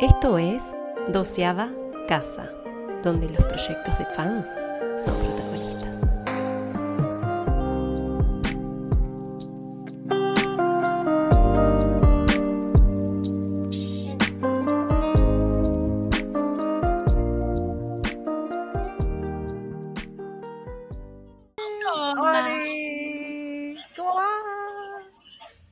[0.00, 0.76] Esto es
[1.08, 1.72] Doceava
[2.06, 2.48] Casa,
[3.02, 4.48] donde los proyectos de fans
[4.96, 6.02] son protagonistas.
[22.20, 23.76] ¡Oli!
[23.96, 24.28] ¿Cómo va?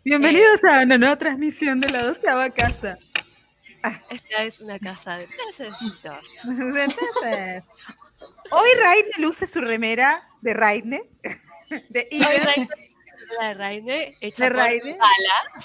[0.02, 2.98] Bienvenidos a una nueva transmisión de la doceava casa.
[4.10, 6.18] Esta es una casa de pececitos.
[6.44, 7.64] Entonces,
[8.50, 11.02] hoy Raine luce su remera de Raine.
[11.90, 12.66] De Hoy
[13.40, 14.92] de Raine hecha De Raine.
[14.92, 15.64] Gala.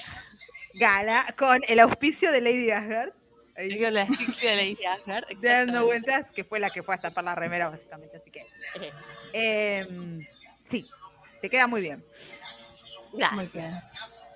[0.74, 3.12] Gala, con el auspicio de Lady Asgard.
[3.56, 5.26] Digo la egipcia de Lady Asgard.
[5.42, 8.18] dando vueltas, que fue la que fue a tapar la remera, básicamente.
[8.18, 8.48] Así que,
[9.34, 10.26] em,
[10.68, 10.84] sí,
[11.40, 12.04] te queda muy bien.
[13.14, 13.84] Gracias.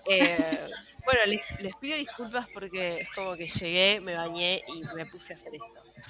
[0.07, 0.67] Eh,
[1.05, 5.33] bueno, les, les pido disculpas porque es como que llegué, me bañé y me puse
[5.33, 6.01] a hacer esto.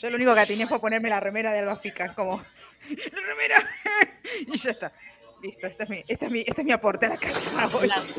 [0.00, 2.38] Yo lo único que atiné fue ponerme la remera de Alba Fica, como,
[2.88, 3.62] ¡la remera!
[4.52, 4.92] y ya está.
[5.42, 7.50] Listo, este es mi, este es mi, este es mi aporte a la casa.
[7.62, 8.14] Hablando,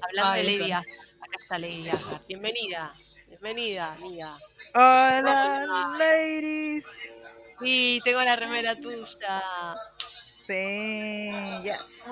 [0.00, 0.72] hablando de Lady.
[0.72, 0.84] Acá
[1.38, 2.26] está Lady Asgard.
[2.26, 2.92] Bienvenida.
[3.28, 4.36] Bienvenida, amiga.
[4.74, 5.96] Hola, Hola.
[5.98, 6.86] ladies.
[7.60, 9.42] Sí, tengo la remera tuya.
[10.46, 11.30] Sí,
[11.62, 12.08] yes.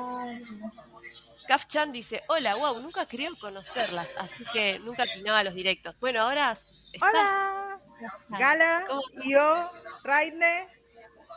[1.51, 5.97] Kaf Chan dice, hola, wow, nunca creo conocerlas, así que nunca atinaba los directos.
[5.98, 7.03] Bueno, ahora estás.
[7.03, 7.81] Hola,
[8.29, 8.87] Gala,
[9.27, 9.69] yo,
[10.05, 10.69] Raine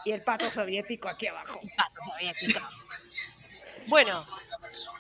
[0.06, 1.60] y el pato soviético aquí abajo.
[1.76, 2.60] Pato soviético.
[3.88, 4.24] Bueno,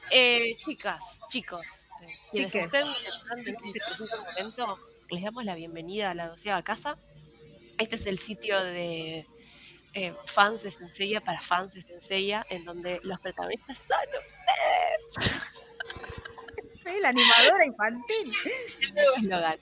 [0.09, 4.79] eh, chicas, chicos, eh, quienes estén en este preciso momento,
[5.11, 6.97] les damos la bienvenida a la doceava casa.
[7.77, 9.27] Este es el sitio de
[9.93, 15.43] eh, fans de Senseiya para fans de Senseiya, en donde los protagonistas son ustedes.
[16.83, 18.33] Soy la animadora infantil.
[18.81, 19.59] el nuevo eslogan.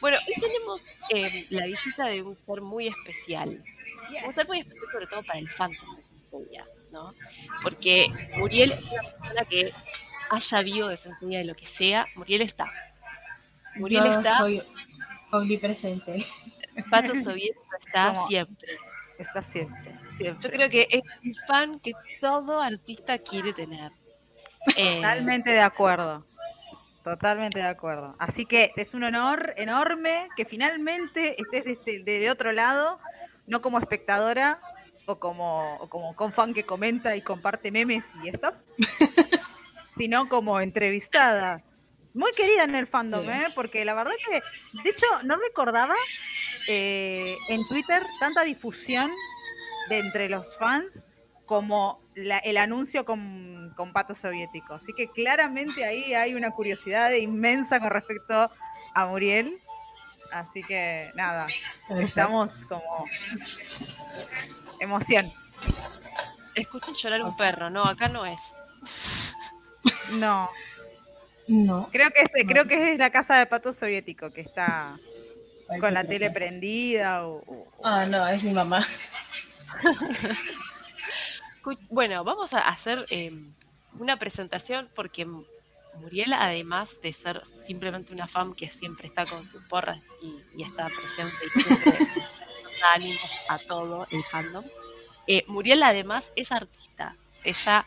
[0.00, 3.62] Bueno, hoy tenemos eh, la visita de un ser muy especial.
[4.24, 7.14] Un ser muy especial sobre todo para el fandom de Senseiya, ¿no?
[7.62, 9.70] Porque Muriel es una persona que
[10.30, 12.70] haya vivo de Senseiya de lo que sea, Muriel está.
[13.76, 14.62] Muriel Yo está, soy
[15.32, 16.24] omnipresente.
[16.90, 18.78] Pato Soviético está siempre.
[19.18, 20.42] Está siempre, siempre.
[20.42, 23.90] Yo creo que es un fan que todo artista quiere tener.
[24.76, 26.24] Eh, Totalmente de acuerdo.
[27.04, 28.16] Totalmente de acuerdo.
[28.18, 32.98] Así que es un honor enorme que finalmente estés de, este- de otro lado,
[33.46, 34.58] no como espectadora
[35.06, 38.50] o como, o como con fan que comenta y comparte memes y esto,
[39.96, 41.62] sino como entrevistada.
[42.12, 43.30] Muy querida en el fandom, Sí.
[43.30, 43.44] ¿eh?
[43.54, 44.42] porque la verdad que,
[44.82, 45.94] de hecho, no recordaba
[46.68, 49.10] eh, en Twitter tanta difusión
[49.88, 50.92] de entre los fans
[51.46, 54.74] como la- el anuncio con, con Pato Soviético.
[54.74, 58.50] Así que claramente ahí hay una curiosidad inmensa con respecto
[58.94, 59.56] a Muriel.
[60.32, 61.46] Así que nada,
[62.00, 62.82] estamos como
[64.80, 65.32] emoción.
[66.56, 68.40] escucho llorar un perro, no, acá no es.
[70.12, 70.50] No,
[71.48, 71.88] No.
[71.92, 74.96] creo que es, creo que es la casa de Pato Soviético que está
[75.80, 77.42] con la tele prendida o,
[77.82, 78.84] Ah, no, es mi mamá.
[81.90, 83.32] Bueno, vamos a hacer eh,
[83.98, 85.26] una presentación porque
[85.96, 90.62] Muriel, además de ser simplemente una fan que siempre está con sus porras y, y
[90.62, 91.92] está presente y siempre
[92.80, 94.64] da ánimos a todo el fandom,
[95.26, 97.16] eh, Muriel además es artista.
[97.42, 97.84] Ella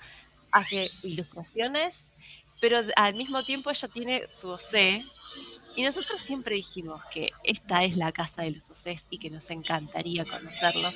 [0.52, 2.08] hace ilustraciones,
[2.60, 5.06] pero al mismo tiempo ella tiene su OC.
[5.76, 9.50] Y nosotros siempre dijimos que esta es la casa de los OCs y que nos
[9.50, 10.94] encantaría conocerlos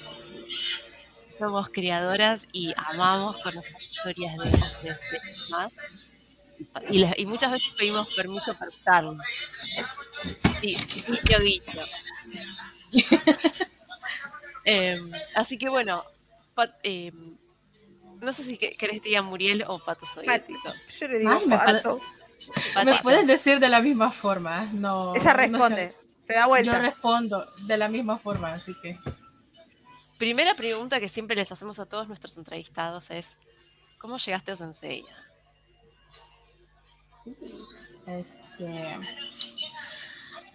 [1.39, 4.95] somos creadoras y amamos conocer historias de, de
[5.51, 5.71] más.
[6.91, 9.17] Y, la- y muchas veces pedimos permiso para usarlo.
[10.61, 11.85] Sí, guiño, guiño.
[14.65, 16.01] Em, así que bueno,
[16.55, 17.35] Pat- em,
[18.21, 20.69] no sé si que- querés que diga Muriel o Pato Soviético.
[20.99, 21.99] Yo le digo Ay, me Pato.
[22.85, 24.67] Me pueden decir de la misma forma.
[24.73, 25.15] No.
[25.15, 25.95] Ella no responde,
[26.27, 26.71] se da vuelta.
[26.73, 28.97] Yo respondo de la misma forma, así que.
[30.17, 33.37] Primera pregunta que siempre les hacemos a todos nuestros entrevistados es
[34.03, 35.15] ¿Cómo llegaste a Senseiya?
[38.05, 38.99] Este.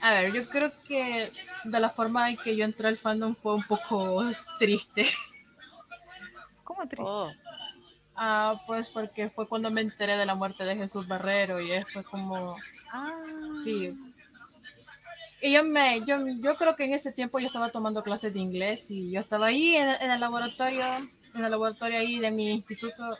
[0.02, 1.32] A ver, yo creo que
[1.64, 4.22] de la forma en que yo entré al fandom fue un poco
[4.58, 5.06] triste.
[6.62, 7.02] ¿Cómo triste?
[7.02, 7.30] Oh,
[8.20, 12.02] Ah, pues porque fue cuando me enteré de la muerte de Jesús Barrero y fue
[12.02, 12.56] como.
[12.92, 13.12] Ah.
[13.62, 13.96] Sí.
[15.40, 18.40] Y yo me, yo, yo creo que en ese tiempo yo estaba tomando clases de
[18.40, 20.84] inglés y yo estaba ahí en, en el laboratorio,
[21.34, 23.16] en el laboratorio ahí de mi instituto,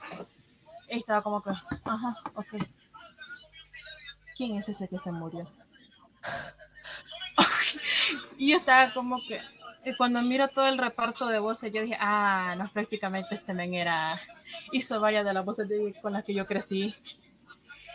[0.90, 2.56] y estaba como que, ajá, ok.
[4.36, 5.46] ¿Quién es ese que se murió?
[8.38, 9.40] Y yo estaba como que,
[9.84, 13.74] y cuando miro todo el reparto de voces, yo dije, ah, no, prácticamente este men
[13.74, 14.18] era,
[14.72, 16.94] hizo varias de las voces de, con las que yo crecí.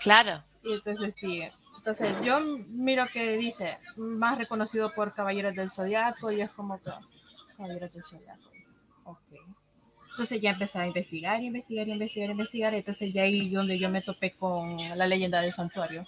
[0.02, 0.44] Claro.
[0.64, 1.44] Y entonces sí,
[1.78, 2.40] entonces yo
[2.70, 6.92] miro que dice, más reconocido por Caballeros del Zodiaco, y es como que,
[7.58, 8.50] Caballeros del Zodiaco,
[9.04, 9.20] ok.
[10.12, 14.32] Entonces ya empecé a investigar, investigar, investigar, investigar, entonces ya ahí donde yo me topé
[14.32, 16.06] con la leyenda del santuario,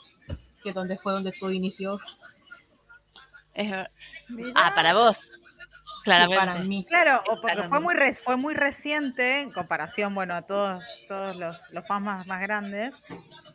[0.63, 1.99] que donde fue donde todo inició.
[4.55, 5.17] ah, para vos.
[6.05, 6.37] Claramente.
[6.45, 6.85] para mí.
[6.87, 11.35] Claro, o porque fue muy, re- fue muy reciente en comparación, bueno, a todos, todos
[11.37, 12.95] los, los fans más, más grandes.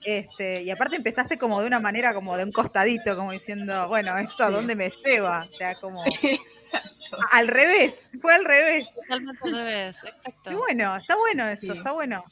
[0.05, 4.19] Este, y aparte empezaste como de una manera como de un costadito, como diciendo, bueno,
[4.19, 4.53] ¿esto a Sí.
[4.53, 5.39] dónde me lleva?
[5.39, 7.19] O sea, como Exacto.
[7.33, 8.89] al revés, fue al revés.
[8.95, 9.97] Totalmente al revés.
[10.03, 10.51] Exacto.
[10.51, 11.79] Y bueno, está bueno eso, Sí.
[11.79, 12.23] está bueno.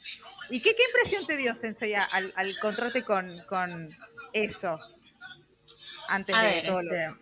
[0.49, 3.87] ¿Y qué, qué impresión te dio, Sensei, al, al encontrarte con, con
[4.33, 4.79] eso?
[6.07, 7.19] Antes A de ver, todo lo este,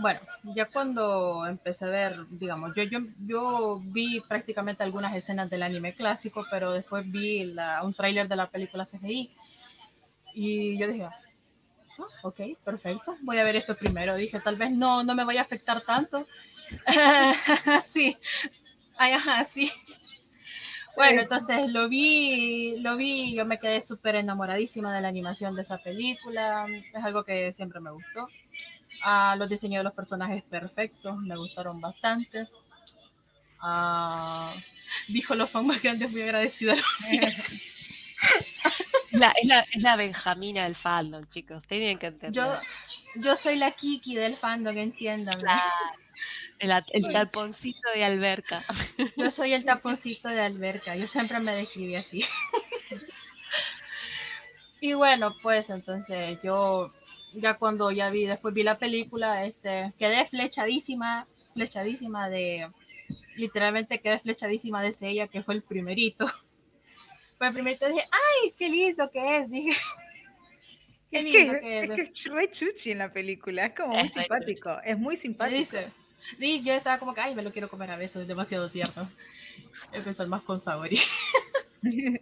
[0.00, 0.20] bueno,
[0.54, 5.94] ya cuando empecé a ver, digamos, yo, yo, yo vi prácticamente algunas escenas del anime
[5.94, 9.30] clásico, pero después vi la- un tráiler de la película CGI
[10.34, 11.16] y yo dije, "Ah,
[12.22, 14.14] ok, perfecto, voy a ver esto primero.
[14.16, 16.26] Dije, tal vez no, no me vaya a afectar tanto.
[17.84, 18.16] sí,
[18.98, 19.70] Ay, ajá, sí.
[20.96, 25.62] Bueno, entonces lo vi, lo vi, yo me quedé súper enamoradísima de la animación de
[25.62, 28.28] esa película, es algo que siempre me gustó.
[29.02, 32.48] Ah, los diseños de los personajes perfectos, me gustaron bastante.
[33.60, 34.54] Ah,
[35.08, 36.74] dijo los fans más grandes, muy agradecido.
[39.12, 41.62] La- es, la, es la Benjamina del fandom, chicos.
[41.66, 42.32] Tienen que entender.
[42.32, 42.60] Yo,
[43.16, 45.40] yo soy la Kiki del fandom, entiendan.
[46.60, 48.64] El, el talponcito de alberca.
[49.16, 52.24] Yo soy el taponcito de alberca, yo siempre me describí así.
[54.80, 56.92] y bueno, pues entonces yo
[57.34, 62.70] ya cuando ya vi, después vi la película, este, quedé flechadísima, flechadísima de,
[63.36, 66.26] literalmente quedé flechadísima de ella que fue el primerito.
[67.38, 69.72] Fue el primerito dije, ay, qué lindo que es, dije.
[71.10, 71.90] Qué Es lindo que, que es es.
[71.90, 75.58] que es re chuchi en la película, es como muy Es simpático, es muy simpático.
[75.58, 75.92] dice,
[76.38, 79.10] sí, yo estaba como que, ay, me lo quiero comer a besos, es demasiado tierno.
[79.92, 80.90] Empezó más con sabor.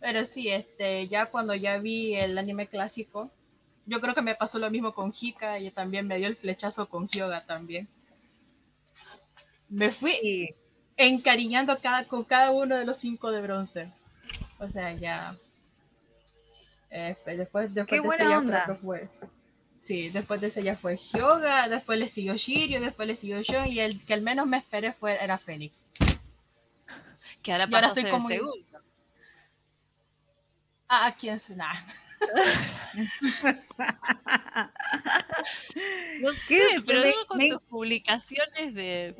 [0.00, 3.30] Pero sí, este, ya cuando ya vi el anime clásico,
[3.88, 6.88] yo creo que me pasó lo mismo con Hika y también me dio el flechazo
[6.88, 7.88] con Hyoga también.
[9.68, 10.14] Me fui
[10.96, 13.92] encariñando cada, con cada uno de los cinco de bronce.
[14.58, 15.36] O sea, ya.
[16.90, 18.76] eh, después, después Qué de buena ese ya onda.
[18.82, 19.08] fue.
[19.80, 23.66] Sí, después de ese ya fue Hyoga, después le siguió Shiryu, después le siguió Shon
[23.68, 25.90] y el que al menos me esperé fue era Fénix.
[27.42, 28.28] Que ahora Y ahora estoy como-.
[30.88, 31.78] Ah, ¿quién se nada?
[36.20, 36.58] No ¿Qué?
[36.58, 39.14] sé, pero Me- con me- tus publicaciones de.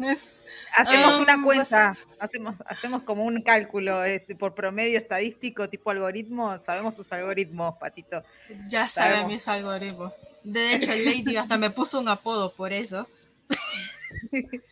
[0.74, 5.90] hacemos Ah, una pues- cuenta, hacemos, hacemos como un cálculo este, por promedio estadístico, tipo
[5.90, 8.22] algoritmo, sabemos tus algoritmos, Patito.
[8.68, 9.32] Ya sabe Sabemos.
[9.32, 10.12] mis algoritmos.
[10.42, 13.06] De hecho, el Lady hasta me puso un apodo por eso.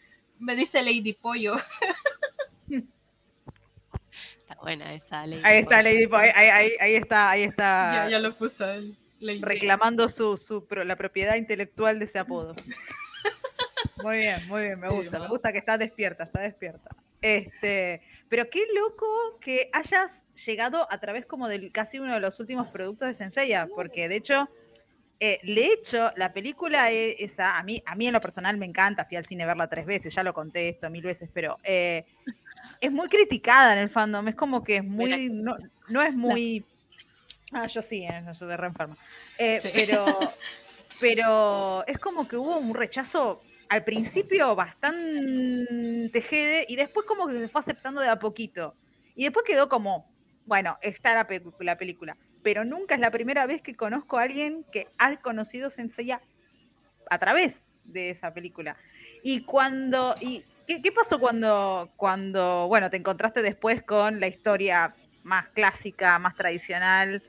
[0.41, 1.55] me dice Lady Pollo.
[4.57, 5.41] Está buena esa ley.
[5.45, 8.65] Ahí está, Lady Po, ahí, ahí- ahí- ahí está, ahí está Ya, ya lo puso
[9.21, 9.41] Lady.
[9.43, 12.55] reclamando su, su pro- la propiedad intelectual de ese apodo.
[14.03, 16.91] Muy bien, muy bien, me Sí, gusta, me gusta que está despierta, está despierta.
[17.23, 22.39] Este, pero qué loco que hayas llegado a través como del casi uno de los
[22.41, 24.49] últimos productos de Senseiya, porque de hecho,
[25.21, 28.67] eh, de hecho, la película e- esa, a mí, a mí en lo personal me
[28.67, 31.59] encanta, fui al cine a verla tres veces, ya lo conté esto mil veces, pero
[31.65, 32.05] eh,
[32.81, 35.57] es muy criticada en el fandom, es como que es muy, no,
[35.89, 36.65] no es muy...
[37.53, 38.97] Ah, yo sí, eh, yo de re enferma.
[39.39, 39.71] Eh, Sí.
[39.73, 40.05] pero,
[41.01, 47.39] pero es como que hubo un rechazo al principio bastante jede y después como que
[47.41, 48.77] se fue aceptando de a poquito.
[49.15, 50.07] Y después quedó como,
[50.45, 52.17] bueno, está la película.
[52.47, 56.21] Pero nunca es la primera vez que conozco a alguien que ha conocido Senseiya
[57.11, 58.77] a través de esa película.
[59.25, 64.95] Y cuando, y ¿qué, qué pasó cuando, cuando, bueno, te encontraste después con la historia
[65.25, 67.21] más clásica, más tradicional?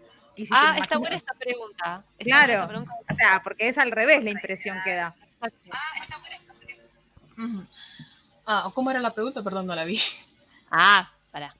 [0.52, 2.04] Ah, está buena esta pregunta.
[2.20, 2.46] Está Claro.
[2.46, 2.94] buena esta pregunta.
[3.12, 5.16] O sea, porque es al revés la impresión que da.
[5.34, 5.72] Exacto.
[7.40, 7.66] Ujú.
[8.46, 9.42] Ah, ¿cómo era la pregunta?
[9.44, 10.00] Perdón, no la vi.
[10.70, 11.56] Ah, pará.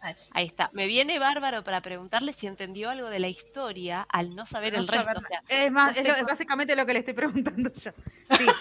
[0.00, 0.12] Ah.
[0.34, 0.70] Ahí está.
[0.72, 4.80] Me viene bárbaro para preguntarle si entendió algo de la historia al no saber No
[4.80, 5.04] el resto.
[5.04, 7.90] saber- O sea, es más, no es, lo- básicamente lo que le estoy preguntando yo.
[8.36, 8.46] Sí,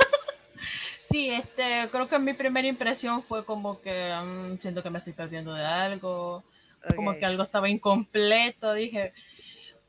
[1.10, 5.14] Sí, este, creo que mi primera impresión fue como que mm, siento que me estoy
[5.14, 6.44] perdiendo de algo,
[6.98, 9.14] como que algo estaba incompleto, dije,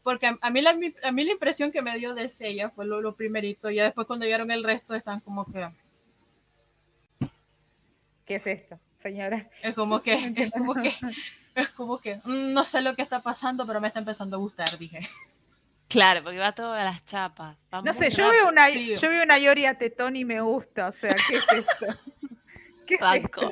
[0.05, 0.71] porque a mí, la,
[1.03, 4.07] a mí la impresión que me dio de ella fue lo, lo primerito, ya después
[4.07, 5.69] cuando vieron el resto están como que...
[8.25, 9.49] ¿Qué es esto, señora?
[9.63, 10.93] Es como que, es como que,
[11.55, 14.41] es como que, mm, no sé lo que está pasando, pero me está empezando a
[14.41, 15.01] gustar, dije.
[15.89, 17.57] Claro, porque va todo a las chapas.
[17.83, 20.93] no sé, yo veo, una, yo veo una Yori a tetón y me gusta, o
[20.93, 21.87] sea, ¿qué es esto?
[22.87, 23.51] ¿Qué es esto?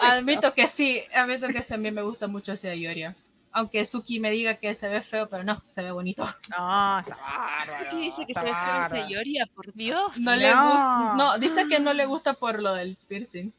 [0.00, 3.14] admito que sí, admito que sí, a mí me gusta mucho ese Ioria.
[3.52, 6.24] Aunque Suki me diga que se ve feo, pero no, se ve bonito.
[6.50, 7.84] No, está bárbaro.
[7.84, 10.18] Suki dice que se ve feo ese Ioria, por Dios.
[10.18, 13.52] No, le gusta, no, dice que no le gusta por lo del piercing.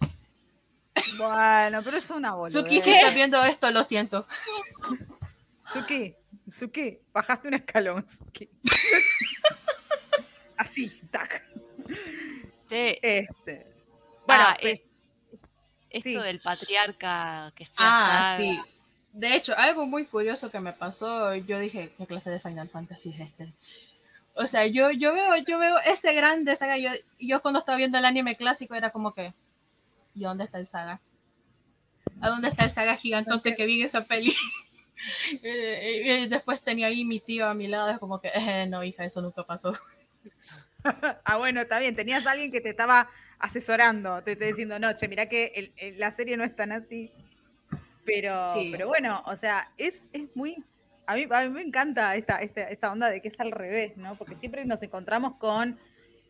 [1.18, 2.53] Bueno, pero es una boludez.
[2.53, 4.25] Suki, si estás viendo esto, lo siento.
[5.74, 6.15] Suki,
[6.51, 8.50] Suki, bajaste un escalón, Suki.
[10.58, 11.44] Así, tac.
[12.68, 12.98] Sí.
[13.01, 13.65] Este.
[14.27, 14.58] Bueno, ah,
[15.89, 18.60] esto del patriarca que se Ah, sí.
[19.12, 23.10] De hecho, algo muy curioso que me pasó, yo dije, ¿qué clase de Final Fantasy
[23.10, 23.51] es este?
[24.36, 27.98] O sea, yo, yo veo, yo veo ese grande saga, yo, yo cuando estaba viendo
[27.98, 29.34] el anime clásico era como que,
[30.13, 31.00] ¿y dónde está el saga?
[32.22, 34.34] ¿A dónde está el saga gigantote que vi en esa peli?
[35.42, 39.06] y, después tenía ahí mi tío a mi lado, es como que, eh, no, hija,
[39.06, 39.74] eso nunca pasó.
[41.24, 44.94] ah, bueno, está bien, tenías a alguien que te estaba asesorando, te estoy diciendo, no,
[44.94, 47.12] che, mira que la serie no es tan así.
[48.06, 50.63] Pero, pero bueno, o sea, es, es muy.
[51.06, 53.98] A mí, a mí me encanta esta, esta, esta onda de que es al revés,
[53.98, 54.16] ¿no?
[54.16, 55.80] Porque siempre nos encontramos con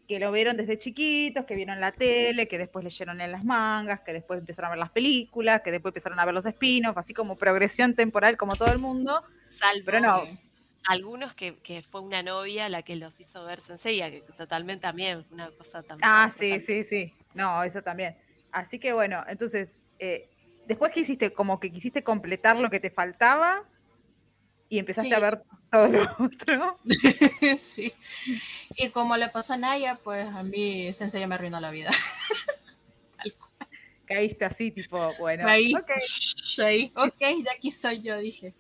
[0.10, 4.00] que lo vieron desde chiquitos, que vieron la tele, que después leyeron en las mangas,
[4.00, 7.14] que después empezaron a ver las películas, que después empezaron a ver los spin-offs, así
[7.14, 9.22] como progresión temporal como todo el mundo.
[9.60, 10.24] Salvo pero no.
[10.88, 15.28] algunos que, que, fue una novia la que los hizo ver Sensei, que totalmente también,
[15.30, 16.10] una cosa también.
[16.12, 17.14] Ah, sí, sí, sí.
[17.36, 18.18] No, eso también.
[18.52, 20.28] Así que bueno, entonces, eh,
[20.66, 23.64] después que hiciste, como que quisiste completar lo que te faltaba
[24.70, 26.80] y empezaste a ver todo lo otro.
[27.60, 27.92] sí.
[28.76, 31.90] Y como le pasó a Naya, pues a mí Sensei me arruinó la vida.
[33.18, 33.70] Tal cual.
[34.06, 35.48] Caíste así, tipo, bueno.
[35.48, 36.92] Ahí, okay.
[36.96, 38.54] ok, de aquí soy yo, dije.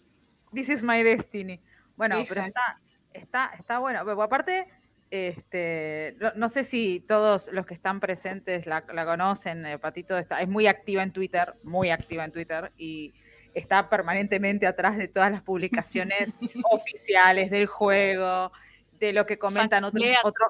[0.53, 1.59] This is my destiny.
[1.95, 2.79] Bueno, pero está,
[3.13, 4.01] está, está bueno.
[4.05, 4.67] Pero aparte,
[5.11, 10.47] este, no, sé si todos los que están presentes la, conocen, eh, Patito está, es
[10.47, 13.13] muy activa en Twitter, muy activa en Twitter y
[13.53, 16.29] está permanentemente atrás de todas las publicaciones
[16.71, 18.51] oficiales del juego,
[18.99, 20.49] de lo que comentan otros otros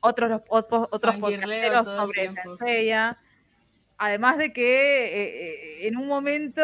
[0.00, 3.18] otros otros, otros sobre Senseiya.
[3.98, 6.62] Además de que eh, eh, en un momento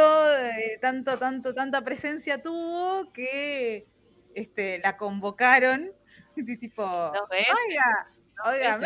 [0.80, 3.86] tanto, tanto, tanta presencia tuvo que
[4.34, 5.92] este, la convocaron
[6.60, 8.08] tipo, oiga,
[8.44, 8.78] oiga,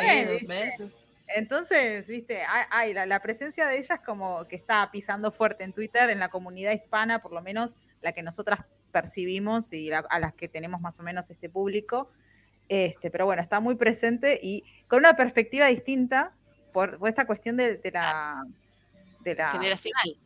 [1.34, 6.18] Entonces, viste, hay, la, presencia de ellas como que está pisando fuerte en Twitter, en
[6.18, 8.60] la comunidad hispana, por lo menos la que nosotras
[8.90, 12.10] percibimos y a las que tenemos más o menos este público.
[12.68, 16.32] Este, pero bueno, está muy presente y con una perspectiva distinta
[16.72, 18.44] por, esta cuestión de, la,
[19.20, 20.16] de la generacional.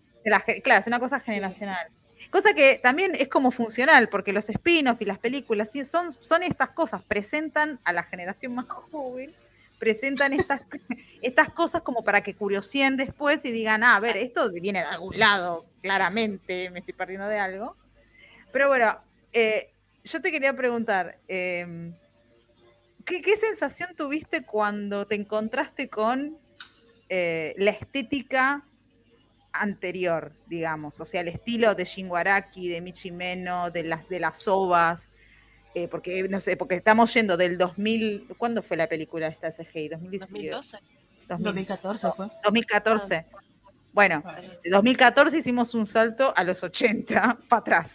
[0.63, 1.89] claro, es una cosa generacional.
[2.31, 6.71] Cosa que también es como funcional, porque los spin-offs y las películas son, son estas
[6.71, 9.33] cosas, presentan a la generación más joven,
[9.79, 10.63] presentan estas,
[11.23, 14.87] estas cosas como para que curioseen después y digan, ah, a ver, esto viene de
[14.87, 17.77] algún lado, claramente, me estoy perdiendo de algo.
[18.53, 18.99] Pero bueno,
[19.33, 19.71] eh,
[20.05, 21.93] yo te quería preguntar, em,
[23.05, 26.39] ¿qué, sensación tuviste cuando te encontraste con
[27.09, 28.65] eh, la estética
[29.53, 35.09] anterior, digamos, o sea, el estilo de Shinwaraki, de Michimeno, de las de las ovas,
[35.77, 39.91] eh, porque no sé, porque estamos yendo del 2000, ¿cuándo fue la película esta CGI?
[39.91, 40.79] 2012.
[41.29, 42.29] 2014 fue.
[42.45, 43.27] 2014.
[43.93, 44.23] Bueno,
[44.65, 47.93] de 2014 hicimos un salto a los 80 para atrás,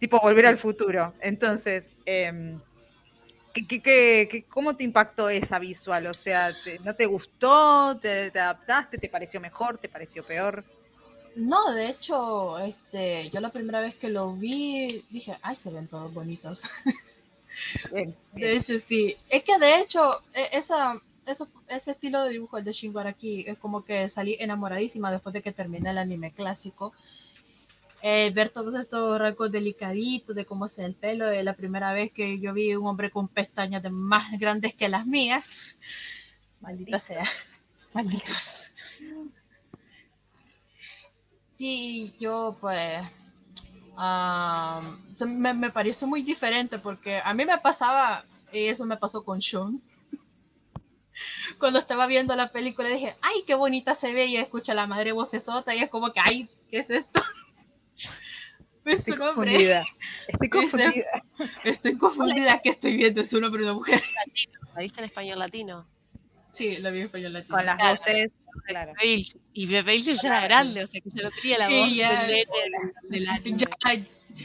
[0.00, 1.14] tipo volver al futuro.
[1.20, 2.58] Entonces, eh,
[3.54, 6.06] ¿Qué, cómo te impactó esa visual?
[6.08, 6.52] O sea,
[6.84, 7.98] ¿no te gustó?
[8.00, 8.98] ¿Te, adaptaste?
[8.98, 9.78] ¿Te pareció mejor?
[9.78, 10.62] ¿Te pareció peor?
[11.36, 15.88] No, de hecho, este, yo la primera vez que lo vi dije, ay, se ven
[15.88, 16.62] todos bonitos.
[18.32, 19.14] De hecho, sí.
[19.28, 20.98] Es que de hecho, e, esa,
[21.68, 25.90] ese estilo de dibujo de Shinbaraki es como que salí enamoradísima después de que terminé
[25.90, 26.92] el anime clásico.
[28.04, 31.30] Eh, ver todos estos rasgos delicaditos de cómo es el pelo.
[31.30, 35.06] Es la primera vez que yo vi un hombre con pestañas más grandes que las
[35.06, 35.78] mías.
[36.60, 37.24] Maldita sea.
[37.94, 38.71] Malditos.
[41.62, 43.04] Sí, yo pues...
[45.28, 49.40] me, me pareció muy diferente porque a mí me pasaba, y eso me pasó con
[49.40, 49.80] Sean,
[51.60, 55.12] cuando estaba viendo la película dije, ay, qué bonita se ve y escucha la madre
[55.12, 57.22] vocesota y es como que, ay, ¿qué es esto?
[58.84, 59.52] Es Estoy un hombre.
[59.52, 59.84] confundida.
[60.26, 61.22] Estoy confundida.
[61.62, 64.02] Estoy confundida que estoy viendo, es un hombre y una mujer.
[64.74, 65.86] ¿La viste en español latino?
[66.50, 67.54] Sí, la vi en español latino.
[67.56, 68.32] Con las voces.
[68.66, 68.92] Claro.
[69.54, 72.30] Y Bale ya era grande, o sea que yo no tenía la voz ya- del
[72.30, 72.44] nene
[73.10, 73.56] del, del anime.
[73.58, 73.94] Ya,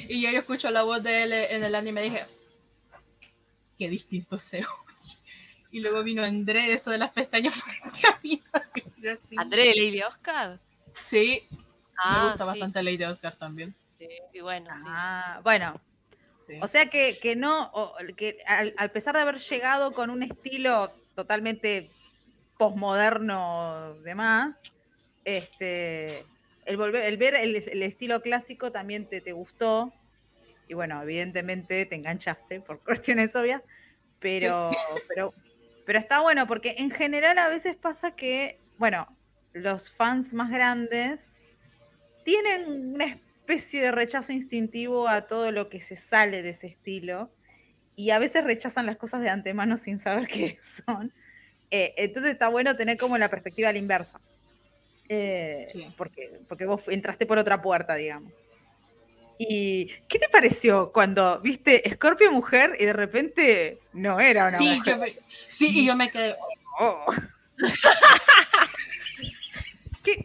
[0.09, 2.25] y yo, yo escucho la voz de él en el anime y dije,
[3.77, 4.67] qué distinto se oye.
[5.71, 7.61] Y luego vino André, eso de las pestañas
[9.37, 10.59] André de Lady Oscar.
[11.07, 11.43] Sí,
[11.99, 13.73] Ah, me gusta sí, bastante Lady Oscar también.
[13.97, 14.83] sí, y bueno, sí.
[14.87, 15.79] Ah, bueno,
[16.45, 16.53] Sí.
[16.61, 20.23] O sea que, que no, o- que al, al pesar de haber llegado con un
[20.23, 21.89] estilo totalmente
[22.57, 24.57] posmoderno demás,
[25.25, 26.23] este,
[26.65, 29.93] el, volver, el ver el, el estilo clásico también te, te gustó.
[30.67, 33.61] Y bueno, evidentemente te enganchaste por cuestiones obvias,
[34.19, 34.71] pero,
[35.07, 35.33] pero,
[35.85, 39.07] pero está bueno porque en general a veces pasa que, bueno,
[39.53, 41.33] los fans más grandes
[42.25, 47.31] tienen una especie de rechazo instintivo a todo lo que se sale de ese estilo
[47.95, 51.13] y a veces rechazan las cosas de antemano sin saber qué son.
[51.71, 54.19] Eh, entonces está bueno tener como la perspectiva a la inversa.
[55.09, 55.88] Eh, Sí.
[55.97, 58.31] porque, porque vos entraste por otra puerta, digamos.
[59.39, 64.77] ¿Y qué te pareció cuando viste Scorpio mujer y de repente no era una Sí,
[64.77, 64.93] mujer?
[64.95, 65.13] yo me,
[65.47, 66.36] sí, y yo me quedé,
[66.79, 67.05] Oh.
[70.03, 70.21] ¿Qué?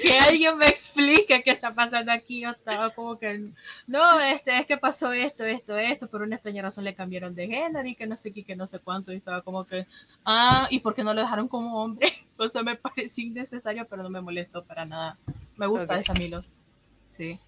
[0.00, 2.40] Que alguien me explique qué está pasando aquí.
[2.40, 3.50] Yo estaba como que,
[3.86, 7.46] no, este, es que pasó esto, esto, esto, por una extraña razón le cambiaron de
[7.46, 9.12] género y que no sé qué, que no sé cuánto.
[9.12, 9.86] Y estaba como que,
[10.24, 12.08] ah, ¿y por qué no lo dejaron como hombre?
[12.42, 15.18] O sea, me pareció innecesario, pero no me molestó para nada.
[15.56, 16.42] Me gusta esa Milo.
[17.10, 17.38] Sí.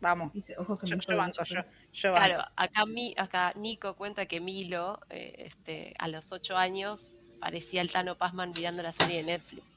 [0.00, 1.54] Vamos, Dice, ojo que yo, me yo banco, yo,
[1.92, 2.26] yo banco.
[2.26, 7.00] Claro, acá, Mi- acá Nico cuenta que Milo, eh, este, a los ocho años,
[7.38, 9.71] parecía el Tano Pazman mirando la serie de Netflix.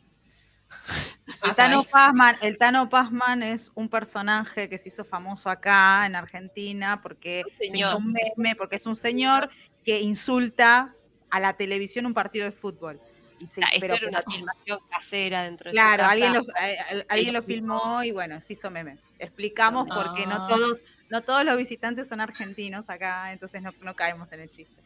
[1.44, 6.16] El Tano Pazman, el Tano Pazman es un personaje que se hizo famoso acá en
[6.16, 7.90] Argentina porque Un se señor.
[7.90, 9.50] hizo un meme, porque es un señor
[9.84, 10.94] que insulta
[11.30, 13.00] a la televisión un partido de fútbol.
[13.40, 15.98] Y se- O sea, esto pero- era una pero- filmación casera dentro de su claro,
[16.04, 16.12] casa.
[16.12, 18.98] alguien lo, eh, eh, alguien lo filmó y bueno, se hizo meme.
[19.20, 20.48] Explicamos porque no Ah.
[20.48, 24.82] todos, no todos los visitantes son argentinos acá, entonces no, no caemos en el chiste.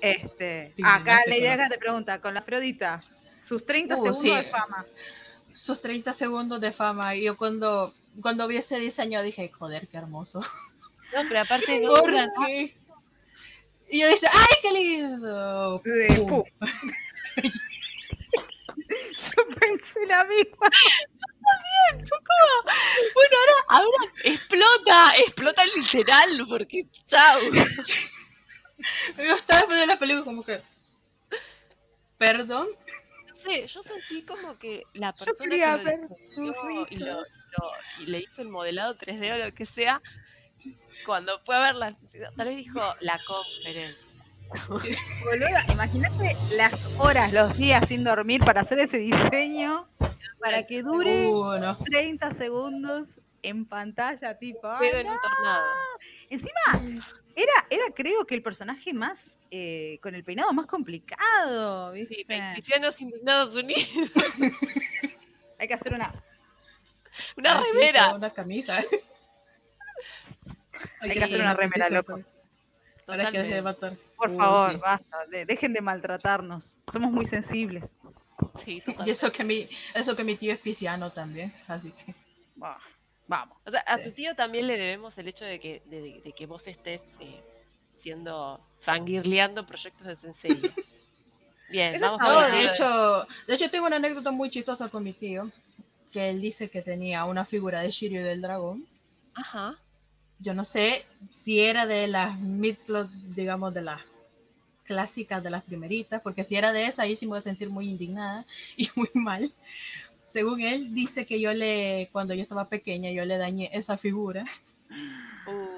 [0.00, 3.00] Este, Sí, acá no, la idea pero- que te pregunta, con la Afrodita,
[3.46, 4.30] sus 30 Uh, segundos sí.
[4.30, 4.84] de fama.
[5.52, 7.14] Sus 30 segundos de fama.
[7.14, 10.40] Y yo cuando, cuando vi ese diseño dije, joder, qué hermoso.
[11.12, 11.94] No, pero aparte no.
[13.88, 15.82] Y yo dije, ¡ay, qué lindo!
[15.84, 16.44] Pum.
[19.36, 20.68] Yo pensé la misma.
[23.14, 27.40] Bueno, ahora, ahora explota, explota literal, porque chau.
[29.18, 30.60] Yo estaba viendo la película como que,
[32.16, 32.66] perdón.
[33.44, 37.44] Sé, yo sentí como que la persona que lo diseñó y, lo- risas.
[37.58, 40.00] lo- y le hizo el modelado 3D o lo que sea,
[41.06, 41.96] cuando fue a verla,
[42.36, 44.02] tal vez dijo la conferencia.
[45.24, 49.88] Boluda, imagínate las horas, los días sin dormir para hacer ese diseño,
[50.38, 51.76] para que dure no.
[51.84, 53.08] 30 segundos
[53.42, 54.68] en pantalla, tipo.
[54.82, 55.66] en un tornado.
[56.30, 57.00] Encima,
[57.36, 62.14] era, era creo que el personaje más, eh, con el peinado más complicado, ¿viste?
[62.16, 63.84] Sí, Cristianos Indignados Unidos.
[65.58, 66.12] Hay que hacer una.
[67.36, 68.14] Una Ah, remera.
[68.14, 68.78] Una camisa.
[71.00, 72.20] Hay que hacer una remera, loco.
[73.06, 73.92] Para que deje de matar.
[74.16, 74.76] Por Uh, favor, sí.
[74.78, 75.26] basta.
[75.26, 76.78] de- dejen de maltratarnos.
[76.90, 77.98] Somos muy sensibles.
[78.64, 82.14] Sí, Y eso que mi, eso que mi tío es pisciano también, así que.
[82.56, 82.78] Bah,
[83.26, 83.56] Vamos.
[83.64, 84.04] O sea, a Sí.
[84.04, 87.40] tu tío también le debemos el hecho de que, de que vos estés eh,
[88.04, 90.60] siendo fangirleando proyectos de Sensei.
[91.70, 95.02] Bien, vamos No, con el de hecho, de hecho tengo una anécdota muy chistosa con
[95.02, 95.50] mi tío,
[96.12, 98.86] que él dice que tenía una figura de Shiryu del dragón.
[99.34, 99.78] Ajá.
[100.38, 104.02] Yo no sé si era de las midplot, digamos, de las
[104.84, 107.70] clásicas de las primeritas, porque si era de esa, ahí sí me voy a sentir
[107.70, 108.44] muy indignada
[108.76, 109.50] y muy mal.
[110.26, 114.44] Según él, dice que yo le, cuando yo estaba pequeña, yo le dañé esa figura.
[115.46, 115.73] Uh,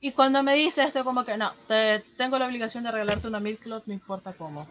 [0.00, 3.40] Y cuando me dice esto, como que no, te, tengo la obligación de regalarte una
[3.40, 4.66] midcloth, no importa cómo.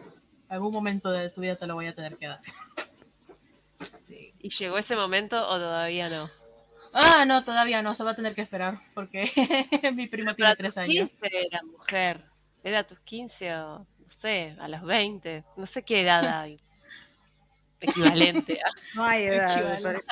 [0.48, 2.40] Algún momento de tu vida te lo voy a tener que dar.
[4.06, 4.34] Sí.
[4.40, 6.28] ¿Y llegó ese momento o todavía no?
[6.92, 9.30] Ah, no, todavía no, se va a tener que esperar, porque
[9.94, 11.08] mi primo tiene tres años.
[11.08, 12.24] 15 era mujer.
[12.64, 15.44] Era a tus 15 o, no sé, a los 20.
[15.56, 16.60] No sé qué edad hay.
[17.80, 18.60] Equivalente.
[18.60, 20.02] a- no hay edad para.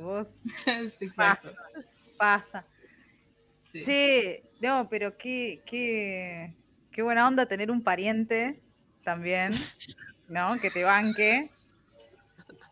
[0.00, 0.28] Vos
[0.64, 1.50] Sí, exacto.
[2.18, 2.64] pasa.
[3.74, 3.82] Sí.
[3.82, 6.54] Sí, no, pero qué, qué,
[6.92, 8.60] qué buena onda tener un pariente
[9.02, 9.52] también,
[10.28, 10.54] ¿no?
[10.62, 11.50] Que te banque.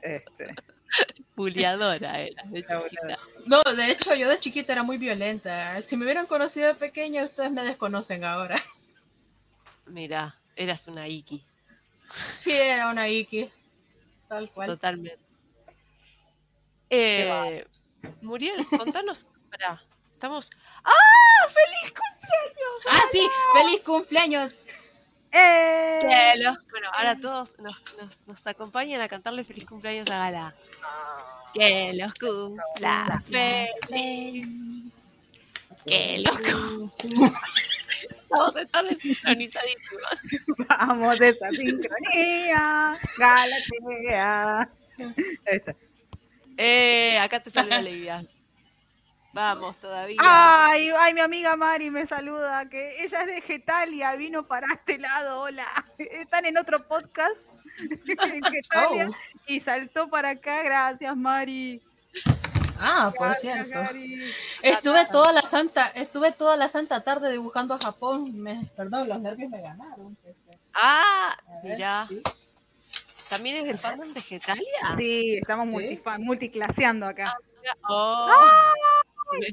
[0.00, 0.54] Este,
[1.36, 3.18] buleadora era de chiquita.
[3.46, 5.82] No, de hecho, yo de chiquita era muy violenta.
[5.82, 8.56] Si me hubieran conocido de pequeña, ustedes me desconocen ahora.
[9.86, 11.44] Mira, eras una Iki.
[12.32, 13.50] Sí, era una Iki.
[14.28, 14.68] Tal cual.
[14.68, 15.18] Totalmente.
[16.90, 17.66] Eh,
[18.20, 19.28] Muriel, contanos.
[19.50, 20.50] Pará, estamos.
[20.84, 21.48] ¡Ah!
[21.48, 22.86] ¡Feliz cumpleaños!
[22.90, 24.58] Ah, sí, feliz cumpleaños.
[25.32, 25.98] ¡Eh!
[26.02, 30.54] Que los- bueno, ahora todos nos, nos, nos acompañan a cantarle feliz cumpleaños a Gala.
[31.54, 34.46] Que los cumpla feliz.
[35.86, 37.32] Que los cumpla.
[38.30, 40.66] Vamos a estar desincronizadísimos.
[40.68, 42.92] Vamos, esa sincronía.
[43.18, 44.68] Galatea.
[44.98, 45.74] Ahí está.
[46.56, 48.24] Eh, acá te saluda Olivia.
[49.32, 50.18] Vamos todavía.
[50.20, 54.98] Ay, ay, mi amiga Mari me saluda, que ella es de Getalia, vino para este
[54.98, 55.66] lado, hola.
[55.98, 57.36] Están en otro podcast
[57.78, 59.14] en Getalia Oh.
[59.46, 61.80] y saltó para acá, gracias Mari.
[62.78, 63.82] Ah, por Gracias, cierto.
[63.84, 64.20] Mari.
[64.60, 68.38] Estuve toda la santa, estuve toda la santa tarde dibujando a Japón.
[68.38, 70.16] Me, perdón, los nervios me ganaron.
[70.74, 72.22] Ah, ver, sí.
[73.30, 74.66] ¿También es del fandom de Getalia?
[74.96, 75.72] Sí, estamos ¿Sí?
[75.72, 77.34] multifa- multiclaseando acá.
[77.88, 78.28] Oh.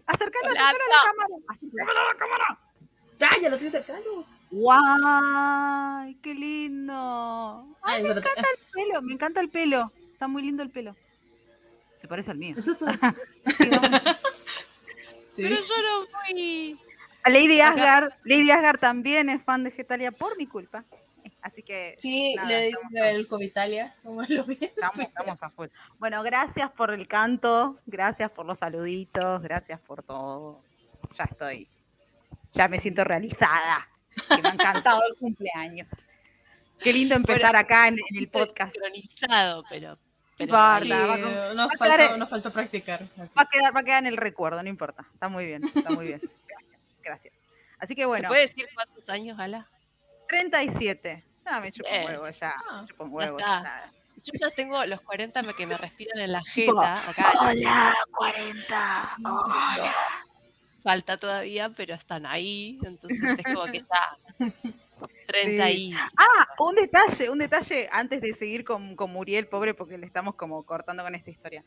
[0.08, 1.36] Acercate, Hola, acercate a la cámara.
[1.47, 2.60] Acercate a la cámara.
[3.19, 4.25] Ya, ya lo tienes cercano.
[4.51, 6.15] ¡Guay!
[6.21, 7.65] ¡Qué lindo!
[7.82, 8.23] Ay, pero- El
[8.73, 9.91] pelo, me encanta el pelo.
[10.13, 10.95] Está muy lindo el pelo.
[12.01, 12.55] Se parece al mío.
[15.36, 15.43] Sí.
[15.43, 16.77] Pero yo no fui.
[17.23, 20.84] A Lady Asgard, Lady Asgard también es fan de Getalia por mi culpa.
[21.41, 24.58] Así que Sí, Nada, le digo el Covitalia, como lo vi.
[24.62, 25.67] estamos, estamos a full.
[25.97, 30.62] Bueno, gracias por el canto, gracias por los saluditos, gracias por todo.
[31.17, 31.67] Ya estoy,
[32.54, 33.88] ya me siento realizada.
[34.36, 35.88] Que me ha encantado el cumpleaños.
[36.80, 38.71] Qué lindo empezar acá en, en el podcast.
[38.73, 39.97] Sincronizado, pero.
[40.38, 41.21] pero Barda, Sí, va con-
[41.58, 43.02] nos, va a faltó, quedar- nos faltó practicar.
[43.17, 43.34] así.
[43.38, 45.06] Va a quedar, va a quedar en el recuerdo, no importa.
[45.13, 46.19] Está muy bien, está muy bien.
[46.47, 47.34] Gracias, gracias.
[47.80, 49.67] Así que ¿Se bueno, puede decir cuántos años, Gala?
[50.28, 51.23] 37.
[51.49, 52.55] Ah, me chupo un Eh, huevo ya.
[52.69, 53.39] Ah, me chupo un huevo.
[53.39, 53.63] está.
[53.63, 53.91] ya.
[54.23, 56.93] Yo ya tengo los 40 que me respiran en la jeta.
[56.93, 59.15] Acá Hola, 40.
[59.23, 59.95] Hola.
[60.83, 62.77] falta todavía, pero están ahí.
[62.83, 64.47] Entonces es como que ya.
[65.27, 65.93] 30 y.
[65.93, 70.35] Ah, un detalle, un detalle antes de seguir con, con Muriel, pobre, porque le estamos
[70.35, 71.63] como cortando con esta historia.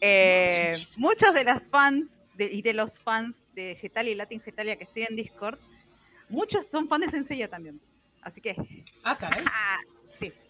[0.00, 4.74] Eh, muchos de las fans de- y de los fans de Getalia y Latin Getalia
[4.76, 5.58] que estoy en Discord,
[6.28, 7.80] muchos son fans de Senseiya también.
[8.24, 8.56] Así que,
[9.04, 9.78] Ah, caray, ah,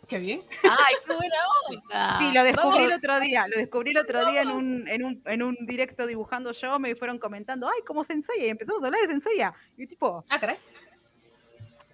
[0.08, 0.42] qué bien.
[0.62, 1.36] ¡Ay, qué buena
[1.68, 2.18] onda!
[2.20, 5.22] sí, lo descubrí el otro día, lo descubrí el otro día en un, en un,
[5.26, 9.00] en un directo dibujando yo, me fueron comentando, ay, como Senseiya, y empezamos a hablar
[9.02, 9.52] de Senseiya.
[9.76, 10.56] Y tipo, Ah, caray.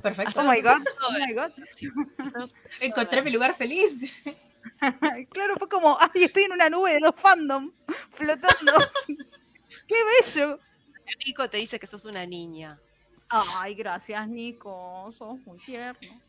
[0.02, 0.40] Perfecto.
[0.40, 1.52] oh my god, oh my god.
[2.80, 4.22] Encontré mi lugar feliz.
[5.30, 7.72] Claro, fue como, ay, estoy en una nube de dos fandom
[8.12, 8.72] flotando.
[9.88, 9.96] ¡Qué
[10.34, 10.58] bello!
[11.24, 12.78] Nico te dice que sos una niña.
[13.30, 15.10] Ay, gracias, Nico.
[15.12, 16.20] Sos muy tierno.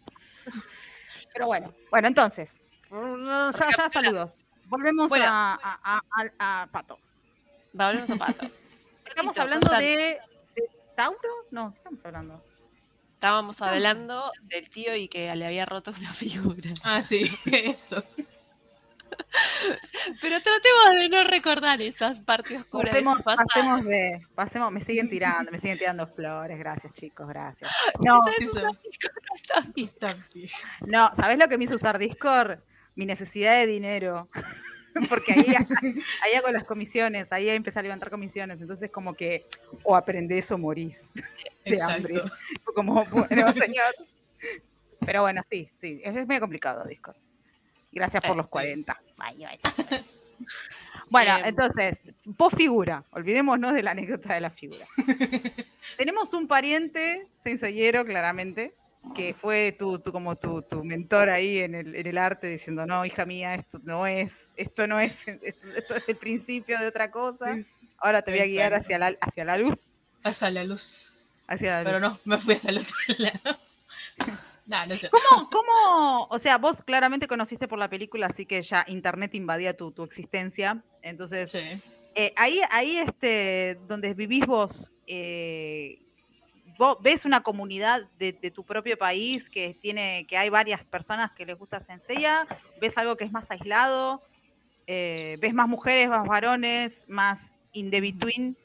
[1.33, 4.43] Pero bueno, bueno, entonces, ya, ya saludos.
[4.67, 5.25] Volvemos Bueno.
[5.27, 6.01] a, a- a-
[6.39, 6.97] a- a Pato.
[7.73, 8.45] Volvemos a Pato.
[9.05, 10.19] Estamos hablando de,
[10.55, 11.17] de Tauro.
[11.51, 12.43] No, ¿qué estamos hablando?
[13.13, 16.71] Estábamos hablando del tío y que le había roto una figura.
[16.83, 18.03] Ah, sí, eso.
[20.21, 23.47] Pero tratemos de no recordar esas partes oscuras de Pasemos, pasado.
[23.53, 27.71] pasemos de, pasemos, me siguen tirando, me siguen tirando flores, gracias chicos, gracias.
[28.01, 28.21] No.
[30.87, 32.59] No, ¿sabes lo que me hizo usar Discord?
[32.95, 34.29] Mi necesidad de dinero.
[35.09, 35.45] Porque ahí,
[36.23, 38.59] ahí hago las comisiones, ahí empecé a levantar comisiones.
[38.59, 39.37] Entonces, como que
[39.83, 41.09] o aprendés o morís.
[41.65, 42.15] De hambre.
[42.15, 42.35] Exacto.
[42.75, 43.93] Como, bueno, señor.
[45.05, 47.15] Pero bueno, sí, sí, es, es medio complicado Discord.
[47.91, 48.51] Gracias por los sí.
[48.51, 49.01] 40.
[49.17, 49.59] Bye, bye.
[51.09, 51.45] Bueno, Em.
[51.45, 51.99] entonces,
[52.37, 54.85] post figura, olvidémonos de la anécdota de la figura.
[55.97, 58.73] Tenemos un pariente senseyero, claramente,
[59.13, 62.85] que fue tu, tu- como tu, tu mentor ahí en el, en el arte, diciendo,
[62.85, 67.11] no, hija mía, esto no es, esto no es, esto, es el principio de otra
[67.11, 67.57] cosa.
[67.97, 69.75] Ahora te voy a guiar hacia la, hacia la luz.
[70.23, 71.17] Hacia la luz.
[71.47, 71.87] Hacia la luz.
[71.91, 73.59] Pero no, me fui hacia el otro lado.
[74.71, 75.09] No, no sé.
[75.09, 79.75] ¿Cómo, cómo- o sea, vos claramente conociste por la película, así que ya internet invadía
[79.75, 80.81] tu, tu existencia.
[81.01, 81.59] Entonces, Sí.
[82.15, 85.99] eh, ahí, ahí este, donde vivís vos, eh,
[86.77, 91.31] vos ves una comunidad de, de tu propio país que tiene, que hay varias personas
[91.33, 92.47] que les gusta Senseiya,
[92.79, 94.21] ves algo que es más aislado,
[94.87, 98.57] Eh, ves más mujeres, más varones, más in the between,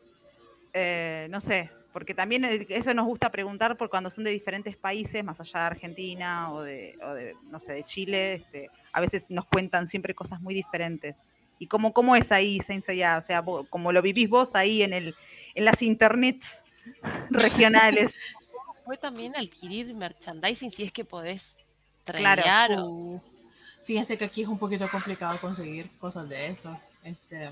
[1.31, 5.41] no sé, porque también eso nos gusta preguntar por cuando son de diferentes países, más
[5.41, 9.47] allá de Argentina o de, o de, no sé, de Chile, este, a veces nos
[9.47, 11.17] cuentan siempre cosas muy diferentes.
[11.59, 13.17] ¿Y cómo, cómo es ahí Saint Seiya?
[13.17, 15.15] O sea, como lo vivís vos ahí en, el,
[15.55, 16.63] en las internets
[17.31, 18.15] regionales.
[18.85, 21.57] Fue también adquirir merchandising si es que podés
[22.05, 22.79] traer.
[22.79, 23.23] Uh,
[23.87, 26.79] fíjense que aquí es un poquito complicado conseguir cosas de esto.
[27.05, 27.49] Este,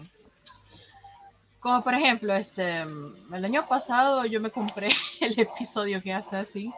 [1.65, 4.91] como por ejemplo, este, el año pasado yo me compré
[5.23, 6.71] el episodio que hace así.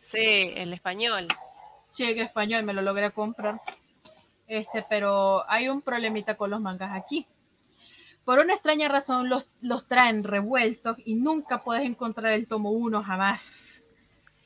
[0.00, 1.26] Sí, el español.
[1.90, 3.60] Sí, en español me lo logré comprar.
[4.46, 7.26] Este, pero hay un problemita con los mangas aquí.
[8.24, 13.02] Por una extraña razón los, los traen revueltos y nunca puedes encontrar el tomo 1
[13.02, 13.82] jamás.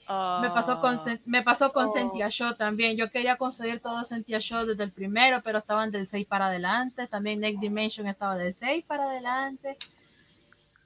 [0.07, 1.17] Me pasó con, ah.
[1.25, 2.31] me pasó con oh.
[2.31, 2.97] Show también.
[2.97, 7.07] Yo quería conseguir todo Sentia Show desde el primero, pero estaban del 6 para adelante.
[7.07, 9.79] También Next Dimension estaba del 6 para adelante.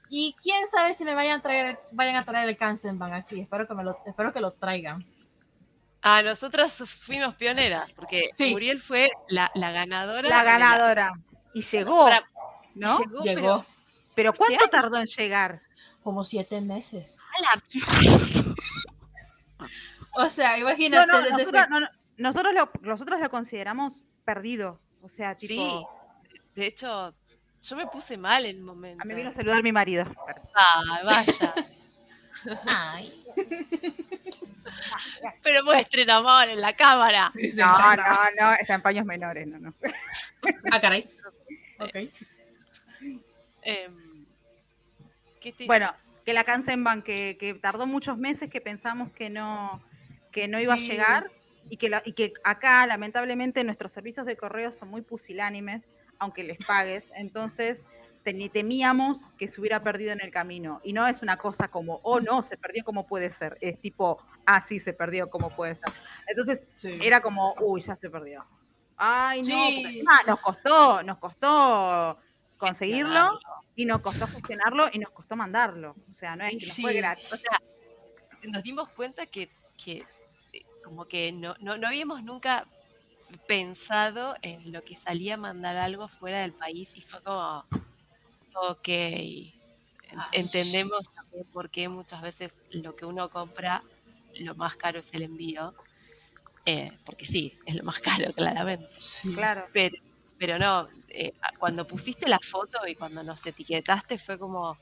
[0.09, 3.41] Y quién sabe si me vayan a traer, vayan a traer el Kansenban aquí.
[3.41, 5.05] Espero que, me lo, espero que lo traigan.
[6.01, 10.29] Ah, nosotras fuimos pioneras, porque Muriel fue la, ganadora.
[10.29, 11.13] La ganadora.
[11.53, 12.09] Y llegó,
[12.75, 12.99] ¿no?
[13.21, 13.65] Llegó.
[14.15, 15.61] Pero, ¿cuánto tardó en llegar?
[16.01, 17.19] Como siete meses.
[20.13, 21.11] O sea, imagínate.
[22.17, 24.79] nosotros, lo, nosotros lo consideramos perdido.
[25.01, 25.87] O sea, tipo.
[26.31, 26.31] Sí.
[26.55, 27.13] De hecho,
[27.63, 29.01] yo me puse mal en el momento.
[29.01, 30.05] A mí vino a saludar mi marido.
[30.55, 31.53] Ah, vaya.
[32.65, 33.13] Ay.
[35.43, 37.31] Pero muestren amor en la cámara.
[37.55, 38.03] No, no,
[38.39, 39.73] no, está en paños menores, no, no.
[40.71, 41.07] Ah, caray.
[41.81, 41.95] Ok.
[43.61, 44.25] Em,
[45.65, 45.93] bueno,
[46.25, 49.81] que la Kansenban que, que tardó muchos meses, que pensamos que no,
[50.31, 51.27] que no iba a llegar
[51.69, 55.83] y que, y que acá, lamentablemente, nuestros servicios de correo son muy pusilánimes,
[56.17, 57.05] aunque les pagues.
[57.15, 57.79] Entonces,
[58.23, 60.81] temíamos que se hubiera perdido en el camino.
[60.83, 63.57] Y no es una cosa como, oh no, se perdió como puede ser.
[63.61, 65.93] Es tipo, ah, sí, se perdió como puede ser.
[66.27, 66.65] Entonces
[67.01, 68.45] era como, uy, ya se perdió.
[68.97, 72.19] Ay, no, nos costó, nos costó
[72.57, 73.39] conseguirlo
[73.79, 75.95] y nos costó gestionarlo y nos costó mandarlo.
[76.11, 77.31] O sea, no es que fue gratis.
[77.31, 77.61] O sea,
[78.43, 79.47] nos dimos cuenta que,
[79.81, 80.03] que
[80.51, 82.67] eh, como que no, no, no habíamos nunca
[83.47, 87.63] pensado en lo que salía a mandar algo fuera del país y fue como,
[88.53, 88.89] Ok.
[90.33, 93.81] Entendemos también por qué muchas veces lo que uno compra,
[94.39, 95.73] lo más caro es el envío.
[96.65, 98.89] Eh, porque sí, es lo más caro, claramente.
[99.33, 99.63] Claro.
[99.71, 99.95] Pero,
[100.39, 104.77] pero no, eh, cuando pusiste la foto y cuando nos etiquetaste fue como,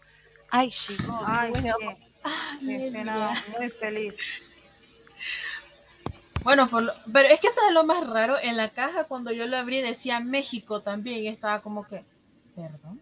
[0.50, 1.76] ay, llegó, ay, bueno.
[3.58, 4.14] muy feliz.
[6.44, 6.70] Bueno,
[7.12, 8.38] pero es que eso es lo más raro.
[8.42, 11.20] En la caja, cuando yo lo abrí, decía México también.
[11.20, 12.06] Y estaba como que,
[12.56, 13.02] perdón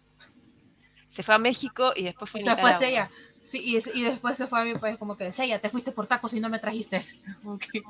[1.15, 3.09] se fue a México y después fue a Se fue a
[3.43, 6.07] Sí, y, y, después se fue a mi país como que, Sella, te fuiste por
[6.07, 6.99] tacos y no me trajiste.
[7.45, 7.83] Okay.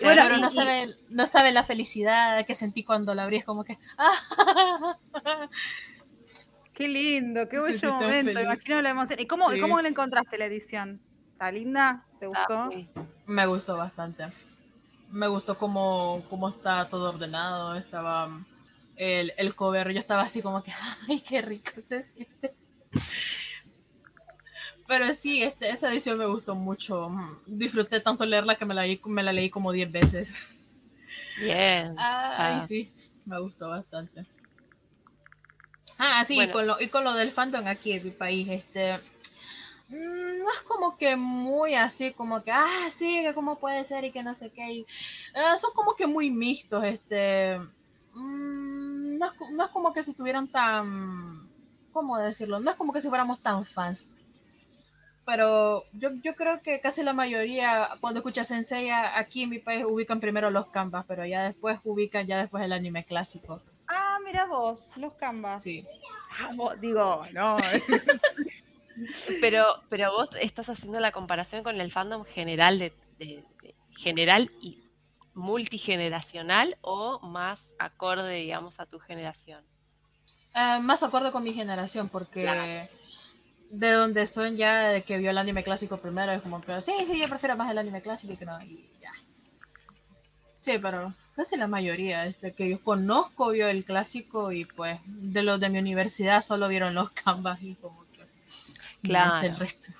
[0.00, 3.36] Bueno, pero no, sabe, no sabe la felicidad que sentí cuando la abrí.
[3.36, 3.78] Es como que...
[6.74, 8.40] qué lindo, qué bello momento.
[8.40, 9.20] Imagino la emoción.
[9.20, 11.00] ¿Y cómo, cómo le encontraste la edición?
[11.32, 12.04] ¿Está linda?
[12.18, 12.68] ¿Te gustó?
[13.26, 14.24] Me gustó bastante.
[15.10, 17.76] Me gustó cómo, cómo está todo ordenado.
[17.76, 18.28] Estaba
[18.96, 20.72] el, el cover, yo estaba así como que,
[21.08, 22.54] ay, qué rico se siente.
[24.90, 27.10] Pero sí, este, esa edición me gustó mucho.
[27.46, 30.46] Disfruté tanto leerla que me la, me la leí como 10 veces.
[31.40, 31.94] Bien.
[31.96, 32.64] Ay, ah.
[32.66, 32.92] sí,
[33.24, 34.26] me gustó bastante.
[35.96, 38.98] Ah, sí, y, con lo, y con lo del fandom aquí en mi país, este,
[39.88, 44.04] mm, no es como que muy así, como que, ah, sí, que cómo puede ser
[44.04, 44.84] y que no sé qué.
[45.34, 47.60] Ah, son como que muy mixtos, este,
[48.14, 49.26] Mm, no,
[49.64, 51.48] es, como que si estuvieran tan,
[51.92, 52.60] ¿cómo decirlo?
[52.60, 54.10] No es como que si fuéramos tan fans.
[55.30, 59.84] Pero yo, yo creo que casi la mayoría, cuando escucha Sensei, aquí en mi país
[59.88, 63.62] ubican primero los canvas, pero ya después ubican ya después el anime clásico.
[63.86, 65.62] Ah, mira vos, los canvas.
[65.62, 65.86] Sí.
[66.32, 67.56] Ah, digo, no.
[69.40, 73.44] pero, pero vos estás haciendo la comparación con el fandom general de
[73.96, 74.82] general y
[75.34, 79.64] multigeneracional o más acorde, digamos, a tu generación?
[80.56, 82.88] Eh, más acorde con mi generación, porque
[83.70, 86.92] de donde son ya, de que vio el anime clásico primero, es como que sí,
[87.06, 88.60] sí, yo prefiero más el anime clásico que no.
[88.62, 89.12] Y ya.
[90.60, 95.42] Sí, pero casi la mayoría, este, que yo conozco vio el clásico y pues de
[95.42, 98.26] los de mi universidad solo vieron los canvas y como que
[99.02, 99.46] claro.
[99.46, 99.92] el resto.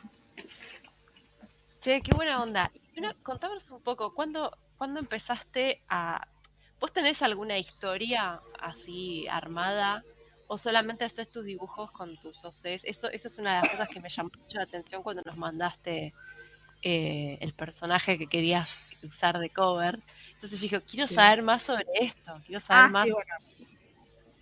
[1.80, 2.70] Che, qué buena onda.
[2.94, 6.26] Bueno, contanos un poco, ¿cuándo ¿cuándo empezaste a...
[6.80, 10.02] ¿Vos tenés alguna historia así armada
[10.53, 12.85] o solamente haces tus dibujos con tus OCs?
[12.85, 15.37] Eso, eso es una de las cosas que me llamó mucho la atención cuando nos
[15.37, 16.13] mandaste
[16.83, 20.01] eh, el personaje que querías usar de cover.
[20.35, 21.15] Entonces yo dije, quiero Sí.
[21.15, 23.07] saber más sobre esto, quiero saber Ah, más.
[23.07, 23.35] sí, bueno.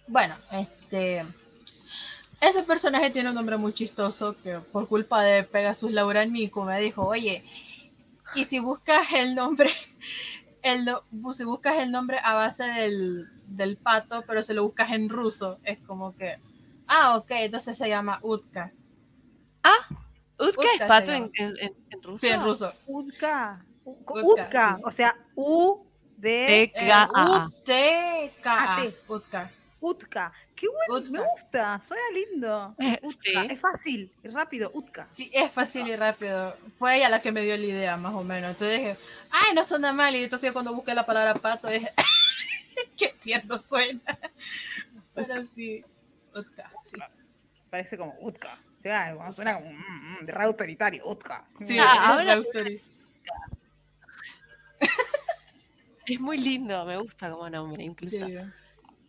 [0.07, 1.27] Bueno, este.
[2.41, 6.81] Ese personaje tiene un nombre muy chistoso que por culpa de Pegasus Laura Nico me
[6.81, 7.45] dijo, oye,
[8.35, 9.71] y si buscas el nombre,
[10.63, 10.89] el
[11.33, 15.59] si buscas el nombre a base del, del pato, pero se lo buscas en ruso,
[15.65, 16.39] es como que,
[16.87, 18.73] ah, ok, entonces se llama Utka.
[20.41, 22.19] Utka Utka es pato en, en, en, en ruso.
[22.19, 22.73] Sí, en ruso.
[22.87, 23.65] Utka.
[23.85, 24.83] U- Utka, Utka, sí.
[24.85, 25.85] o sea, U
[26.17, 26.93] de T- Eh.
[27.27, 28.77] U-T-K-A.
[28.77, 28.95] Ah, T.
[29.09, 29.51] Utka.
[29.81, 30.33] Utka.
[30.57, 31.13] Qué bueno, Utka.
[31.13, 32.75] me gusta, suena lindo.
[33.23, 33.33] Sí.
[33.37, 35.05] Ah, Es fácil, es rápido, Utka.
[35.05, 36.57] Sí, es fácil y rápido.
[36.79, 38.51] Fue ella la que me dio la idea, más o menos.
[38.51, 38.97] Entonces dije,
[39.31, 40.15] ay, no suena mal.
[40.17, 41.93] Y entonces cuando busqué la palabra pato, dije,
[42.99, 44.01] qué tierno suena.
[45.15, 45.85] Pero sí,
[46.35, 46.97] Utka, sí.
[47.71, 48.59] Parece como Utka.
[48.79, 51.45] O sea, suena como mm, mm, de re autoritario, Utka.
[51.55, 52.41] Sí, Ah,
[56.07, 58.27] es muy lindo, me gusta como nombre incluso.
[58.27, 58.39] Sí.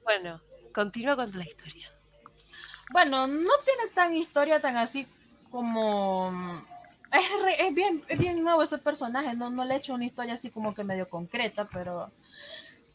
[0.03, 0.41] Bueno,
[0.82, 1.88] continúa con la historia.
[2.92, 5.08] Bueno, no tiene tan historia tan así
[5.52, 6.32] como...
[7.12, 10.06] Es, re- es bien, es bien nuevo ese personaje, no, no le he hecho una
[10.06, 12.12] historia así como que medio concreta, pero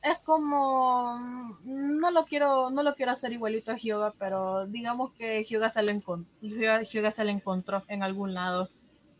[0.02, 1.18] es como
[1.64, 5.80] no lo quiero, no lo quiero hacer igualito a Hyoga, pero digamos que Hyoga se,
[7.10, 8.68] se le encontró en algún lado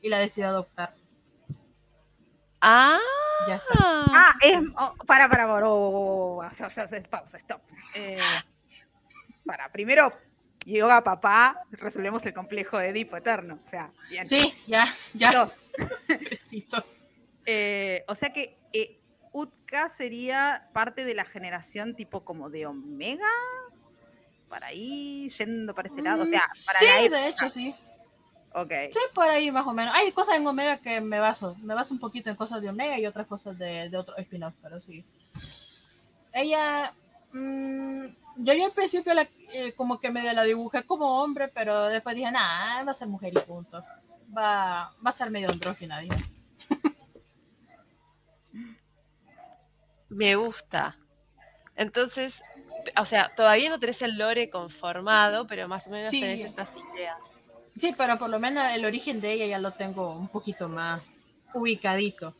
[0.00, 0.94] y la decidió adoptar.
[2.60, 2.98] Ah,
[3.48, 3.74] Ya está.
[3.78, 4.58] Ah, es.
[4.78, 5.68] oh, para, para, para.
[5.68, 7.60] oh, oh, oh, oh, oh, oh, pausa, stop.
[7.94, 8.18] Eh,
[9.44, 10.12] para, primero,
[10.66, 13.58] yoga papá, resolvemos el complejo de Edipo Eterno.
[13.64, 14.26] O sea, bien.
[14.26, 15.30] Sí, ya, ya.
[15.32, 15.52] Dos.
[17.46, 18.98] Eh, o sea que eh,
[19.32, 23.28] Utka sería parte de la generación tipo como de Omega.
[24.48, 26.22] Para ahí, yendo para ese lado.
[26.22, 27.74] O sea, para sí, la de hecho, sí.
[28.52, 28.72] Ok.
[28.92, 29.92] Sí, por ahí más o menos.
[29.94, 31.56] Hay cosas en Omega que me baso.
[31.62, 34.54] Me baso un poquito en cosas de Omega y otras cosas de, de otro spin-off,
[34.62, 35.04] pero sí.
[36.32, 36.92] Ella.
[37.34, 38.06] Mm,
[38.38, 42.16] yo, yo al principio la, eh, como que medio la dibujé como hombre, pero después
[42.16, 43.82] dije, nada, va a ser mujer y punto.
[44.36, 46.16] Va, va a ser medio andrógina, dije.
[50.08, 50.96] me gusta.
[51.76, 52.34] Entonces,
[52.96, 56.20] o sea, todavía no tenés el lore conformado, pero más o menos Sí.
[56.20, 57.18] tenés estas ideas.
[57.76, 61.02] Sí, pero por lo menos el origen de ella ya lo tengo un poquito más
[61.52, 62.34] ubicadito.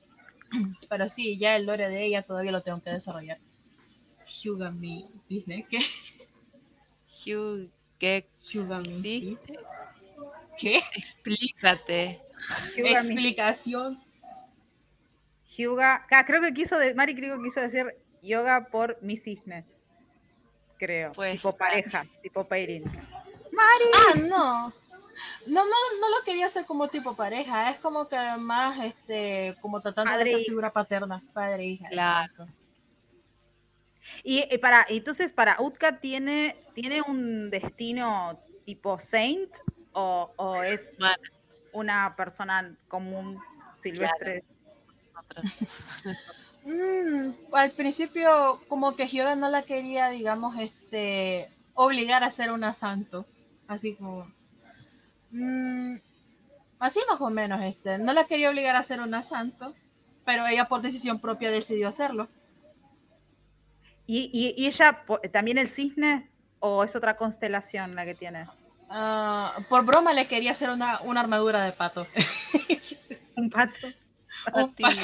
[0.88, 3.38] Pero sí, ya el lore de ella todavía lo tengo que desarrollar.
[4.26, 5.78] Hyugami Cisne, ¿qué?
[7.26, 9.20] Hugh, ¿qué Hyugami Sí.
[9.46, 9.58] Cisne.
[10.58, 10.80] ¿Qué?
[10.94, 12.20] Explícate.
[12.76, 14.00] Hyuga, mi- Explicación.
[15.56, 19.64] Hyuga- ah, creo que quiso, de, Mari creo que quiso decir yoga por mi cisne.
[20.78, 21.12] Creo.
[21.12, 22.84] Pues, tipo pareja, tipo pairing.
[23.56, 24.72] Ah, no.
[25.46, 29.80] No, no, no lo quería hacer como tipo pareja, es como que más este, como
[29.80, 30.48] tratando Padre de e ser hija.
[30.50, 31.88] figura paterna, padre e hija.
[31.88, 32.24] Claro.
[32.32, 32.52] exacto.
[34.22, 39.50] Y eh, para, entonces para Utka tiene, tiene un destino tipo saint
[39.92, 41.22] o, o es Humana.
[41.72, 43.40] una persona común
[43.82, 44.44] silvestre.
[45.14, 45.58] Nosotros.
[46.64, 52.72] Mm, al principio como que Hyoga no la quería, digamos, este, obligar a ser una
[52.72, 53.26] santo,
[53.68, 54.32] así como,
[55.30, 55.96] mm,
[56.78, 59.74] así más o menos, este, no la quería obligar a ser una santo,
[60.24, 62.28] pero ella por decisión propia decidió hacerlo.
[64.06, 68.46] ¿Y, y, y ella también el cisne o es otra constelación la que tiene?
[68.88, 72.06] Ah, por broma le quería hacer una, una armadura de pato.
[73.36, 73.88] Un pato.
[74.52, 74.98] Un pato.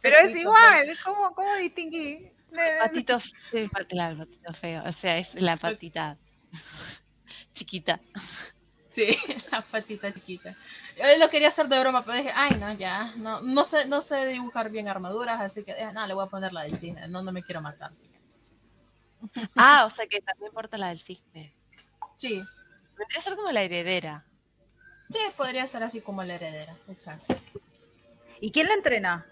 [0.00, 2.30] Pero es igual, ¿cómo, cómo distinguí?
[2.80, 3.18] Patito,
[3.88, 4.84] claro, patito feo.
[4.86, 6.16] O sea, es la patita
[7.54, 7.98] chiquita.
[8.94, 9.06] Sí,
[9.50, 10.54] la patita chiquita.
[10.96, 14.00] Yo lo quería hacer de broma, pero dije, ay, no, ya, no, no sé, no
[14.00, 17.08] sé dibujar bien armaduras, así que, eh, no, le voy a poner la del cine,
[17.08, 17.90] no, no me quiero matar.
[19.56, 21.52] Ah, o sea que también porta la del cisne.
[22.16, 22.40] Sí,
[22.96, 24.24] Vendría a ser como la heredera.
[25.10, 27.36] sí, podría ser así como la heredera, exacto.
[28.40, 29.26] ¿Y quién la entrena?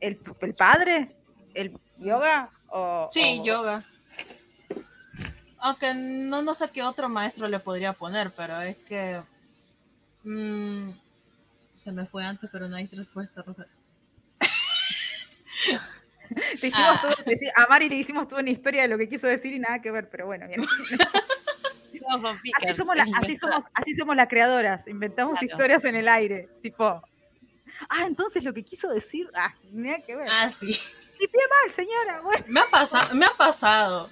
[0.00, 1.14] ¿El, el padre?
[1.52, 2.50] ¿El yoga?
[2.70, 3.84] O, Sí, o- yoga.
[5.64, 9.22] Aunque no, no sé qué otro maestro le podría poner, pero es que...
[10.24, 10.90] mm,
[11.74, 13.66] se me fue antes, pero no hay respuesta, Rosa.
[16.60, 17.00] Le hicimos Ah.
[17.02, 19.58] todo- le a Mari le hicimos toda una historia de lo que quiso decir y
[19.58, 20.62] nada que ver, pero bueno, bien.
[21.92, 25.52] Así somos, la- así, somos, así somos las creadoras, inventamos Claro.
[25.52, 26.84] historias en el aire, tipo,
[27.88, 30.26] ah, entonces lo que quiso decir, ah, nada que ver.
[30.30, 30.72] Ah, sí.
[31.18, 32.44] Tripié mal, señora, bueno.
[32.48, 34.10] Me ha pasado, me ha pasado.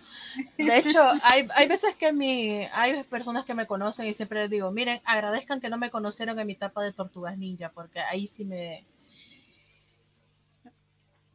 [0.59, 4.51] De hecho, hay, hay veces que mi, hay personas que me conocen y siempre les
[4.51, 8.27] digo, miren, agradezcan que no me conocieron en mi etapa de tortugas ninja, porque ahí
[8.27, 8.85] sí me,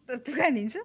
[0.08, 0.80] ¿Tortuga Ninja?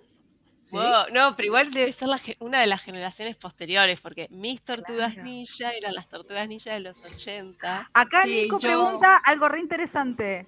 [0.63, 0.77] Sí.
[0.77, 5.15] Wow, no, pero igual debe ser la una de las generaciones posteriores, porque mis tortugas
[5.15, 5.29] Claro.
[5.29, 7.91] ninja eran las tortugas ninja de los 80.
[7.93, 10.47] Acá Sí, Nico yo- pregunta algo re interesante.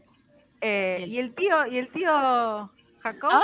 [0.60, 3.30] Eh, Y el- ¿Y el tío, y el tío Jacob?
[3.32, 3.42] Ah,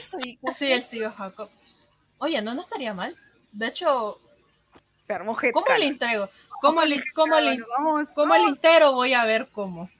[0.00, 0.18] eso.
[0.24, 1.50] Y Sí, el tío Jacob.
[2.18, 3.16] Oye, no, no estaría mal.
[3.52, 4.18] De hecho,
[5.06, 5.36] Se armó.
[5.52, 6.28] ¿cómo le entrego?
[6.60, 8.92] ¿Cómo le, cómo le, vamos, cómo le entero?
[8.92, 9.90] Voy a ver cómo.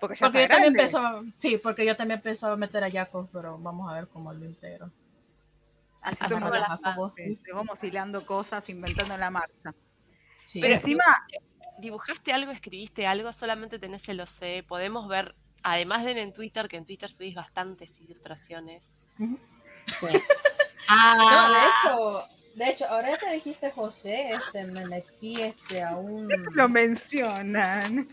[0.00, 0.78] Porque yo está también grande.
[0.78, 4.44] pensaba, sí, porque yo también pensaba meter a Jacob, pero vamos a ver cómo lo
[4.44, 4.90] entero.
[6.02, 7.40] Así Ajá, somos las sí.
[7.52, 9.74] Vamos hilando cosas, inventando en la marcha.
[10.44, 10.60] Sí.
[10.60, 11.04] Pero encima,
[11.78, 13.32] ¿Dibujaste algo, escribiste algo?
[13.32, 14.64] Solamente tenés el OC.
[14.66, 18.84] Podemos ver, además de en Twitter, que en Twitter subís bastantes ilustraciones.
[19.18, 19.38] Ujú.
[20.88, 25.96] Ah, No, de hecho, de hecho, ahora que dijiste José, este, me metí este, a
[25.96, 26.28] un...
[26.54, 28.08] lo mencionan.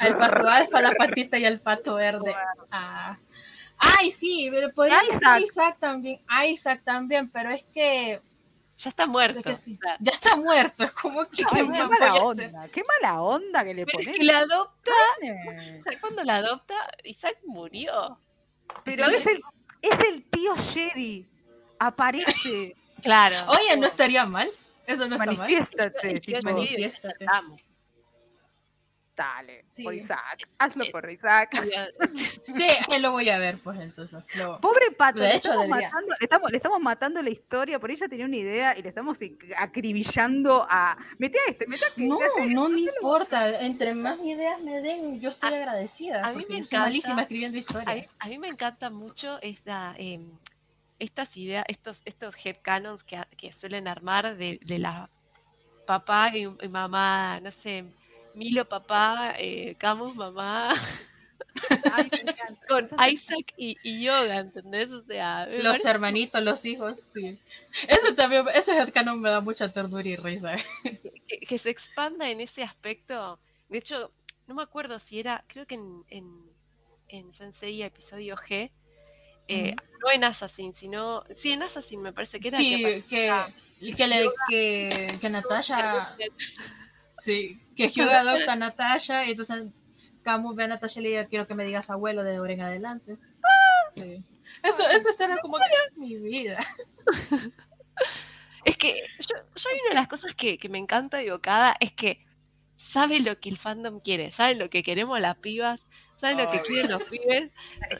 [0.00, 2.34] Al pato alfa, la patita y el pato verde.
[2.70, 3.16] Ah.
[3.78, 5.40] Ay, sí, pero podría Isaac.
[5.40, 6.20] Isaac también.
[6.28, 8.20] Ah, Isaac también, pero es que,
[8.76, 9.38] ya está muerto.
[9.38, 10.84] es que sí, ya está muerto.
[10.84, 14.16] Es como que Ay, ¿qué mala onda, qué mala onda que le es pones.
[14.16, 14.92] que la adopta.
[15.22, 18.18] Ya Cuando la adopta, Isaac murió.
[18.84, 19.14] Pero Sí.
[19.16, 19.42] es el,
[19.82, 21.26] es el tío Jedi.
[21.80, 22.74] Aparece.
[23.02, 23.36] Claro.
[23.48, 24.48] Oye, no estaría mal.
[24.86, 25.36] Eso no está mal.
[25.38, 26.20] Manifiéstate.
[26.42, 27.24] Manifiéstate.
[29.16, 29.82] Dale, Sí.
[29.84, 30.48] por Isaac.
[30.58, 31.50] Hazlo por Isaac.
[32.54, 34.24] Sí, ahí lo voy a ver, pues entonces.
[34.34, 37.78] Lo- Pobre pato, De le, hecho, estamos matando, le, estamos, le estamos matando la historia,
[37.78, 39.18] por ella tenía una idea y le estamos
[39.56, 40.96] acribillando a.
[41.18, 42.02] Mete a este, mete a este.
[42.02, 42.18] No,
[42.48, 43.60] no me importa.
[43.60, 46.26] Entre más ideas me den, yo estoy A- agradecida.
[46.26, 48.16] a mí me encanta- malísima escribiendo A mí, historias.
[48.20, 50.30] a mí me encanta mucho esta, em,
[51.00, 55.10] estas ideas, estos, estos headcanons que, que suelen armar de, de la
[55.86, 57.84] papá y, y mamá, no sé,
[58.34, 60.74] Milo papá, eh, Camus mamá,
[61.84, 62.10] Ay,
[62.68, 64.90] con Isaac y, y Yoga, ¿entendés?
[64.92, 67.38] O sea, Los hermanitos, los hijos, sí.
[67.88, 70.56] Ese también, ese headcanon me da mucha ternura y risa.
[71.26, 73.40] que, que se expanda en ese aspecto.
[73.68, 74.12] De hecho,
[74.46, 76.26] no me acuerdo si era, creo que en, en,
[77.08, 78.72] en Sensei episodio G,
[79.50, 82.56] eh, no en Assassin, sino, sí, en Assassin me parece que era.
[82.56, 86.16] Sí, que, que, le, que, que Natasha,
[87.18, 89.72] sí, que Hugh adopta a Natasha y entonces
[90.22, 92.60] Camus ve a Natasha y le dice, quiero que me digas abuelo de ahora en
[92.60, 93.16] adelante.
[93.94, 94.24] Sí.
[94.62, 96.58] Eso, eso está como que mi vida.
[98.64, 101.76] Es que yo, yo hay una de las cosas que, que me encanta de Okada
[101.80, 102.24] es que
[102.76, 105.86] sabe lo que el fandom quiere, sabe lo que queremos las pibas,
[106.20, 107.50] sabe lo que quieren los pibes,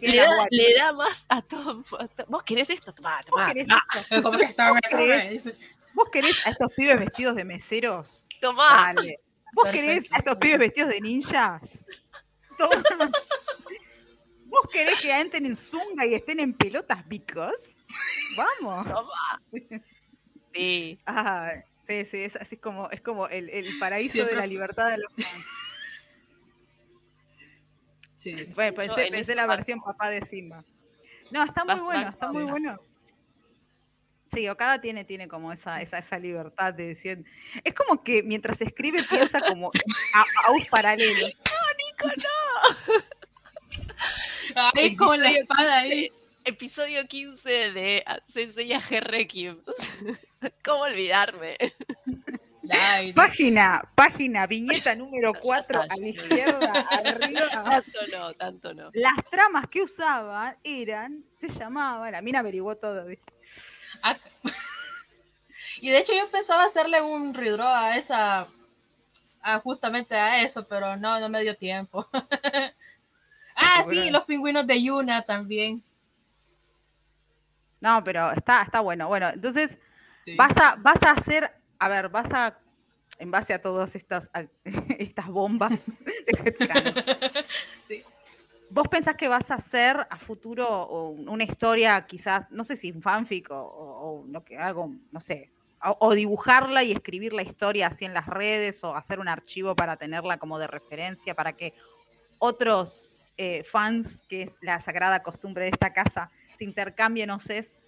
[0.00, 0.48] le da, guacha.
[0.50, 1.82] le da más a todo.
[1.98, 2.92] a to- ¿Vos querés esto?
[2.92, 3.66] Tomá, ¿Vos tomá, querés,
[4.56, 4.78] tomá,
[5.24, 5.50] esto?
[5.94, 8.24] ¿Vos querés a estos pibes vestidos de meseros?
[8.40, 8.92] tomá.
[8.94, 9.18] Dale.
[9.52, 11.62] ¿Vos querés a estos pibes vestidos de ninjas?
[14.46, 17.54] ¿Vos querés que entren en zunga y estén en pelotas bicos?
[18.36, 18.86] Vamos.
[20.52, 20.98] Sí.
[21.04, 24.88] Ay, sí, sí, es así como, es como el, el paraíso Siempre- de la libertad
[24.90, 25.12] de los.
[28.20, 28.34] Sí.
[28.54, 30.62] Bueno, Yo pensé, la versión papá de Simba.
[31.30, 32.50] No, está muy Vas- bueno, está muy sí.
[32.50, 32.78] bueno.
[34.30, 37.24] Sí, Okada tiene, tiene como esa, esa, esa libertad de decir.
[37.64, 39.70] Es como que mientras escribe piensa como
[40.14, 41.26] a, a un paralelo.
[44.76, 46.10] Ahí con la espada ahí.
[46.44, 49.58] Episodio 15 de Sensei G Requiem.
[50.64, 51.56] ¿Cómo olvidarme?
[52.70, 57.48] Ay, Página, página, viñeta número 4 a la izquierda, arriba.
[57.64, 58.90] Tanto no, tanto no.
[58.92, 63.32] Las tramas que usaban eran, se llamaba, la mina averiguó todo, ¿viste?
[64.02, 64.16] Ah,
[65.80, 68.46] Y de hecho yo pensaba hacerle un redraw a esa,
[69.42, 72.06] a justamente a eso, pero no, no me dio tiempo.
[73.54, 75.82] ah, sí, los pingüinos de Yuna también.
[77.80, 79.08] No, pero está, está bueno.
[79.08, 79.78] Bueno, entonces
[80.22, 80.36] Sí.
[80.36, 81.50] vas a, vas a hacer,
[81.81, 82.57] a ver, vas a,
[83.18, 84.45] en base a todas estas, a-
[84.99, 85.72] estas bombas
[86.05, 86.95] de headcanon,
[87.89, 88.05] Sí.
[88.70, 93.03] ¿vos pensás que vas a hacer a futuro una historia, quizás, no sé si un
[93.03, 95.51] fanfic o, o- que, algo, no sé,
[95.83, 99.74] o, o dibujarla y escribir la historia así en las redes o hacer un archivo
[99.74, 101.74] para tenerla como de referencia para que
[102.39, 107.81] otros eh, fans, que es la sagrada costumbre de esta casa, se intercambien OCs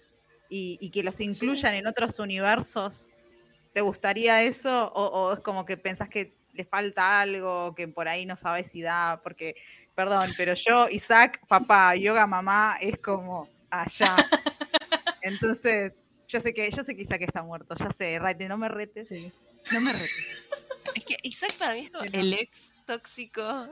[0.49, 3.05] y, y que los incluyan en otros universos?
[3.73, 4.91] ¿Te gustaría eso?
[4.93, 8.67] O, o es como que pensás que le falta algo, que por ahí no sabes
[8.71, 9.19] si da?
[9.23, 9.55] Porque,
[9.95, 14.15] perdón, pero yo, Isaac, papá, yoga, mamá, es como allá.
[15.21, 15.93] Entonces,
[16.27, 19.09] yo sé que, yo sé que Isaac está muerto, ya sé, Raite, no me retes,
[19.09, 19.31] Sí.
[19.73, 20.43] no me retes.
[20.95, 23.67] Es que Isaac para mí es como el ex tóxico.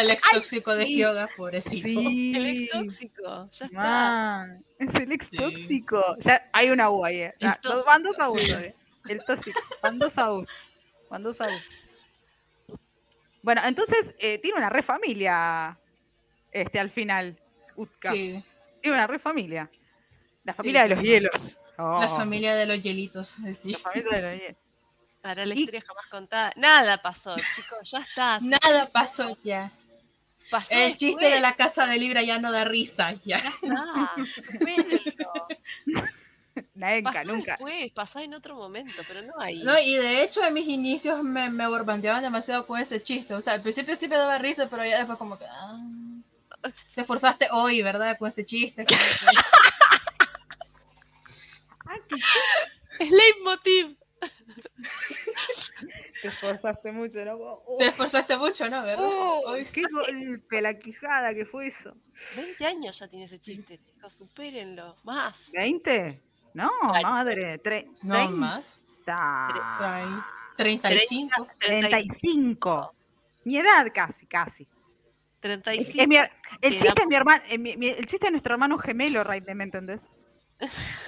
[0.00, 0.96] El ex Ay, tóxico de sí.
[0.96, 1.88] Hyoga, pobrecito.
[1.88, 4.56] El ex tóxico, ya está.
[4.78, 5.36] Es el ex Sí.
[5.36, 6.16] tóxico.
[6.20, 7.20] Ya hay una U ahí.
[7.22, 7.34] eh.
[7.42, 7.84] Ah, dos
[8.18, 8.74] a uno, eh.
[9.08, 9.60] El tóxico.
[9.82, 10.46] Van dos a uno.
[11.08, 11.58] Van dos a uno.
[13.42, 15.78] Bueno, entonces eh, tiene una re familia.
[16.50, 17.36] Este, al final.
[17.76, 18.10] Utka.
[18.12, 18.42] Sí,
[18.80, 19.70] Tiene una re familia.
[20.44, 21.04] La familia de los sí.
[21.04, 21.56] hielos.
[21.78, 23.28] la Oh, familia de los hielitos.
[23.62, 23.72] sí.
[23.72, 24.56] La familia de los hielos.
[25.20, 26.52] Para la Y- historia jamás contada.
[26.56, 28.38] Nada pasó, chicos, ya está.
[28.40, 29.70] Nada pasó ya.
[30.50, 33.40] Pasó El chiste después, de la casa de Libra ya no da risa, ya.
[33.42, 34.10] Ya está.
[34.52, 35.46] supérenlo.
[36.74, 37.52] La enca, Pasó nunca.
[37.52, 39.62] después, pasó en otro momento, pero no ahí.
[39.62, 43.34] No, y de hecho en mis inicios me, me borbandeaban demasiado con ese chiste.
[43.34, 45.44] O sea, al principio sí me daba risa, pero ya después como que...
[45.46, 45.78] ah,
[46.94, 48.16] te esforzaste hoy, ¿verdad?
[48.18, 48.86] Con ese chiste.
[48.86, 48.94] que-
[51.86, 52.16] Ay, qué
[53.04, 53.96] Es leitmotiv.
[56.22, 57.34] Te esforzaste mucho, ¿no?
[57.36, 58.82] Oh, Te esforzaste mucho, ¿no?
[58.82, 59.04] ¿Verdad?
[59.06, 61.94] oh, Hoy- qué golpe, la quijada que fue eso.
[62.36, 64.96] 20 años ya tiene ese chiste, chicos, supérenlo.
[65.04, 65.36] Más.
[65.52, 66.20] ¿20?
[66.54, 67.02] No, Ay.
[67.04, 67.58] madre.
[67.58, 68.32] Tre No treinta.
[68.36, 68.84] más.
[69.06, 70.26] Ah.
[70.56, 71.46] 35.
[71.60, 72.92] 35.
[73.44, 74.62] Mi edad casi, casi.
[74.64, 74.68] Es-
[75.40, 76.02] 35.
[76.02, 79.64] es mi el chiste es mi hermano, el chiste de nuestro hermano gemelo, Raide, ¿me
[79.64, 80.02] entendés?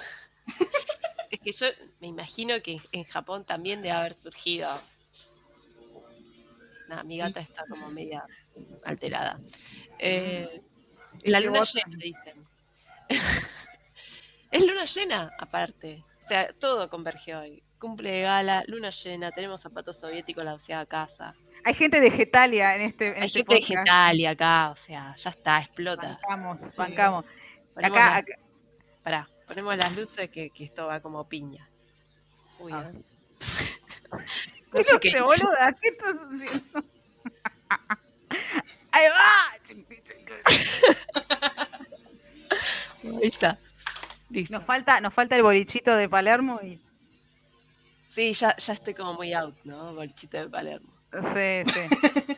[1.31, 1.67] Es que yo
[1.99, 4.69] me imagino que en Japón también debe haber surgido.
[6.89, 8.23] Nada, mi gata está como media
[8.83, 9.39] alterada.
[9.99, 10.59] Eh,
[11.23, 12.45] la luna llena, dicen.
[14.51, 16.03] es luna llena, aparte.
[16.23, 17.63] O sea, todo converge hoy.
[17.79, 21.33] Cumple de gala, luna llena, tenemos zapatos soviéticos la doceava casa.
[21.63, 23.69] Hay gente de Getalia en este, en Hay este gente podcast.
[23.69, 26.19] vegetal y acá, o sea, ya está, explota.
[26.27, 26.71] Bancamos, Sí.
[26.77, 27.25] bancamos.
[27.75, 28.39] Ponemos Acá, acá-
[29.03, 31.67] pará, ponemos las luces que, que esto va como piña.
[32.59, 32.81] Uy, Ah.
[32.81, 32.95] ver.
[34.71, 35.73] no ¿Qué sé qué boluda?
[35.81, 36.83] ¿Qué estás haciendo?
[38.91, 39.51] Ahí va.
[43.03, 43.57] Ahí está.
[44.29, 44.53] Listo.
[44.53, 46.79] Nos falta, nos falta el bolichito de Palermo y.
[48.13, 49.93] Sí, ya, ya estoy como muy out, ¿no?
[49.95, 50.91] Bolchito de Palermo.
[51.11, 52.35] Sí, sí.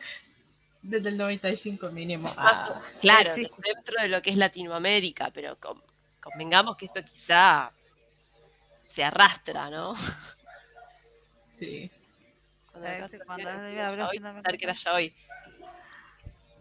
[0.82, 2.28] Desde el 95 mínimo.
[2.36, 5.82] Ah, claro, dentro de lo que es Latinoamérica, pero con-
[6.20, 7.70] convengamos que esto quizá
[8.88, 9.94] se arrastra, ¿no?
[11.52, 11.90] Sí.
[14.58, 15.14] Que era ya hoy.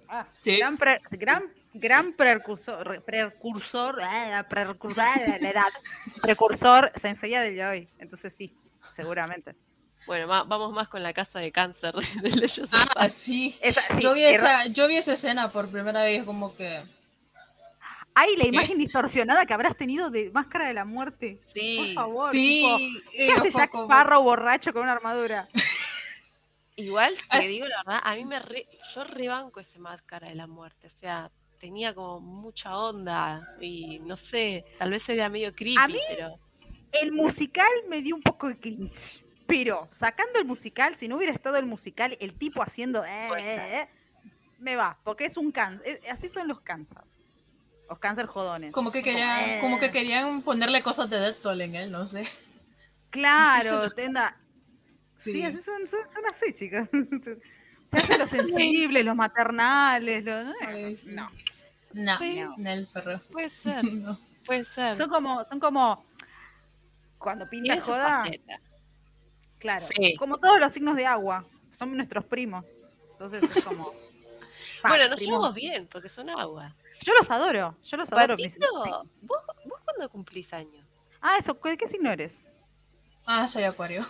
[0.10, 0.58] Ah, Sí.
[0.58, 1.44] Gran, pre- gran,
[1.74, 4.98] gran precursor, re- precursor, eh, precursor,
[5.40, 5.68] la edad,
[6.22, 7.90] precursor Sensei del de hoy.
[7.98, 8.54] Entonces sí,
[8.92, 9.56] seguramente.
[10.06, 13.58] Bueno, ma- vamos más con la casa de cáncer de, de Ah, sí.
[13.62, 16.82] Esa, sí, Yo vi, esa, yo vi esa escena por primera vez como que...
[18.14, 21.40] Ay, la imagen distorsionada que habrás tenido de Máscara de la Muerte.
[21.54, 22.32] Sí, Por favor.
[22.34, 22.62] Sí.
[22.62, 25.48] tipo, eh, ¿Qué hace fue Jack Sparrow borracho con una armadura?
[26.82, 30.48] igual te digo la verdad, a mí me re, yo rebanco ese máscara de la
[30.48, 35.94] muerte, o sea, tenía como mucha onda y no sé, tal vez era medio creepy,
[35.94, 36.38] mí- pero
[36.92, 39.22] El musical me dio un poco de cringe.
[39.48, 43.06] Pero sacando el musical, si no hubiera estado el musical, el tipo haciendo.
[43.06, 43.60] eh, Puede ser.
[43.60, 43.90] eh, eh,
[44.60, 46.02] me va, porque es un cáncer.
[46.10, 46.98] Así son los cáncer.
[47.90, 48.74] Los cáncer jodones.
[48.74, 49.04] Como que Eh.
[49.04, 52.24] querían, como que querían ponerle cosas de Deadpool en él, no sé.
[53.10, 54.38] Claro, tenda.
[55.22, 55.34] Sí.
[55.34, 56.90] Sí, así son, son, son así, chicas.
[57.92, 60.46] Se hacen los sensibles, los maternales, los.
[61.06, 61.30] No.
[61.94, 62.40] No, Sí.
[62.58, 63.20] no, el perro.
[63.32, 64.18] puede ser, No.
[64.46, 64.96] puede ser.
[64.98, 66.04] Son como, son como.
[67.18, 68.60] Cuando pinta joda, faceta.
[69.60, 69.86] claro.
[69.96, 70.16] Sí.
[70.16, 71.46] Como todos los signos de agua.
[71.74, 72.66] Son nuestros primos.
[73.14, 73.92] Entonces es como.
[74.82, 75.38] Pa, Bueno, nos primos.
[75.38, 76.74] llevamos bien porque son agua.
[77.04, 78.36] Yo los adoro, yo los adoro.
[78.38, 78.68] Patito,
[79.22, 80.86] ¿vos, ¿vos cuándo cumplís años?
[81.22, 82.36] Ah, eso, ¿qué, qué signo eres?
[83.26, 84.04] Ah, soy acuario.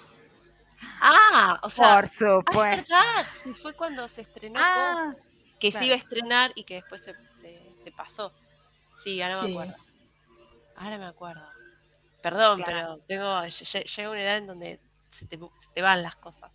[1.02, 2.58] Ah, o sea, Por ah, es supuesto.
[2.94, 5.24] verdad, sí, fue cuando se estrenó Ah, Cos,
[5.60, 5.80] que claro.
[5.82, 8.34] se iba a estrenar y que después se, se, se pasó.
[9.04, 9.76] Sí, ahora me acuerdo.
[10.76, 11.48] Ahora me acuerdo.
[12.22, 12.96] Perdón, Claro.
[12.96, 14.80] pero tengo lle- lle- llega una edad en donde
[15.12, 16.52] se te, se te van las cosas.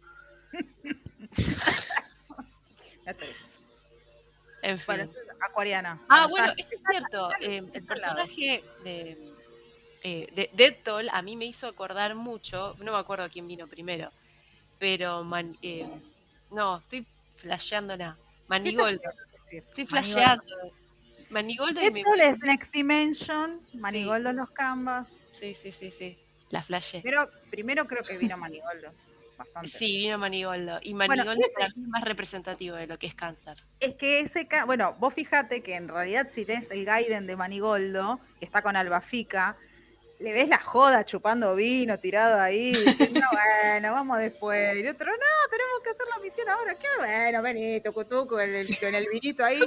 [4.62, 4.86] En fin.
[4.86, 5.10] Bueno, es
[5.40, 6.00] acuariana.
[6.08, 7.30] Ah, Bueno, esto es cierto.
[7.40, 9.32] eh, está el personaje de,
[10.09, 14.12] eh, de a mí me hizo acordar mucho, no me acuerdo quién vino primero,
[14.78, 15.84] pero man- eh,
[16.52, 17.04] no, estoy
[17.36, 18.16] flasheando nada.
[18.46, 19.02] Manigoldo,
[19.50, 20.44] estoy flasheando.
[21.30, 22.02] Manigoldo y me...
[22.04, 25.09] Deadpool es Next Dimension, Manigoldo los Canvas.
[25.40, 26.16] Sí, sí, sí, sí.
[26.50, 27.00] La flashé.
[27.02, 28.90] Pero primero creo que vino Manigoldo.
[29.36, 29.76] Bastante.
[29.76, 30.78] Sí, vino Manigoldo.
[30.82, 33.61] Y Bueno, Manigoldo ese- para mí es más representativo de lo que es cáncer.
[33.80, 37.34] Es que ese, ca- bueno, vos fíjate que en realidad si tenés el Gaiden de
[37.34, 39.57] Manigoldo, que está con Albafica,
[40.18, 44.76] le ves la joda chupando vino tirado ahí, diciendo, bueno, vamos después.
[44.76, 46.74] Y el otro, no, tenemos que hacer la misión ahora.
[46.74, 49.60] Qué bueno, vení, tú con el, el vinito ahí.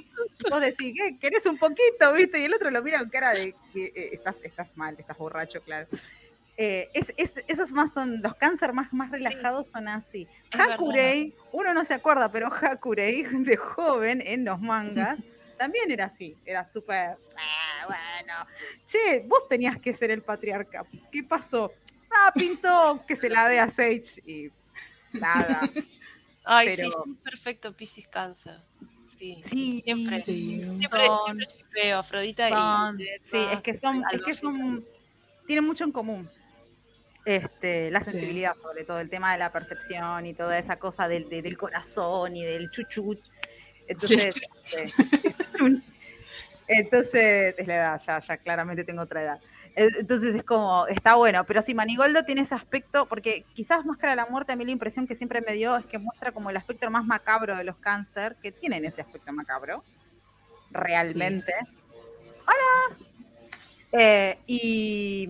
[0.50, 1.18] Vos decís, ¿qué?
[1.20, 2.40] ¿Querés un poquito, viste?
[2.40, 5.62] Y el otro lo mira con cara de que eh, estás, estás mal, estás borracho,
[5.62, 5.88] claro.
[6.58, 6.90] Eh,
[7.48, 10.28] esos más son, los cáncer más, más relajados son así.
[10.52, 15.20] Hakurei, uno no se acuerda, pero Hakurei de joven en los mangas
[15.60, 18.34] también era así, era súper, ah, bueno,
[18.88, 21.70] che, vos tenías que ser el patriarca, ¿qué pasó?
[22.10, 24.50] Ah, pintó que se la dé a Sage y
[25.12, 25.70] nada.
[26.46, 26.90] Ay, sí,
[27.24, 28.58] perfecto Pisces Cáncer.
[29.18, 30.64] Sí, sí, siempre, sí.
[30.80, 31.08] siempre,
[31.54, 33.04] siempre Afrodita y...
[33.22, 34.84] Sí, es que son, es que son,
[35.46, 36.30] tienen mucho en común.
[37.26, 41.28] Este, la sensibilidad, sobre todo, el tema de la percepción y toda esa cosa del,
[41.28, 43.20] del corazón y del chuchuch.
[43.90, 44.86] Entonces, este,
[46.68, 49.40] entonces, es la edad, ya, ya claramente tengo otra edad.
[49.76, 54.18] Entonces es como, está bueno, pero si Manigoldo tiene ese aspecto, porque quizás Máscara de
[54.18, 56.58] la Muerte, a mí la impresión que siempre me dio es que muestra como el
[56.58, 59.84] aspecto más macabro de los cáncer, que tienen ese aspecto macabro,
[60.72, 61.54] realmente.
[62.42, 62.98] ¡Hola!
[63.92, 65.28] Eh, y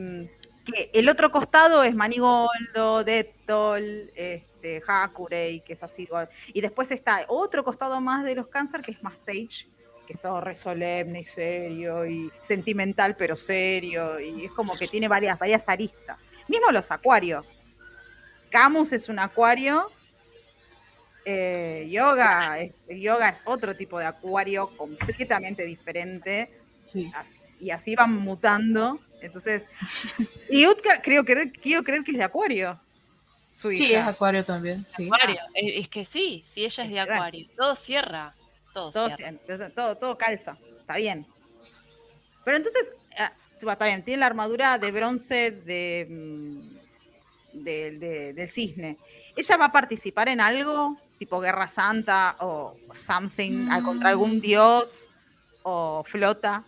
[0.65, 6.07] que el otro costado es Manigoldo, Dettol, este, Hakurei, que es así.
[6.53, 9.67] Y después está otro costado más de los cáncer, que es más Sage,
[10.09, 14.87] que es todo re solemne y serio y sentimental pero serio y es como que
[14.87, 16.17] tiene varias, varias aristas.
[16.47, 17.45] Mismo los acuarios.
[18.49, 19.87] Camus es un acuario,
[21.25, 26.49] eh, yoga, es, yoga es otro tipo de acuario completamente diferente.
[27.59, 28.99] Y así van mutando.
[29.21, 29.61] Entonces,
[30.49, 32.79] y Utka creo, creo, quiero creer que es de acuario.
[33.51, 34.83] Sí, es acuario también.
[34.91, 35.41] Acuario.
[35.53, 37.47] Es que sí, sí, ella es de acuario.
[37.55, 38.33] Todo cierra.
[38.73, 38.91] Todo,
[39.75, 41.25] todo, todo, calza, está bien.
[42.45, 48.97] Pero entonces, ah, está bien, tiene la armadura de bronce de, mm, del cisne.
[49.35, 50.97] ¿Ella va a participar en algo?
[51.17, 54.41] Tipo Guerra Santa o something, contra algún mm.
[54.41, 55.09] dios
[55.63, 56.63] o flota.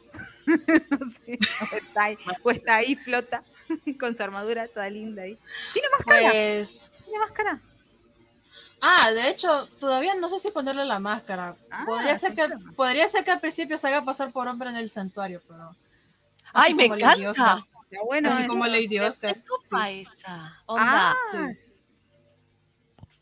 [0.47, 3.43] no sé, o está, ahí, o está ahí, flota
[3.99, 5.38] con su armadura toda linda ahí.
[5.74, 6.30] ¿Tiene máscara?
[6.30, 6.91] Pues...
[7.06, 7.60] ¿Tiene máscara?
[8.82, 11.56] Ah, de hecho, todavía no sé si ponerle la máscara.
[11.70, 14.76] Ah, podría, ser que, podría ser que al principio se haga pasar por hombre en
[14.76, 15.76] el santuario, pero.
[16.52, 17.64] ¡Ay, me encanta!
[18.06, 19.36] Bueno, así como Lady Oscar.
[19.36, 20.58] ¿Qué esa?
[20.66, 21.12] Onda.
[21.12, 21.50] Ah.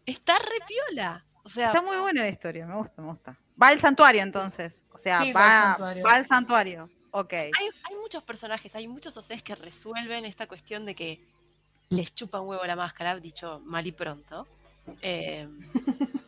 [0.06, 1.26] Está repiola.
[1.44, 3.38] O sea, está muy buena la historia, me gusta, me gusta.
[3.62, 4.84] Va al santuario entonces.
[4.94, 6.90] O sea, va, va, al santuario.
[7.12, 7.34] Ok.
[7.34, 11.28] Hay, hay, muchos personajes, hay muchos OCs que resuelven esta cuestión de que
[11.90, 14.48] les chupa un huevo la máscara, dicho mal y pronto.
[15.02, 15.60] Em,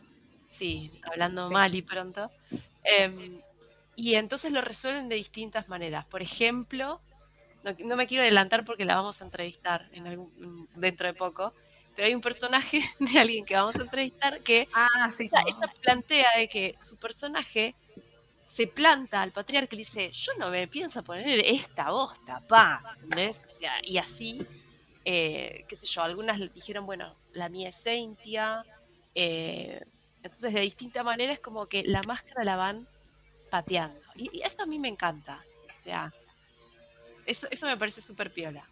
[0.58, 2.30] sí, hablando mal y pronto.
[2.84, 3.40] Em,
[3.96, 6.06] y entonces lo resuelven de distintas maneras.
[6.06, 7.00] Por ejemplo,
[7.84, 11.52] no, me quiero adelantar porque la vamos a entrevistar en algún, dentro de poco,
[11.94, 15.12] pero hay un personaje de alguien que vamos a entrevistar que ah,
[15.82, 17.74] plantea de que su personaje
[18.52, 22.82] se planta al patriarca y dice, yo no me pienso poner esta bosta, pa,
[23.82, 24.46] y así
[25.04, 28.64] eh, qué sé yo, algunas dijeron, bueno, la mía es Cynthia.
[29.14, 29.82] Eh,
[30.22, 32.86] entonces, de distinta manera es como que la máscara la van
[33.50, 34.00] pateando.
[34.14, 35.40] Y, eso a mí me encanta.
[35.68, 36.12] O sea,
[37.26, 38.64] eso, eso me parece súper piola.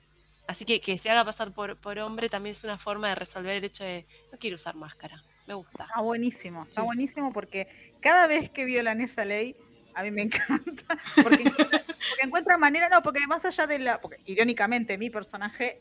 [0.46, 3.56] Así que que se haga pasar por, por hombre también es una forma de resolver
[3.56, 5.22] el hecho de no quiero usar máscara.
[5.46, 5.84] Me gusta.
[5.84, 7.68] Está buenísimo, está buenísimo porque
[8.00, 9.56] cada vez que violan esa ley,
[9.94, 10.98] a mí me encanta.
[11.22, 11.82] Porque, porque
[12.22, 13.98] encuentra manera, no, porque más allá de la.
[13.98, 15.80] Porque irónicamente, mi personaje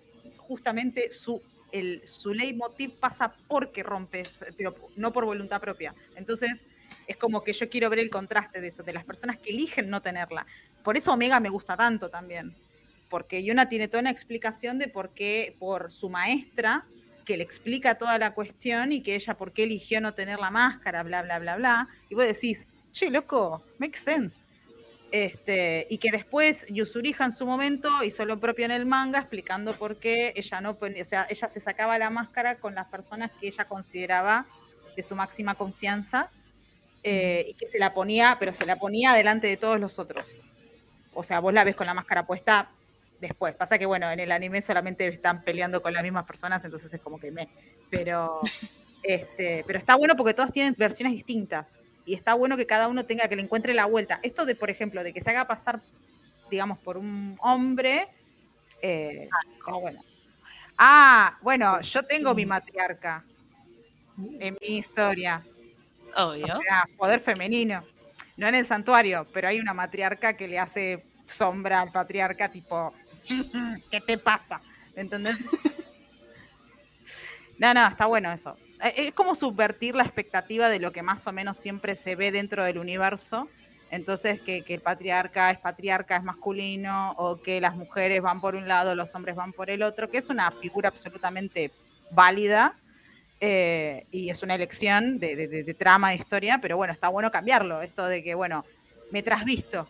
[0.49, 1.41] justamente su,
[1.71, 5.93] el, su leitmotiv pasa porque rompes, pero no por voluntad propia.
[6.15, 6.65] Entonces,
[7.07, 9.91] es como que yo quiero ver el contraste de eso, de las personas que eligen
[9.91, 10.47] no tenerla.
[10.83, 12.55] Por eso Omega me gusta tanto también,
[13.11, 16.85] porque Yuna tiene toda una explicación de por qué, por su maestra,
[17.25, 20.49] que le explica toda la cuestión y que ella por qué eligió no tener la
[20.49, 21.87] máscara, bla, bla, bla, bla.
[22.09, 24.43] Y vos decís, che, loco, makes sense.
[25.11, 29.73] Este, y que después Yusuriha en su momento hizo lo propio en el manga, explicando
[29.73, 33.47] por qué ella no o sea, ella se sacaba la máscara con las personas que
[33.47, 34.45] ella consideraba
[34.95, 36.29] de su máxima confianza,
[37.03, 40.25] eh, y que se la ponía, pero se la ponía delante de todos los otros.
[41.13, 42.69] O sea, vos la ves con la máscara puesta
[43.21, 43.55] después.
[43.55, 47.01] Pasa que, bueno, en el anime solamente están peleando con las mismas personas, entonces es
[47.01, 47.47] como que me.
[47.89, 48.41] Pero,
[49.03, 51.79] este, pero está bueno porque todas tienen versiones distintas
[52.09, 54.19] y está bueno que cada uno tenga que le encuentre la vuelta.
[54.23, 55.79] Esto de, por ejemplo, de que se haga pasar,
[56.49, 58.07] digamos, por un hombre,
[58.81, 59.29] eh,
[59.67, 60.01] bueno.
[60.75, 63.23] Ah, bueno, yo tengo mi matriarca
[64.39, 65.43] en mi historia.
[66.15, 66.45] Obvio.
[66.57, 67.83] O sea, poder femenino.
[68.37, 72.91] No en el santuario, pero hay una matriarca que le hace sombra al patriarca, tipo,
[73.91, 74.59] ¿Qué te pasa?
[74.95, 75.37] ¿Entendés?
[77.59, 78.55] No, no, está bueno eso.
[78.83, 82.31] Eh, Es como subvertir la expectativa de lo que más o menos siempre se ve
[82.31, 83.47] dentro del universo.
[83.91, 88.67] Entonces, que, el patriarca es patriarca, es masculino, o que las mujeres van por un
[88.67, 91.71] lado, los hombres van por el otro, que es una figura absolutamente
[92.11, 92.73] válida
[93.41, 97.31] eh, y es una elección de, de- de- trama, de historia, pero bueno, está bueno
[97.31, 97.81] cambiarlo.
[97.81, 98.63] Esto de que, bueno,
[99.11, 99.87] me trasvisto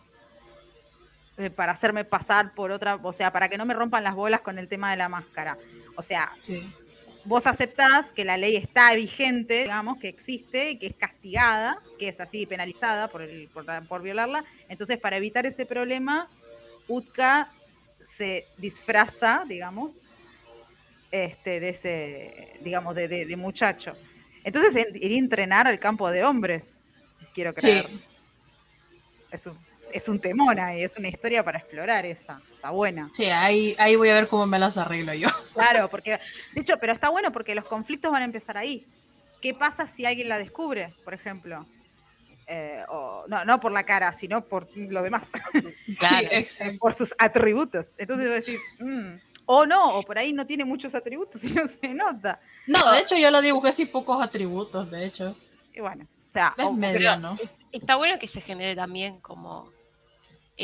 [1.36, 4.40] eh, para hacerme pasar por otra, o sea, para que no me rompan las bolas
[4.40, 5.58] con el tema de la máscara.
[5.96, 6.30] O sea.
[7.24, 12.20] Vos aceptás que la ley está vigente, digamos, que existe, que es castigada, que es
[12.20, 14.44] así penalizada por, el, por, por violarla.
[14.68, 16.28] Entonces, para evitar ese problema,
[16.88, 17.48] Utka
[18.02, 20.00] se disfraza, digamos,
[21.10, 23.92] este, de ese, digamos, de, de- de muchacho.
[24.44, 26.74] Entonces, en- iría a entrenar al campo de hombres,
[27.34, 27.86] quiero creer.
[27.86, 28.00] Sí.
[29.30, 29.56] Es un,
[29.92, 32.40] es un temón ahí, es una historia para explorar esa.
[32.54, 33.10] Está buena.
[33.14, 35.28] Sí, ahí, ahí voy a ver cómo me las arreglo yo.
[35.54, 36.18] Claro, porque,
[36.54, 38.86] de hecho, pero está bueno porque los conflictos van a empezar ahí.
[39.42, 41.66] ¿Qué pasa si alguien la descubre, por ejemplo?
[42.46, 45.28] Eh, o, no, no por la cara, sino por lo demás,
[45.98, 46.18] Claro.
[46.18, 46.78] Sí, exacto.
[46.78, 47.94] por sus atributos.
[47.98, 49.16] Entonces vos decís, mm,
[49.46, 52.40] o no, o por ahí no tiene muchos atributos y no se nota.
[52.66, 55.36] No, de hecho yo lo dibujé sin pocos atributos, de hecho.
[55.74, 57.36] Y bueno, o sea, Es o- medio, ¿no?
[57.72, 59.70] Está bueno que se genere también como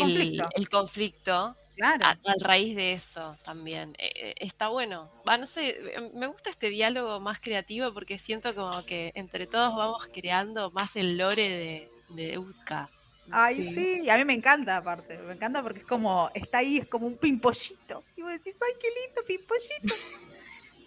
[0.02, 0.48] el Conflicto.
[0.54, 2.06] el conflicto claro.
[2.06, 3.94] a, a raíz de eso también.
[3.98, 5.10] Eh, eh, está bueno.
[5.28, 9.46] Va, no sé, eh, me gusta este diálogo más creativo porque siento como que entre
[9.46, 12.90] todos vamos creando más el lore de, de Utka.
[13.30, 13.74] Ay, Sí.
[13.74, 14.00] sí.
[14.04, 17.06] y a mí me encanta aparte, me encanta porque es como, está ahí, es como
[17.08, 18.04] un pimpollito.
[18.16, 19.94] Y vos decís, ay, qué lindo pimpollito.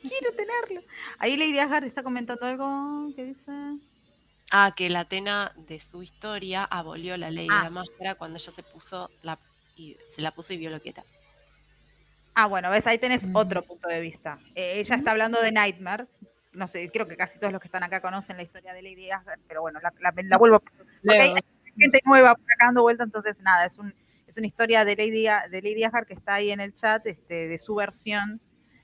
[0.01, 0.81] Quiero tenerlo.
[1.17, 3.51] Ahí Lady Asgard está comentando algo que dice.
[4.51, 7.57] Ah, que la Atena de su historia abolió la ley Ah.
[7.57, 9.37] de la máscara cuando ella se puso la
[9.77, 11.03] y se la puso y vio lo que era.
[12.35, 14.39] Ah, bueno, ves, ahí tenés otro punto de vista.
[14.55, 16.05] Eh, ella está hablando de Nightmare.
[16.53, 19.11] No sé, creo que casi todos los que están acá conocen la historia de Lady
[19.11, 20.59] Asgard, pero bueno, la, la- la vuelvo a
[21.03, 21.41] Porque hay, hay
[21.77, 23.93] gente nueva por acá dando vuelta, entonces nada, es, un,
[24.27, 27.47] es una historia de Lady, de Lady Asgard que está ahí en el chat, este,
[27.47, 28.41] de su versión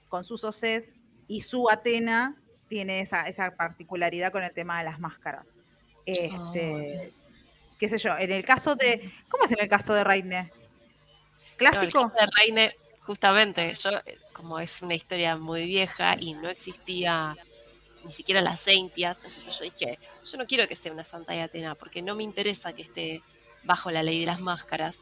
[0.10, 0.94] con sus OCs
[1.28, 2.36] y su Atena
[2.70, 5.46] tiene esa, esa particularidad con el tema de las máscaras.
[6.06, 7.12] Este,
[7.80, 10.44] qué sé yo, en el caso de, ¿cómo es en el caso de Reine?
[10.44, 10.52] No,
[11.50, 12.12] el ¿Clásico?
[12.12, 17.36] caso de Reine, justamente, yo, eh, como es una historia muy vieja y no existía
[18.06, 20.00] ni siquiera las Saintias, entonces yo dije,
[20.32, 23.22] yo no quiero que sea una Santa de Atena, porque no me interesa que esté
[23.64, 24.96] bajo la ley de las máscaras.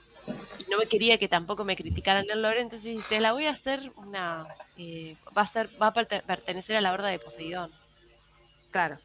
[0.58, 3.52] Y no me quería que tampoco me criticaran el lore, entonces dice, la voy a
[3.52, 4.48] hacer una,
[4.78, 7.72] eh, va a ser, va a perte- pertenecer a la horda de Poseidón.
[8.72, 9.00] Claro.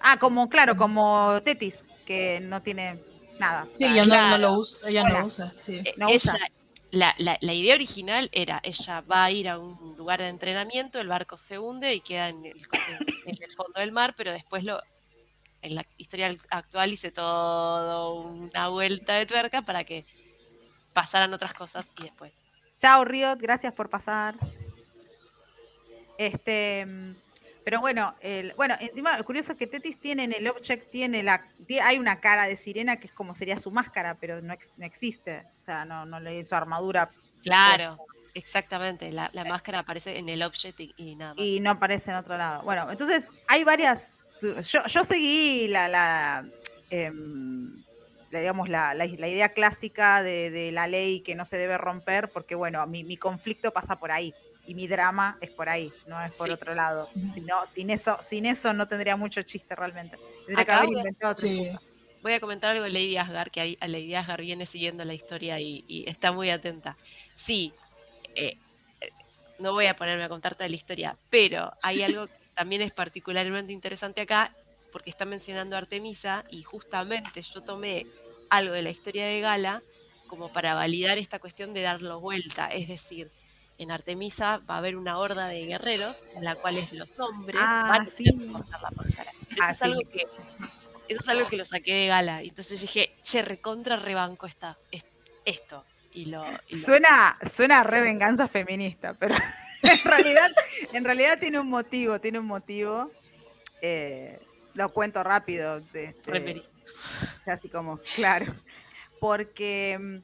[0.00, 2.98] Ah, como, claro, como Tetis, que no tiene
[3.38, 3.66] nada.
[3.72, 5.20] Sí, ella no, lo usa, ella Hola.
[5.20, 5.80] no usa, sí.
[5.84, 6.38] Eh, No ella- usa.
[6.90, 10.98] la, la- la idea original era, ella va a ir a un lugar de entrenamiento,
[11.00, 12.56] el barco se hunde y queda en el,
[13.26, 14.80] en el fondo del mar, pero después lo
[15.62, 20.04] en la historia actual hice todo una vuelta de tuerca para que
[20.92, 22.32] pasaran otras cosas y después.
[22.80, 24.34] Chao, Riot, gracias por pasar.
[26.18, 26.86] Este,
[27.66, 31.24] pero bueno, el, bueno, encima, lo curioso es que Tetis tiene en el object, tiene
[31.24, 31.44] la,
[31.82, 34.86] hay una cara de sirena que es como sería su máscara, pero no, ex- no
[34.86, 35.42] existe.
[35.62, 37.10] O sea, no, no le su armadura
[37.42, 37.98] Claro,
[38.34, 39.10] exactamente.
[39.10, 41.44] La, la máscara aparece en el object y, y nada más.
[41.44, 42.62] y no aparece en otro lado.
[42.62, 44.00] Bueno, entonces hay varias.
[44.40, 46.44] Yo, yo seguí la, la,
[46.90, 47.82] em,
[48.30, 51.78] la, digamos, la, la- la idea clásica de, de la ley que no se debe
[51.78, 54.32] romper, porque bueno, mi, mi conflicto pasa por ahí
[54.66, 56.52] y mi drama es por ahí, no es por Sí.
[56.54, 57.08] otro lado.
[57.34, 60.18] Si no, sin eso, sin eso no tendría mucho chiste realmente.
[60.44, 61.58] Tendría que Acá haber voy a- inventado otra Sí.
[61.58, 61.78] cosa.
[62.22, 65.14] Voy a comentar algo de Lady Asgard, que ahí a Lady Asgard viene siguiendo la
[65.14, 66.98] historia y, y está muy atenta.
[67.36, 67.72] Sí,
[68.34, 68.58] eh,
[69.00, 69.10] eh,
[69.58, 73.72] no voy a ponerme a contarte la historia, pero hay algo que también es particularmente
[73.72, 74.56] interesante acá,
[74.90, 78.08] porque está mencionando a Artemisa y justamente yo tomé
[78.48, 79.84] algo de la historia de Gala
[80.26, 83.30] como para validar esta cuestión de darlo vuelta, es decir,
[83.78, 87.86] en Artemisa va a haber una horda de guerreros en la cual los hombres Ah,
[87.88, 88.24] van a sí.
[88.50, 89.30] cortar la máscara.
[89.30, 89.84] Eso Ah, es sí.
[89.84, 90.22] algo que
[91.08, 92.42] eso es algo que lo saqué de gala.
[92.42, 95.04] Y entonces dije, che, recontra rebanco esta, es-
[95.44, 95.84] esto.
[96.12, 99.34] Y lo, y lo- Suena, suena a re venganza feminista, pero
[99.82, 100.50] en realidad,
[100.92, 103.08] en realidad tiene un motivo, tiene un motivo.
[103.82, 104.40] Eh,
[104.74, 105.76] lo cuento rápido.
[105.78, 106.14] este,
[107.46, 108.46] así como, claro.
[109.20, 110.16] Porque mm,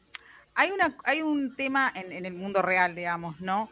[0.54, 3.68] hay, una, hay un tema en, en el mundo real, digamos, ¿no?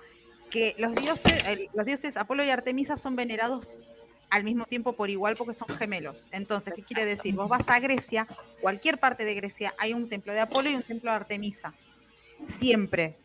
[0.50, 3.76] Que los dioses, el- los dioses Apolo y Artemisa son venerados
[4.30, 6.26] al mismo tiempo por igual porque son gemelos.
[6.30, 7.34] Entonces, ¿qué quiere decir?
[7.34, 8.26] Vos vas a Grecia,
[8.60, 11.72] cualquier parte de Grecia, hay un templo de Apolo y un templo de Artemisa.
[12.58, 13.16] Siempre.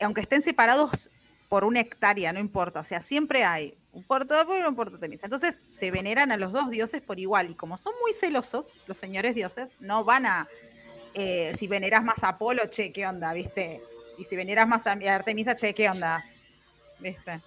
[0.00, 1.08] aunque estén separados
[1.48, 4.74] por una hectárea, no importa, o sea, siempre hay un puerto de Apolo y un
[4.74, 5.26] puerto de Artemisa.
[5.26, 8.96] Entonces se veneran a los dos dioses por igual, y como son muy celosos, los
[8.98, 10.48] señores dioses, no van a,
[11.14, 13.32] eh, si veneras más a Apolo, che, ¿qué onda?
[13.32, 13.80] ¿Viste?
[14.18, 16.22] Y si veneras más a Artemisa, che, ¿qué onda?
[16.98, 17.40] ¿Viste?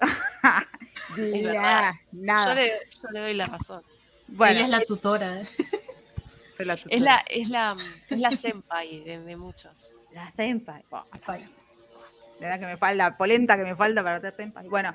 [2.12, 2.48] nada.
[2.48, 2.68] Yo le,
[3.02, 3.82] yo le doy la razón.
[4.28, 5.42] Bueno, Ella es la tutora.
[6.56, 7.76] soy la Es la, es la,
[8.10, 9.72] es la senpai de, de muchos.
[10.12, 10.84] La senpai.
[10.90, 11.48] Oh, la senpai.
[12.40, 14.68] La verdad que me falta, polenta que me falta para ser senpai.
[14.68, 14.94] Bueno,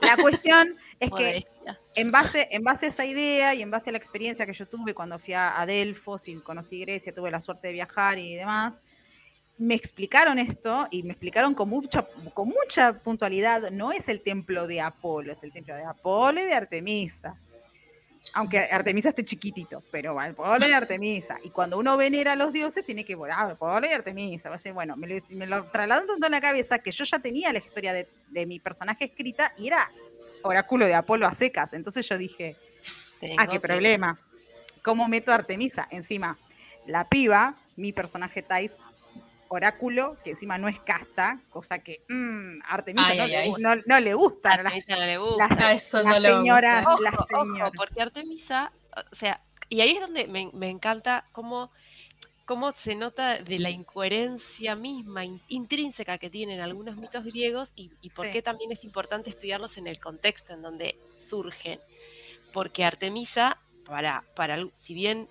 [0.00, 1.46] la cuestión es que
[1.94, 4.66] en base, en base a esa idea y en base a la experiencia que yo
[4.66, 8.82] tuve cuando fui a, Delfos y conocí Grecia, tuve la suerte de viajar y demás,
[9.56, 14.66] me explicaron esto y me explicaron con mucha, con mucha puntualidad, no es el templo
[14.66, 17.36] de Apolo, es el templo de Apolo y de Artemisa.
[18.34, 21.38] Aunque Artemisa esté chiquitito, pero Apolo y Artemisa.
[21.42, 24.50] Y cuando uno venera a los dioses, tiene que volar Apolo y Artemisa.
[24.74, 27.58] Bueno, me lo, me lo trasladan tanto en la cabeza que yo ya tenía la
[27.58, 29.90] historia de, de mi personaje escrita y era
[30.42, 31.72] oráculo de Apolo a secas.
[31.72, 32.56] Entonces yo dije,
[33.20, 34.18] Tengo Ah, qué que- problema.
[34.82, 35.86] ¿Cómo meto a Artemisa?
[35.90, 36.38] Encima,
[36.86, 38.72] la piba, mi personaje Thais,
[39.48, 43.50] oráculo, que encima no es casta, cosa que mm, Artemisa Ay, no, ay, le, ay.
[43.50, 44.52] gu- no- no le gusta.
[44.52, 45.48] A no la- Artemisa no le gusta.
[45.48, 47.02] las- A eso las no le señoras, gusta.
[47.02, 47.68] las señoras.
[47.68, 48.72] ojo, porque Artemisa,
[49.12, 51.70] o sea, y ahí es donde me, me encanta cómo,
[52.50, 57.92] cómo se nota de la incoherencia misma, in- intrínseca que tienen algunos mitos griegos y,
[58.02, 58.32] y por Sí.
[58.32, 61.78] qué también es importante estudiarlos en el contexto en donde surgen.
[62.52, 65.28] Porque Artemisa, para, para, si bien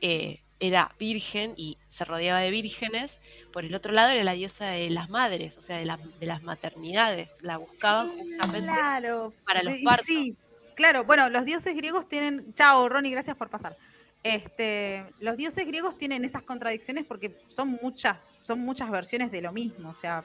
[0.00, 3.18] eh, era virgen y se rodeaba de vírgenes,
[3.52, 6.26] por el otro lado era la diosa de las madres, o sea, de, las- de
[6.26, 7.42] las maternidades.
[7.42, 9.32] La buscaban justamente Claro.
[9.44, 10.06] para los partos.
[10.06, 10.36] Sí,
[10.76, 11.02] claro.
[11.02, 12.54] Bueno, los dioses griegos tienen.
[12.54, 13.76] Chao, Ronnie, gracias por pasar.
[14.22, 19.52] Este, los dioses griegos tienen esas contradicciones porque son muchas, son muchas versiones de lo
[19.52, 19.90] mismo.
[19.90, 20.24] O sea,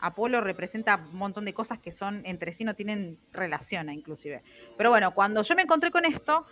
[0.00, 4.42] Apolo representa un montón de cosas que son entre sí no tienen relación, inclusive.
[4.76, 6.44] Pero bueno, cuando yo me encontré con esto,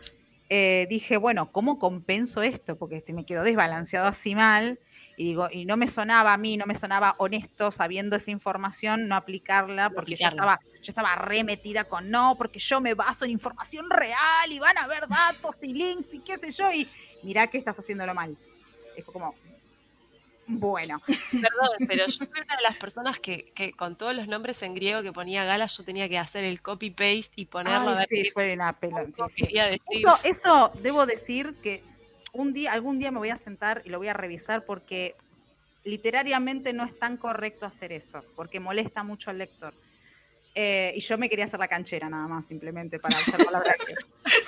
[0.49, 2.77] eh, dije, bueno, ¿cómo compenso esto?
[2.77, 4.79] Porque este, me quedó desbalanceado así mal.
[5.17, 9.07] Y digo, y no me sonaba a mí, no me sonaba honesto sabiendo esa información,
[9.07, 10.31] no aplicarla, porque aplicarla.
[10.31, 14.59] yo estaba, yo estaba remetida con no, porque yo me baso en información real y
[14.59, 16.89] van a ver datos y links y qué sé yo, y
[17.23, 18.37] mirá que estás haciéndolo mal.
[18.97, 19.35] Es como,
[20.47, 21.01] bueno,
[21.33, 24.75] Perdón, pero yo fui una de las personas que, que con todos los nombres en
[24.75, 28.07] griego que ponía Gala, yo tenía que hacer el copy-paste y ponerlo a Ay, ver
[28.09, 29.81] sí, qué soy una decir.
[29.91, 31.83] Eso, eso debo decir que
[32.33, 35.15] un día, algún día me voy a sentar y lo voy a revisar porque
[35.85, 39.75] literariamente no es tan correcto hacer eso, porque molesta mucho al lector.
[40.55, 43.95] Eh, y yo me quería hacer la canchera nada más, simplemente para usar palabras que...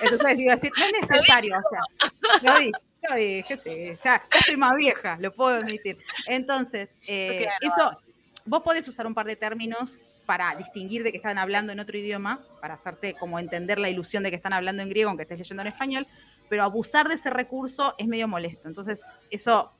[0.01, 2.71] Entonces digo así, no es necesario, o sea, lo dije,
[3.09, 5.97] lo dije, sí, ya, ya soy más vieja, lo puedo admitir.
[6.27, 7.97] Entonces, eh, eso,
[8.45, 11.97] vos podés usar un par de términos para distinguir de que están hablando en otro
[11.97, 15.39] idioma, para hacerte como entender la ilusión de que están hablando en griego, aunque estés
[15.39, 16.07] leyendo en español,
[16.49, 18.67] pero abusar de ese recurso es medio molesto.
[18.67, 19.71] Entonces, eso,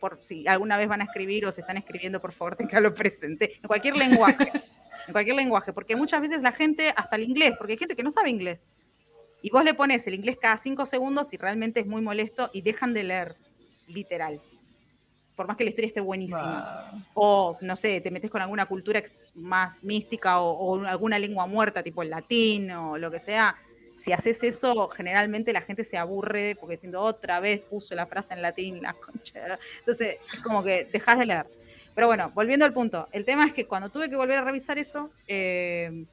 [0.00, 3.56] por si alguna vez van a escribir o se están escribiendo, por favor, tenganlo presente,
[3.56, 4.50] en cualquier lenguaje,
[5.06, 8.02] en cualquier lenguaje, porque muchas veces la gente, hasta el inglés, porque hay gente que
[8.02, 8.64] no sabe inglés,
[9.42, 12.62] y vos le pones el inglés cada cinco segundos y realmente es muy molesto y
[12.62, 13.34] dejan de leer,
[13.88, 14.40] literal.
[15.34, 17.02] Por más que la historia esté buenísima Wow.
[17.14, 19.02] o no sé, te metes con alguna cultura
[19.34, 23.56] más mística o, o alguna lengua muerta, tipo el latín o lo que sea,
[24.02, 28.34] si haces eso, generalmente la gente se aburre porque diciendo otra vez puso la frase
[28.34, 29.58] en latín, la concha.
[29.78, 31.46] Entonces, es como que dejas de leer.
[31.94, 34.78] Pero bueno, volviendo al punto, el tema es que cuando tuve que volver a revisar
[34.78, 36.04] eso, eh,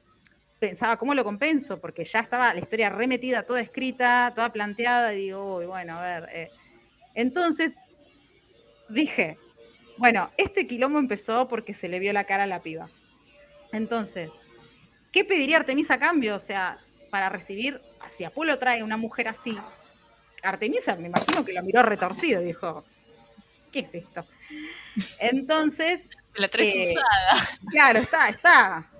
[0.58, 1.80] pensaba, ¿cómo lo compenso?
[1.80, 6.02] Porque ya estaba la historia remetida, toda escrita, toda planteada, y digo, uy, bueno, a
[6.02, 6.28] ver.
[6.32, 6.50] eh.
[7.14, 7.72] Entonces,
[8.88, 9.38] dije,
[9.96, 12.88] bueno, este quilombo empezó porque se le vio la cara a la piba.
[13.72, 14.30] Entonces,
[15.12, 16.36] ¿qué pediría Artemisa a cambio?
[16.36, 16.76] O sea,
[17.10, 17.80] para recibir,
[18.16, 19.56] si Apolo trae una mujer así,
[20.42, 22.84] Artemisa me imagino que lo miró retorcido, dijo,
[23.72, 24.24] ¿qué es esto?
[25.20, 27.48] Entonces, La tres eh, usada.
[27.70, 28.90] claro, está, está,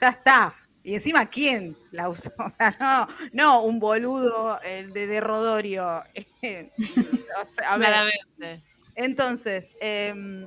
[0.00, 0.54] ya está.
[0.82, 2.30] Y encima, ¿quién la usó?
[2.38, 6.02] O sea, no, no un boludo de, de Rodorio.
[6.78, 8.64] O sea, a ver, Claramente.
[8.96, 10.46] entonces, em,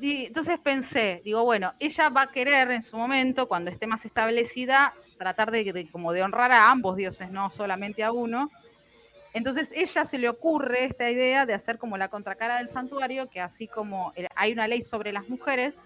[0.00, 4.92] entonces pensé, digo, bueno, ella va a querer en su momento, cuando esté más establecida,
[5.18, 8.50] tratar de, de- como de honrar a ambos dioses, no solamente a uno.
[9.36, 13.42] Entonces ella se le ocurre esta idea de hacer como la contracara del santuario, que
[13.42, 15.76] así como hay una ley sobre las mujeres,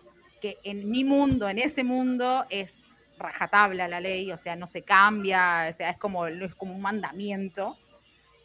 [0.40, 2.84] que en mi mundo, en ese mundo, es
[3.18, 6.80] rajatabla la ley, o sea, no se cambia, o sea, es como, es como un
[6.80, 7.76] mandamiento,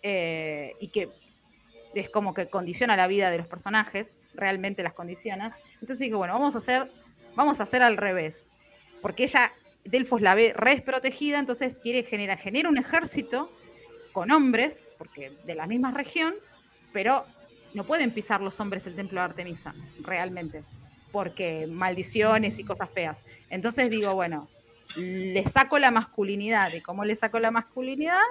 [0.01, 1.08] eh, y que
[1.93, 5.56] es como que condiciona la vida de los personajes, realmente las condiciona.
[5.74, 6.88] Entonces dije, bueno, vamos a hacer,
[7.36, 8.47] vamos a hacer al revés.
[9.03, 9.51] Porque ella,
[9.84, 13.51] Delfos la ve re desprotegida, entonces quiere generar, genera un ejército
[14.12, 16.33] con hombres, porque de la misma región,
[16.93, 17.25] pero
[17.73, 20.63] no pueden pisar los hombres el templo de Artemisa, realmente,
[21.11, 23.19] porque maldiciones y cosas feas.
[23.49, 24.47] Entonces digo, bueno,
[24.95, 26.71] le saco la masculinidad.
[26.73, 28.21] ¿Y cómo le saco la masculinidad?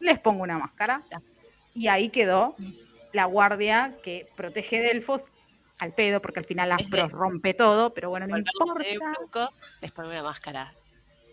[0.00, 1.02] Les pongo una máscara.
[1.74, 2.54] Y ahí quedó
[3.12, 5.24] la guardia que protege Delfos
[5.78, 8.84] al pedo, porque al final Aspros rompe todo, pero bueno, no importa.
[9.80, 10.72] les pongo una máscara.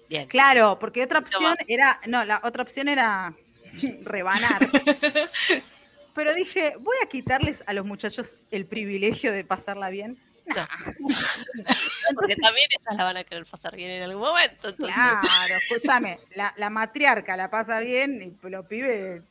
[0.09, 0.27] Bien.
[0.27, 3.35] Claro, porque otra opción era, no, la otra opción era
[4.03, 4.59] rebanar.
[6.15, 10.17] pero dije, voy a quitarles a los muchachos el privilegio de pasarla bien
[12.15, 14.75] Porque también esas la van a querer pasar bien en algún momento.
[14.75, 15.19] Claro,
[15.57, 19.21] escúchame, la, matriarca la pasa bien y los pibes,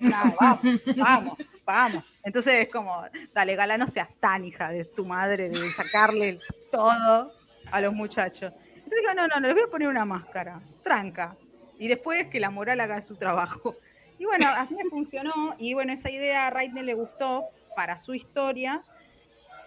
[0.00, 0.60] vamos,
[0.96, 2.04] vamos, vamos.
[2.24, 6.38] Entonces es como, dale, Gala, no seas tan hija de tu madre de sacarle
[6.70, 7.32] todo
[7.70, 8.52] a los muchachos.
[8.74, 11.34] Entonces digo, no, no, no, les voy a poner una máscara, tranca.
[11.82, 13.74] Y después que la moral haga su trabajo.
[14.16, 15.56] Y bueno, así me funcionó.
[15.58, 18.84] Y bueno, esa idea a Raidner le gustó para su historia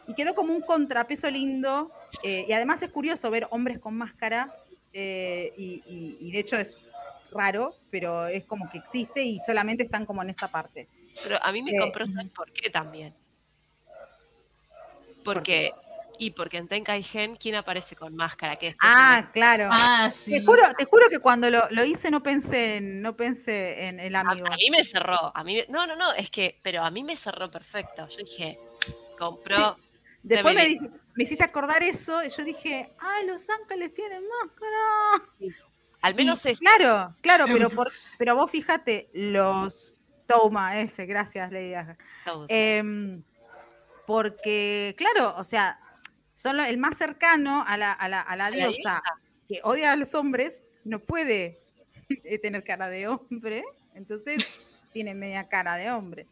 [0.08, 1.92] y quedó como un contrapeso lindo.
[2.24, 4.50] Eh, y además es curioso ver hombres con máscara,
[4.94, 6.78] eh, y, de hecho es
[7.34, 10.88] raro, pero es como que existe y solamente están como en esa parte.
[11.22, 13.14] Pero a mí me eh, compró, por qué también?
[15.26, 15.74] Porque,
[16.18, 18.58] y porque en Tenkai Gen, ¿quién aparece con máscara?
[18.82, 19.70] ah, claro.
[19.72, 20.32] Ah, sí.
[20.32, 24.16] Te juro, te juro que cuando lo, hice no pensé en, no pensé en el
[24.16, 24.48] amigo.
[24.48, 27.16] A, mí me cerró, a mí, no, no, no, es que, pero a mí me
[27.16, 28.08] cerró perfecto.
[28.10, 28.60] Yo dije,
[29.18, 29.78] compró,
[30.26, 30.76] Después me,
[31.16, 35.54] me, hiciste acordar eso y yo dije, ah, Los Ángeles tienen máscara.
[36.02, 36.60] Al menos es.
[36.60, 37.70] Claro, claro, pero,
[38.18, 39.96] pero vos fíjate, los
[40.28, 41.76] Toma, ese, gracias, Lady
[42.48, 43.22] eh,
[44.08, 45.80] porque, claro, o sea,
[46.36, 49.02] son el más cercano a la, a la, a la diosa
[49.48, 51.60] que odia a los hombres, no puede
[52.42, 53.64] tener cara de hombre,
[53.94, 56.28] entonces tiene media cara de hombre.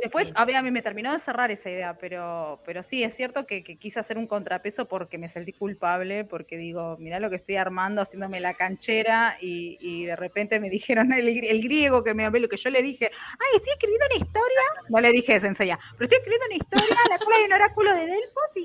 [0.00, 3.62] Después, a mí me terminó de cerrar esa idea, pero, pero sí, es cierto que,
[3.62, 8.02] quise hacer un contrapeso porque me sentí culpable, porque digo, mirá lo que estoy armando,
[8.02, 12.56] haciéndome la canchera, y, de repente me dijeron el, griego que me habló, lo que
[12.56, 16.46] yo le dije, ay, estoy escribiendo una historia, no le dije Senseiya, pero estoy escribiendo
[16.46, 18.64] una historia, la cual hay un oráculo de Delfos, y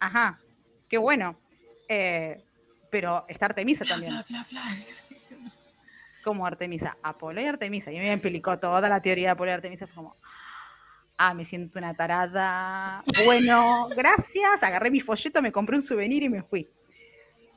[0.00, 0.40] Ajá,
[0.88, 1.38] qué bueno.
[1.88, 2.42] Eh,
[2.90, 4.12] pero está Artemisa también
[6.22, 7.92] como Artemisa, Apolo y Artemisa.
[7.92, 9.86] Y me explicó toda la teoría de Apolo y Artemisa.
[9.86, 10.16] Fue como,
[11.16, 13.02] ah, me siento una tarada.
[13.24, 14.62] Bueno, gracias.
[14.62, 16.68] Agarré mi folleto, me compré un souvenir y me fui.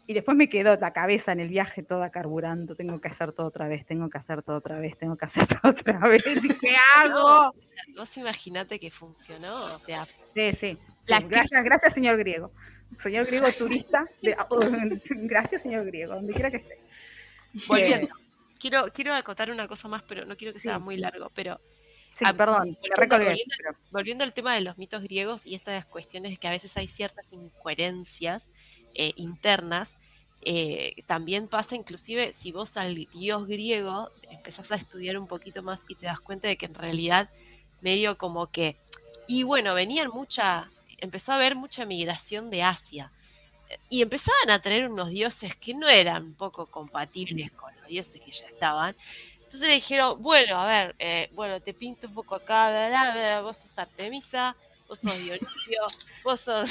[0.07, 2.75] Y después me quedó la cabeza en el viaje toda carburando.
[2.75, 5.47] Tengo que hacer todo otra vez, tengo que hacer todo otra vez, tengo que hacer
[5.61, 6.23] todo otra vez.
[6.61, 7.55] ¿Qué hago?
[7.95, 9.55] Vos imaginate que funcionó.
[9.75, 10.77] O sea, sí, sí.
[11.05, 12.51] gracias, gracias, señor griego.
[12.91, 14.05] Señor griego turista.
[15.09, 16.77] gracias, señor griego, donde quiera que esté.
[17.67, 18.24] Volviendo
[18.69, 21.59] quiero, quiero acotar una cosa más, pero no quiero que sea muy largo, pero...
[22.15, 22.77] Sí, perdón,
[23.91, 26.87] volviendo, al tema de los mitos griegos y estas cuestiones de que a veces hay
[26.87, 28.47] ciertas incoherencias
[28.93, 29.97] eh, internas,
[30.41, 35.81] eh, también pasa inclusive si vos al dios griego empezás a estudiar un poquito más
[35.89, 37.29] y te das cuenta de que en realidad
[37.81, 38.77] medio como que,
[39.27, 43.11] y bueno, venían mucha, empezó a haber mucha migración de Asia
[43.89, 48.21] y empezaban a traer unos dioses que no eran un poco compatibles con los dioses
[48.21, 48.95] que ya estaban.
[49.37, 53.77] Entonces le dijeron, bueno, a ver, eh, bueno, te pinto un poco acá, vos sos
[53.77, 54.55] Artemisa,
[54.87, 55.81] vos sos Dionisio,
[56.23, 56.69] vos sos...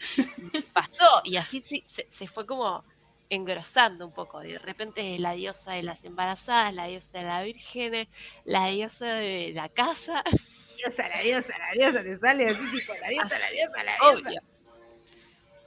[0.72, 2.82] Pasó, y así se, se, fue como
[3.30, 4.40] engrosando un poco.
[4.40, 8.08] De repente es la diosa de las embarazadas, la diosa de la virgen,
[8.44, 10.24] la diosa de la casa.
[10.76, 14.28] Diosa, la diosa, la diosa, te sale así tipo, la diosa, la diosa, la diosa.
[14.28, 14.51] Obvio.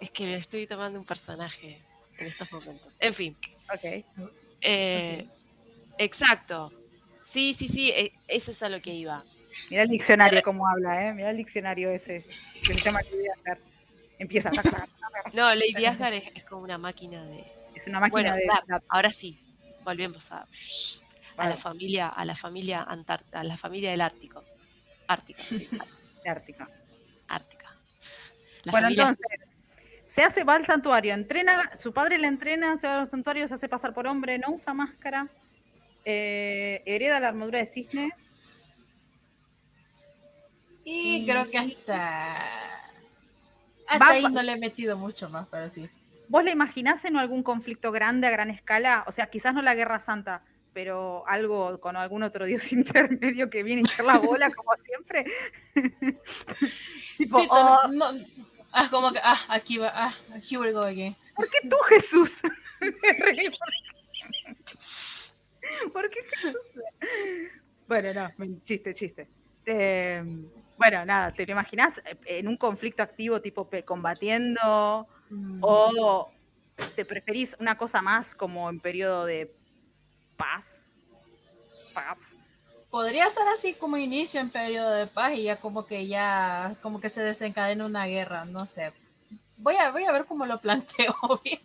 [0.06, 1.82] Es que me estoy tomando un personaje
[2.20, 2.94] en estos momentos.
[3.00, 3.36] En fin.
[3.74, 4.06] Ok.
[4.62, 5.28] Eh,
[5.98, 6.72] exacto.
[7.24, 9.24] Sí, sí, sí, e, eso es a lo que iba.
[9.72, 11.14] Mira el diccionario cómo habla, ¿eh?
[11.14, 13.60] Mira el diccionario ese que se llama Lady Asgard.
[14.20, 14.52] Empieza.
[15.34, 17.44] no, Lady Asgard es, como una máquina de.
[17.74, 18.48] Es una máquina de.
[18.90, 19.40] ahora sí,
[19.84, 20.46] volvemos a,
[21.38, 22.86] a la familia, a la familia
[23.32, 24.44] a la familia del Ártico.
[25.08, 25.44] Ártica.
[26.28, 26.70] Ártica.
[27.28, 27.76] Ártica.
[28.66, 29.26] bueno, entonces,
[30.16, 33.56] se hace, va al santuario, entrena, su padre le entrena, se va al santuario, se
[33.56, 35.28] hace pasar por hombre, no usa máscara,
[36.06, 38.12] eh, hereda la armadura de cisne.
[40.86, 42.38] Y, creo que hasta,
[43.88, 45.90] hasta ahí no le he metido mucho más, pero sí.
[46.30, 49.04] ¿Vos le imaginás en algún conflicto grande a gran escala?
[49.08, 53.64] O sea, quizás no la Guerra Santa, pero algo con algún otro dios intermedio que
[53.64, 55.26] viene a echar la bola, como siempre.
[57.18, 57.88] tipo, oh.
[57.90, 58.14] no,
[58.76, 61.16] ah, como que, ah, aquí va, ah, here we go again.
[61.36, 62.42] ¿Por qué tú, Jesús?
[65.94, 66.56] ¿Por qué Jesús?
[67.88, 68.30] Bueno, no,
[68.64, 69.28] chiste, chiste.
[69.66, 70.24] Eh,
[70.78, 75.08] bueno, nada, ¿te lo imaginas en un conflicto activo tipo combatiendo?
[75.30, 75.60] Mm.
[75.62, 76.30] ¿O
[76.96, 79.54] te preferís una cosa más como en periodo de
[80.36, 80.92] paz?
[81.94, 82.35] Paz.
[82.96, 87.02] Podría ser así como inicio en periodo de paz y ya como que ya, como
[87.02, 88.94] que se desencadena una guerra, no sé.
[89.58, 91.60] Voy a, voy a ver cómo lo planteo bien.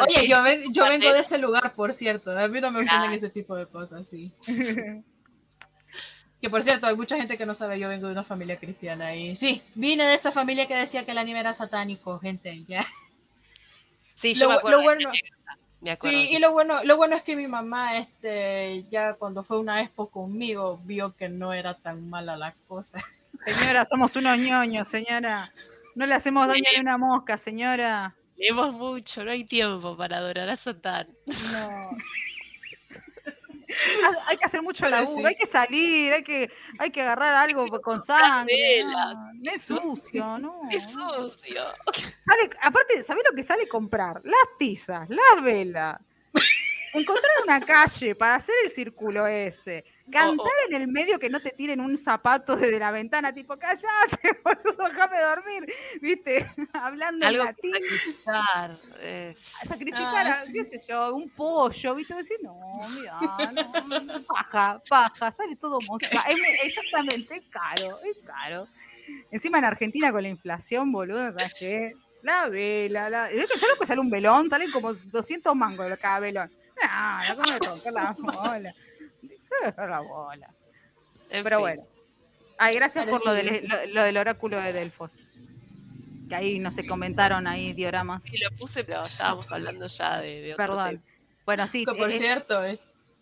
[0.00, 2.30] Oye, yo, yo vengo de ese lugar, por cierto.
[2.30, 4.32] A mí no me gustan ese tipo de cosas, sí.
[6.40, 9.14] Que por cierto, hay mucha gente que no sabe, yo vengo de una familia cristiana
[9.14, 12.82] y sí, vine de esa familia que decía que el anime era satánico, gente, ya.
[14.14, 14.82] Sí, yo me acuerdo.
[14.82, 15.10] bueno,
[16.00, 19.80] sí, y lo bueno, lo bueno es que mi mamá, este, ya cuando fue una
[19.82, 22.98] expo conmigo, vio que no era tan mala la cosa.
[23.46, 25.52] Señora, somos unos ñoños, señora.
[25.94, 28.14] No le hacemos daño a una mosca, señora.
[28.36, 31.08] Leemos mucho, no hay tiempo para adorar a Satán.
[31.26, 31.68] No.
[34.26, 38.02] hay que hacer mucho laburo, hay que salir, hay que, hay que agarrar algo con
[38.02, 38.84] sangre.
[38.84, 40.62] No, es sucio, ¿no?
[40.70, 41.60] Es sucio.
[42.60, 44.20] aparte, ¿sabés lo que sale comprar?
[44.24, 46.00] Las pizzas, las velas.
[46.94, 49.84] Encontrar una calle para hacer el círculo ese.
[50.10, 54.40] Cantar en el medio que no te tiren un zapato desde la ventana, tipo, callate,
[54.44, 56.46] boludo, déjame dormir, ¿viste?
[56.72, 57.72] Hablando en latín.
[57.72, 58.78] Sacrificar.
[58.98, 59.36] Eh.
[59.66, 62.14] Sacrificar, ah, qué sé yo, un pollo, ¿viste?
[62.14, 62.58] Decir, no,
[62.90, 63.18] mira,
[63.52, 66.08] no, paja, paja, sale todo mosca.
[66.28, 68.66] Es, exactamente, es caro, es caro.
[69.30, 71.94] Encima en Argentina con la inflación, boludo, ¿sabes qué?
[72.22, 73.26] La vela, la...
[73.26, 74.48] ¿sabes lo que sale un velón?
[74.48, 76.50] Salen como 200 mangos cada velón.
[76.82, 78.74] Ah, no, ¿cómo me toca la bola?
[79.76, 80.50] la bola.
[81.42, 81.82] Pero bueno.
[82.58, 85.26] Ay, gracias por lo del, lo, del, oráculo de Delfos.
[86.28, 88.22] Que ahí no se comentaron ahí dioramas.
[88.22, 91.02] Sí, lo puse, pero estábamos hablando ya de, otro Perdón.
[91.44, 91.84] Bueno, sí.
[91.84, 92.60] por cierto,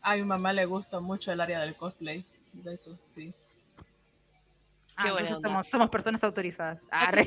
[0.02, 2.24] a mi mamá le gusta mucho el área del cosplay.
[2.52, 3.32] De hecho, sí.
[4.96, 5.08] Ah,
[5.40, 6.78] somos, somos, personas autorizadas.
[6.90, 7.10] Ah,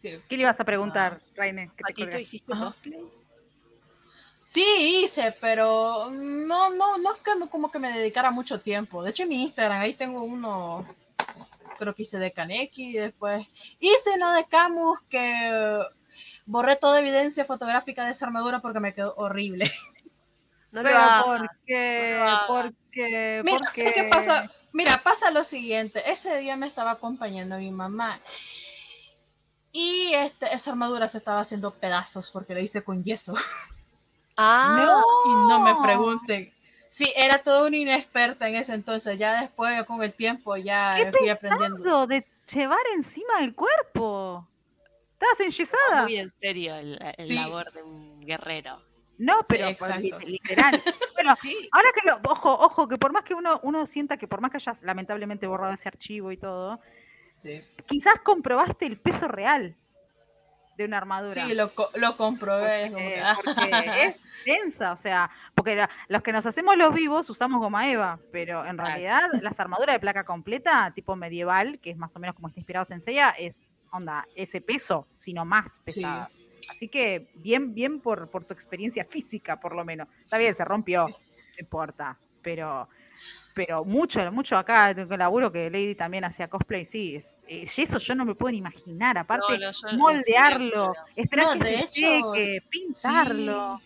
[0.00, 1.24] ¿Qué le ibas a preguntar, ah.
[1.36, 1.70] Raine?
[1.76, 3.19] ¿Qué hiciste cosplay?
[4.40, 9.02] Sí, hice, pero no, no, no es que como que me dedicara mucho tiempo.
[9.02, 10.86] De hecho, en mi Instagram, ahí tengo uno,
[11.78, 13.46] creo que hice de Kaneki, después
[13.78, 15.82] hice uno de Camus que
[16.46, 19.70] borré toda evidencia fotográfica de esa armadura porque me quedó horrible.
[20.72, 22.24] No pero ¿por qué?
[22.46, 23.42] ¿Por qué?
[23.44, 24.48] Mira, ¿Qué pasa?
[24.72, 26.08] Mira, pasa lo siguiente.
[26.08, 28.20] Ese día me estaba acompañando mi mamá
[29.72, 33.34] y este, esa armadura se estaba haciendo pedazos porque la hice con yeso.
[34.42, 36.50] Ah, y no me pregunten.
[36.88, 39.18] Sí, era toda una inexperta en ese entonces.
[39.18, 42.06] Ya después, con el tiempo, ya fui aprendiendo.
[42.06, 44.48] de llevar encima del cuerpo.
[45.12, 46.04] Estás enyesada.
[46.04, 48.80] Muy en serio el, labor de un guerrero.
[49.18, 49.68] No, pero
[50.24, 50.82] literal.
[51.14, 51.36] bueno,
[51.72, 54.50] ahora que lo, ojo, ojo, que por más que uno, uno sienta que por más
[54.50, 56.80] que hayas lamentablemente borrado ese archivo y todo,
[57.86, 59.76] quizás comprobaste el peso real
[60.80, 61.32] de una armadura.
[61.32, 62.90] Sí, lo, lo comprobé.
[62.90, 63.22] Porque,
[64.04, 68.64] es densa, o sea, porque los que nos hacemos los vivos usamos goma eva, pero
[68.64, 72.48] en realidad las armaduras de placa completa, tipo medieval, que es más o menos como
[72.48, 76.30] está inspirado en Seiya, es onda, ese peso, sino más pesada.
[76.70, 80.08] Así que bien, bien por, por tu experiencia física, por lo menos.
[80.22, 81.14] Está bien, se rompió, no
[81.58, 82.88] importa, pero
[83.54, 88.14] pero mucho, mucho acá, el laburo que Lady también hacía cosplay, sí, es, eso yo
[88.14, 89.58] no me puedo imaginar, aparte
[89.96, 93.80] moldearlo, esperar que se pintarlo.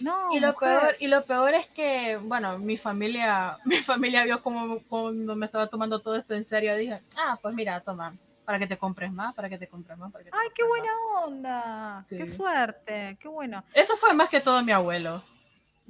[0.00, 4.42] No, y lo peor y lo peor es que bueno mi familia mi familia vio
[4.42, 8.12] como cuando me estaba tomando todo esto en serio dije ah pues mira toma
[8.44, 10.90] para que te compres más para que te compres más para que ay qué buena
[11.24, 13.62] onda qué suerte qué bueno.
[13.72, 15.22] Eso fue más que todo mi abuelo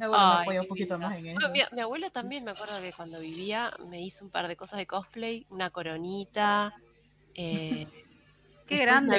[0.09, 1.51] mi abuelo un poquito más en eso.
[1.51, 4.87] mi, abuela también me acuerdo que cuando vivía me hizo un par de cosas de
[4.87, 6.75] cosplay, una coronita.
[7.35, 7.87] Eh,
[8.69, 9.11] Qué grande.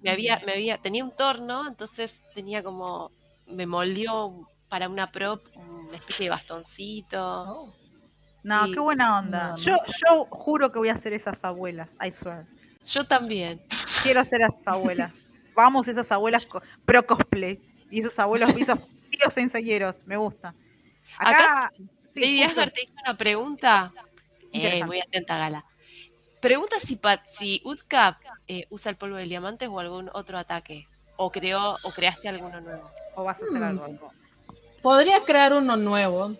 [0.00, 3.10] Me había, me había, tenía un torno, entonces tenía como,
[3.46, 7.36] me moldeó para una prop una especie de bastoncito.
[7.36, 7.74] Oh.
[8.42, 9.54] No, qué buena onda.
[9.56, 12.46] Yo, yo juro que voy a hacer esas abuelas, I swear.
[12.84, 13.62] Yo también.
[14.02, 15.14] Quiero hacer esas abuelas.
[15.54, 16.46] Vamos, esas abuelas
[16.84, 17.60] pro cosplay.
[17.90, 18.78] Y esos abuelos, esos
[19.24, 20.54] tíos ensayeros, me gusta.
[21.18, 21.72] Acá,
[22.14, 23.92] Lady Asgard te hizo una pregunta.
[24.52, 25.64] Eh, muy atenta, Gala.
[26.40, 26.98] Pregunta si,
[27.38, 30.86] si Utka eh, usa el polvo del diamante o algún otro ataque.
[31.16, 32.90] o creó o creaste alguno nuevo?
[33.14, 33.62] ¿O vas a hacer Hmm.
[33.80, 34.12] algo?
[34.82, 36.34] Podría crear uno nuevo,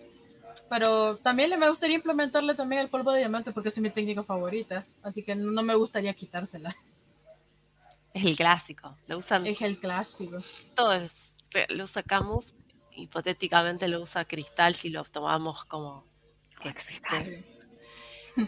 [0.69, 4.24] pero también le me gustaría implementarle también el polvo de diamante porque es mi técnica
[4.24, 6.74] favorita, así que no me gustaría quitársela.
[8.12, 8.97] Es el clásico.
[9.06, 10.39] Lo usan Es el clásico.
[10.74, 11.12] todos.
[11.69, 12.47] Lo usa Camus,
[12.97, 16.05] hipotéticamente lo usa Cristal si lo tomamos como
[16.62, 17.45] que existe.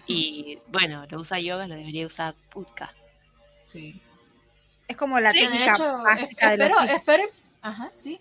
[0.09, 2.93] Y bueno, lo usa Yoga, lo debería usar Putka.
[3.65, 4.01] Sí.
[4.89, 7.29] Es como la Sí, de técnica hecho, básica de los espero, espero,
[7.63, 8.19] ajá, sí.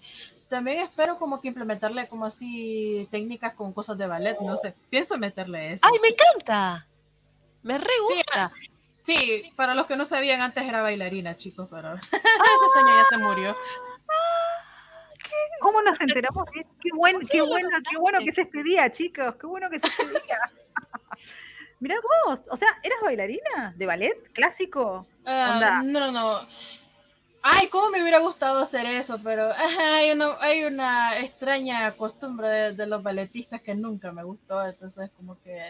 [0.48, 4.76] También espero como que implementarle como así técnicas con cosas de ballet, no sé.
[4.92, 5.88] Pienso meterle eso.
[5.88, 6.86] ¡Ay, me encanta!
[7.64, 8.52] Me re gusta.
[9.02, 12.12] Sí, para los que no sabían, antes era bailarina, chicos, pero ese
[12.74, 13.58] sueño ya se murió.
[15.60, 16.50] ¿Cómo nos enteramos?
[16.52, 19.36] Qué, buen, qué, bueno, qué bueno que es este día, chicos.
[19.40, 20.40] Qué bueno que es este día.
[21.80, 21.96] Mirá
[22.26, 25.06] vos, o sea, ¿eras bailarina de ballet clásico?
[25.26, 25.84] Onda.
[25.84, 26.40] no, no, no.
[27.48, 32.48] Ay, cómo me hubiera gustado hacer eso, pero ajá, hay una, hay una extraña costumbre
[32.48, 35.62] de, de los balletistas que nunca me gustó, entonces como que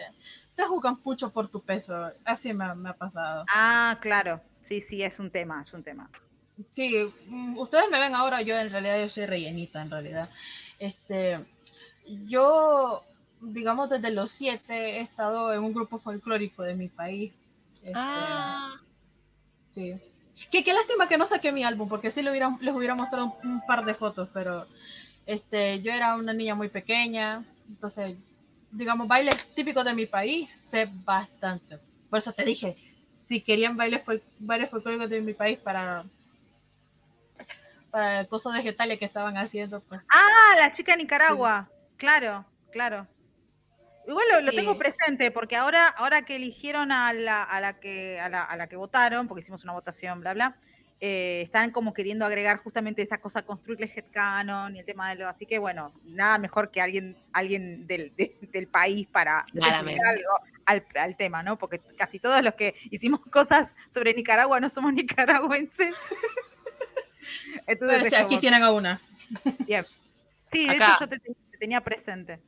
[0.54, 3.44] te juzgan mucho por tu peso, así me, me ha pasado.
[3.52, 4.40] Ah, claro.
[4.62, 6.10] Sí, sí, es un tema, es un tema.
[6.70, 6.94] Sí,
[7.28, 10.30] mm, ustedes me ven ahora, yo en realidad yo soy rellenita en realidad.
[10.78, 11.38] Este,
[12.26, 13.02] yo,
[13.40, 17.32] digamos, desde los siete he estado en un grupo folclórico de mi país.
[17.74, 18.76] Este, Ah,
[19.70, 19.94] Sí.
[20.50, 23.36] Qué, qué lástima que no saqué mi álbum, porque sí le hubiera, les hubiera mostrado
[23.42, 24.66] un, un par de fotos, pero
[25.26, 28.16] este, yo era una niña muy pequeña, entonces,
[28.70, 31.78] digamos, bailes típicos de mi país, sé bastante.
[32.10, 32.76] Por eso te dije,
[33.26, 36.04] si querían bailes, fol- bailes folclóricos de mi país para,
[37.96, 41.66] para el coso Getalia que estaban haciendo, pues Ah, la chica de Nicaragua.
[41.96, 43.06] Claro, claro.
[44.06, 44.56] Igual lo, lo Sí.
[44.56, 48.54] tengo presente porque ahora, ahora que eligieron a la, a la que a la, a
[48.58, 50.56] la que votaron, porque hicimos una votación, bla, bla,
[51.00, 55.26] eh, están como queriendo agregar justamente esa cosa, construirle headcanon y el tema de lo.
[55.30, 60.38] Así que bueno, nada mejor que alguien, alguien del, de- del país para decir algo
[60.66, 61.56] al, al tema, ¿no?
[61.56, 65.96] Porque casi todos los que hicimos cosas sobre Nicaragua no somos nicaragüenses.
[67.66, 69.00] Entonces, Pero sí, aquí como- tienen a una.
[70.52, 70.94] Sí, de Acá.
[70.94, 72.40] hecho yo te, te tenía presente.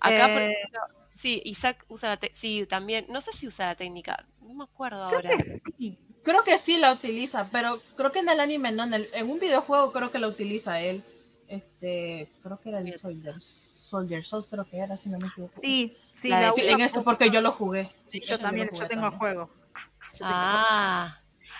[0.00, 0.80] acá, por Eh, ejemplo,
[1.14, 2.40] sí, Isaac usa la técnica.
[2.40, 3.06] Sí, también.
[3.08, 4.24] No sé si usa la técnica.
[4.40, 5.30] No me acuerdo Creo ahora.
[5.36, 5.98] que sí.
[6.24, 9.28] Creo que sí la utiliza, pero creo que en el anime no, en, el- en
[9.30, 11.02] un videojuego creo que la utiliza él.
[11.48, 15.60] Este, creo que era el Soldier, Soldier Souls, creo que era, si no me equivoco.
[15.60, 17.90] Sí, sí, La la Sí, en eso porque yo lo jugué.
[18.06, 19.18] Sí, yo también, lo yo tengo también.
[19.18, 19.50] juego.
[20.14, 21.14] Yo tengo el juego.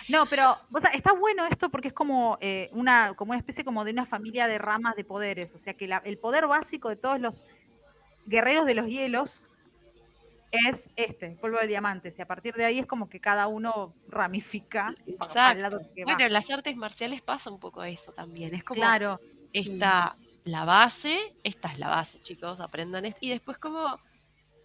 [0.09, 3.63] No, pero o sea, está bueno esto porque es como eh, una, como una especie
[3.63, 5.53] como de una familia de ramas de poderes.
[5.53, 7.45] O sea que la- el poder básico de todos los
[8.25, 9.43] guerreros de los hielos
[10.51, 12.17] es este, el polvo de diamantes.
[12.17, 14.87] Y a partir de ahí es como que cada uno ramifica
[15.35, 15.93] al lado exacto.
[15.95, 16.11] que va.
[16.13, 18.53] Bueno, en las artes marciales pasa un poco eso también.
[18.53, 19.19] Es como claro,
[19.51, 23.19] está la base, esta es la base, chicos, aprendan esto.
[23.21, 23.97] Y después como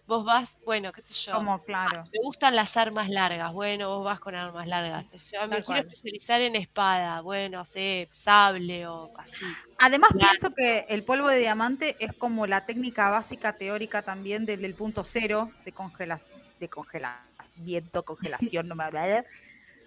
[0.09, 1.33] vos vas, bueno, qué sé yo.
[1.33, 2.03] como claro.
[2.11, 5.05] Me gustan las armas largas, bueno, vos vas con armas largas.
[5.31, 5.79] Yo me Tal quiero cual.
[5.79, 9.45] especializar en espada, bueno, sé, sable o así.
[9.77, 10.31] Además Claro.
[10.31, 14.73] pienso que el polvo de diamante es como la técnica básica teórica también del, del
[14.73, 16.19] punto cero de congela,
[16.59, 19.19] de congelamiento, congelación, no me habla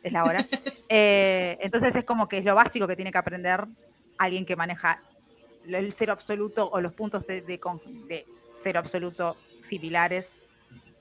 [0.02, 0.46] es la hora.
[0.94, 3.64] Eh, entonces es como que es lo básico que tiene que aprender
[4.18, 5.00] alguien que maneja
[5.66, 9.34] el cero absoluto o los puntos de, de cero absoluto
[9.72, 10.26] similares.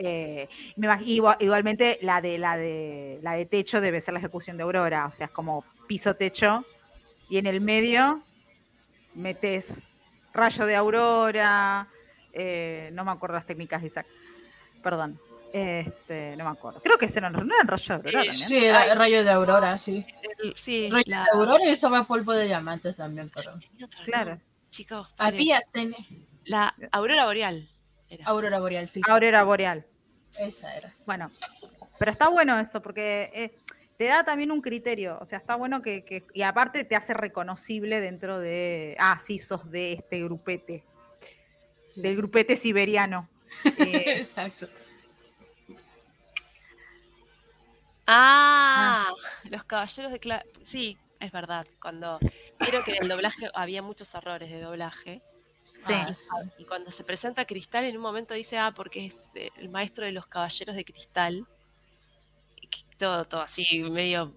[0.03, 0.48] Eh,
[1.06, 5.11] igualmente la de la de la de techo debe ser la ejecución de Aurora, o
[5.11, 6.65] sea, es como piso techo
[7.30, 8.23] y en el medio
[9.14, 9.91] metes
[10.34, 11.85] rayo de Aurora,
[12.34, 14.07] eh, no me acuerdo las técnicas Isaac,
[14.81, 15.19] perdón,
[15.53, 16.80] este, no me acuerdo.
[16.81, 18.34] Creo que ese no, no eran rayo de Aurora Eh.
[18.34, 20.03] Sí, era rayo de aurora, sí.
[20.41, 23.53] El- sí, Rayo la, de aurora y usaba polvo de diamantes también, pero...
[24.06, 24.39] Claro.
[24.72, 25.07] Chicos.
[25.18, 25.93] Había, ten-
[26.45, 27.68] la aurora boreal.
[28.12, 28.26] Era.
[28.26, 29.02] aurora boreal, sí.
[29.08, 29.86] Aurora boreal.
[30.38, 30.94] Esa era.
[31.06, 31.32] Bueno,
[31.98, 33.52] pero está bueno eso, porque eh,
[33.98, 37.14] te da también un criterio, o sea, está bueno que, que- y aparte te hace
[37.14, 40.84] reconocible dentro de, ah, sí, sos de este grupete,
[41.88, 42.02] Sí.
[42.02, 43.28] del grupete siberiano.
[43.80, 44.68] Eh, Exacto.
[48.08, 49.10] Ah,
[49.46, 51.66] los caballeros de Cla- Sí, es verdad.
[51.82, 52.20] Cuando
[52.58, 55.22] creo que en el doblaje había muchos errores de doblaje.
[55.62, 56.14] Sí, Ah.
[56.58, 59.16] Y cuando se presenta Cristal, en un momento dice, ah, porque es
[59.58, 61.46] el maestro de los caballeros de cristal.
[62.62, 62.68] Y
[62.98, 64.34] todo, todo así, medio.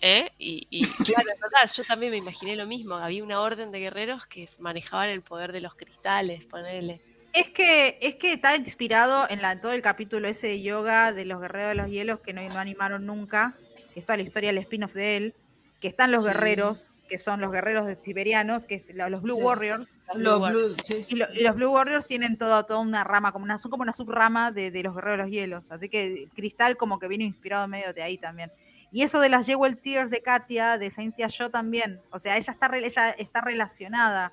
[0.00, 0.30] ¿Eh?
[0.38, 2.96] Y, y claro, es verdad, yo también me imaginé lo mismo.
[2.96, 7.00] Había una orden de guerreros que manejaban el poder de los cristales, ponele.
[7.32, 11.12] Es que, es que está inspirado en, la, en todo el capítulo ese de yoga
[11.12, 13.54] de los guerreros de los hielos que no, no animaron nunca,
[13.92, 15.34] que es toda la historia del spin-off de él,
[15.80, 16.30] que están los Sí.
[16.30, 19.42] guerreros que son los guerreros de siberianos, que es los Blue Sí.
[19.42, 19.98] Warriors.
[20.14, 21.04] Los Blue Blue, sí.
[21.08, 23.82] Y, lo- y los Blue Warriors tienen toda, toda una rama, como una, son como
[23.82, 25.72] una subrama de, de los guerreros de los hielos.
[25.72, 28.52] Así que Cristal como que vino inspirado medio de ahí también.
[28.90, 32.00] Y eso de las Jewel Tears de Katia, de Cynthia Shaw también.
[32.10, 34.32] O sea, ella está, re- ella está relacionada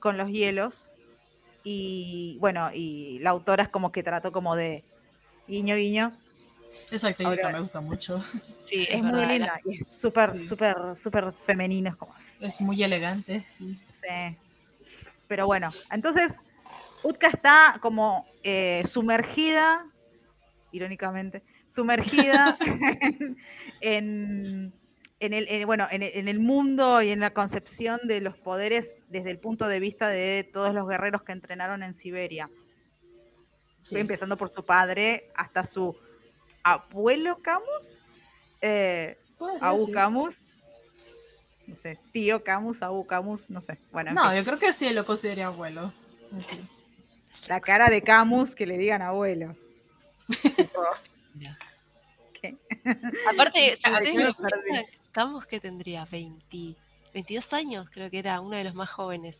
[0.00, 0.90] con los hielos.
[1.64, 4.84] Y bueno, y la autora es como que trató como de
[5.46, 6.12] guiño, guiño.
[6.90, 8.20] Esa técnica Ahora- me gusta mucho.
[8.66, 10.46] Sí, Es, muy verdad, linda y es súper, Sí.
[10.46, 11.90] súper, súper femenino.
[11.90, 13.80] Es como Es muy elegante, sí.
[14.02, 14.36] Sí.
[15.26, 16.32] Pero bueno, entonces
[17.02, 19.86] Utka está como eh, sumergida,
[20.72, 22.56] irónicamente, sumergida
[23.80, 24.72] en,
[25.20, 28.36] en- el, en- bueno, en, el- en el mundo y en la concepción de los
[28.36, 32.48] poderes desde el punto de vista de todos los guerreros que entrenaron en Siberia.
[32.48, 33.82] sí.
[33.82, 35.96] Estoy empezando por su padre hasta su
[36.72, 37.92] abuelo Camus,
[38.60, 39.16] eh,
[39.60, 39.92] Abu.
[39.92, 40.36] Camus,
[41.66, 43.78] no sé, tío Camus, Abu Camus, no sé.
[43.92, 44.38] Bueno, en No, fin.
[44.38, 45.92] yo creo que sí lo consideraría abuelo.
[46.36, 46.58] Así.
[47.46, 49.54] La cara de Camus que le digan abuelo.
[53.30, 53.78] Aparte,
[55.12, 56.74] Camus que tendría 20,
[57.14, 59.38] 22 años, creo que era uno de los más jóvenes.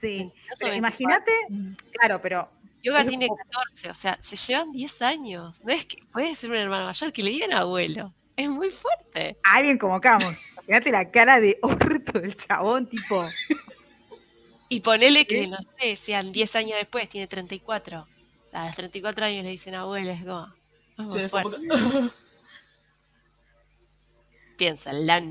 [0.00, 0.78] Sí, 22 o pero 24.
[0.78, 1.32] imagínate,
[1.92, 2.48] claro, pero
[2.82, 5.54] Yoga tiene como- 14, o sea, se llevan 10 años.
[5.64, 8.12] No es que puede ser un hermano mayor que le digan abuelo.
[8.36, 9.36] Es muy fuerte.
[9.42, 10.52] alguien como Camus.
[10.68, 13.20] Imagínate la cara de orto del chabón, tipo.
[14.68, 18.06] Y ponele que, no sé, sean 10 años después, tiene 34.
[18.52, 20.46] A los 34 años le dicen abuelo, es como.
[20.46, 21.68] es muy Sí, es como fuerte.
[21.68, 21.68] que-
[24.56, 25.22] Piénsenla.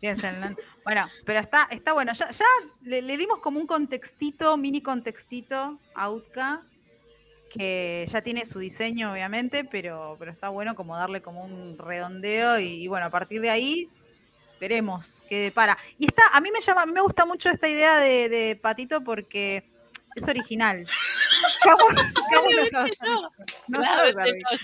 [0.00, 0.56] Piénsenlo.
[0.84, 2.12] Bueno, pero está, está bueno.
[2.14, 2.44] Ya, ya
[2.82, 6.62] le, le dimos como un contextito, mini contextito a Utka,
[7.52, 12.58] que ya tiene su diseño, obviamente, pero, pero está bueno como darle como un redondeo
[12.60, 13.88] y, y bueno, a partir de ahí
[14.60, 15.78] veremos qué depara.
[15.98, 19.64] Y está, a mí me llama, me gusta mucho esta idea de, de Patito porque
[20.14, 20.86] es original.
[21.64, 21.76] No
[23.68, 24.04] No, no,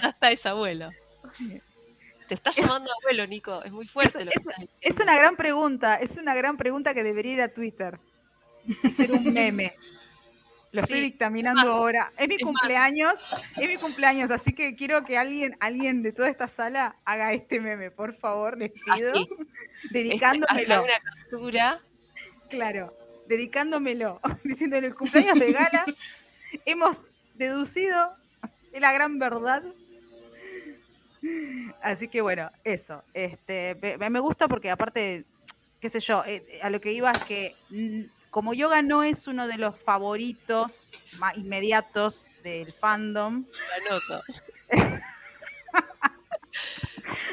[0.00, 0.90] ya está, es abuelo.
[2.28, 3.62] Te está llamando abuelo, Nico.
[3.62, 6.94] Es muy fuerte lo que es- estás Es una gran pregunta, es una gran pregunta
[6.94, 7.98] que debería ir a Twitter.
[8.96, 9.72] Ser un meme.
[10.72, 12.10] Lo estoy Sí, dictaminando es ahora.
[12.18, 16.28] Es mi es cumpleaños, es mi cumpleaños, así que quiero que alguien, alguien de toda
[16.28, 19.12] esta sala haga este meme, por favor, les pido.
[19.12, 19.28] Así.
[19.84, 20.92] Este, Dedicándomelo, haga una
[21.28, 21.80] captura.
[22.48, 22.96] claro,
[23.28, 25.84] dedicándomelo, diciendo en el cumpleaños de Gala
[26.64, 26.98] hemos
[27.34, 28.12] deducido
[28.72, 29.62] la gran verdad.
[31.82, 33.02] Así que bueno, eso.
[33.14, 35.24] Este, me, me gusta porque aparte,
[35.80, 39.26] qué sé yo, eh, a lo que iba es que mm, como yoga no es
[39.26, 40.88] uno de los favoritos
[41.18, 43.44] más inmediatos del fandom.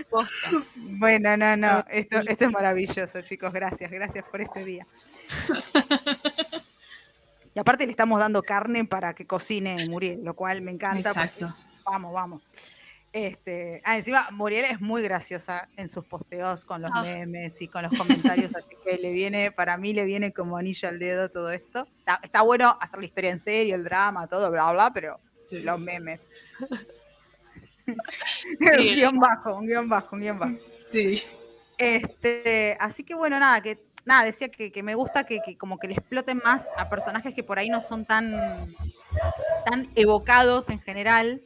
[0.09, 0.49] Posta.
[0.75, 4.85] bueno, no, no, esto, esto es maravilloso, chicos, gracias, gracias por este día.
[7.53, 11.09] Y aparte le estamos dando carne para que cocine Muriel, lo cual me encanta.
[11.13, 11.53] porque- Exacto.
[11.83, 12.41] Vamos, vamos.
[13.13, 17.01] Este, ah, encima Muriel es muy graciosa en sus posteos con los Ah.
[17.03, 20.87] memes y con los comentarios, así que le viene, para mí le viene como anillo
[20.87, 21.87] al dedo todo esto.
[21.99, 25.19] Está, está bueno hacer la historia en serio, el drama, todo, bla, bla, pero
[25.49, 25.59] Sí.
[25.59, 26.21] los memes.
[27.87, 30.55] un guion bajo, un guion bajo, un guion bajo.
[30.87, 31.21] Sí.
[31.77, 35.77] Este, así que bueno, nada, que nada, decía que, que me gusta que, que como
[35.79, 38.31] que le exploten más a personajes que por ahí no son tan,
[39.65, 41.41] tan evocados en general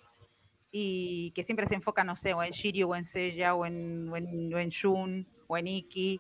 [0.78, 4.10] y que siempre se enfocan, no sé, o en Shiryu, o en Seiya, o en,
[4.10, 6.20] o en, o en Jun, o en Iki.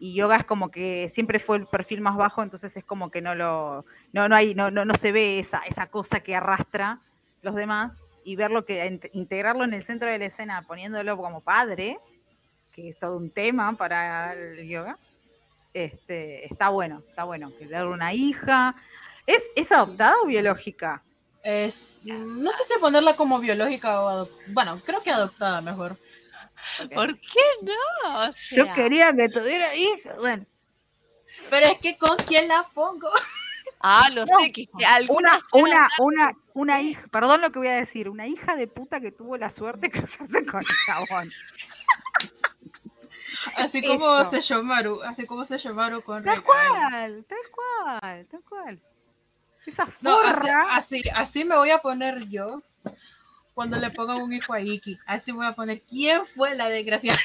[0.00, 3.20] Y Yoga es como que siempre fue el perfil más bajo, entonces es como que
[3.20, 6.98] no lo, no, no hay, no, no, no se ve esa, esa cosa que arrastra
[7.42, 7.92] los demás
[8.24, 12.00] y verlo que int- integrarlo en el centro de la escena, poniéndolo como padre,
[12.72, 14.98] que es todo un tema para el yoga,
[15.72, 17.52] este, está bueno, está bueno.
[17.56, 18.74] Que darle una hija.
[19.24, 21.00] ¿Es, ¿Es adoptada o biológica?
[21.44, 24.42] Es, no sé si ponerla como biológica o adoptada.
[24.48, 25.98] Bueno, creo que adoptada mejor.
[26.94, 28.28] ¿Por qué no?
[28.28, 30.14] O Yo quería que tuviera hija.
[30.14, 30.46] Bueno,
[31.50, 33.10] Pero es que con quién la pongo.
[33.80, 37.74] Ah, no, No, sé, que, alguna una, una, una- hija, perdón lo que voy a
[37.74, 41.30] decir, una hija de puta que tuvo la suerte de cruzarse con el chabón.
[43.56, 44.30] Así como Eso.
[44.30, 46.44] Sesshomaru, así como Sesshomaru con Tal Rekai.
[46.70, 48.82] cual, tal cual, tal cual.
[49.66, 52.62] Esa No, así, así, así me voy a poner yo
[53.54, 54.98] cuando le pongan un hijo a Iki.
[55.06, 57.18] Así voy a poner quién fue la desgraciada.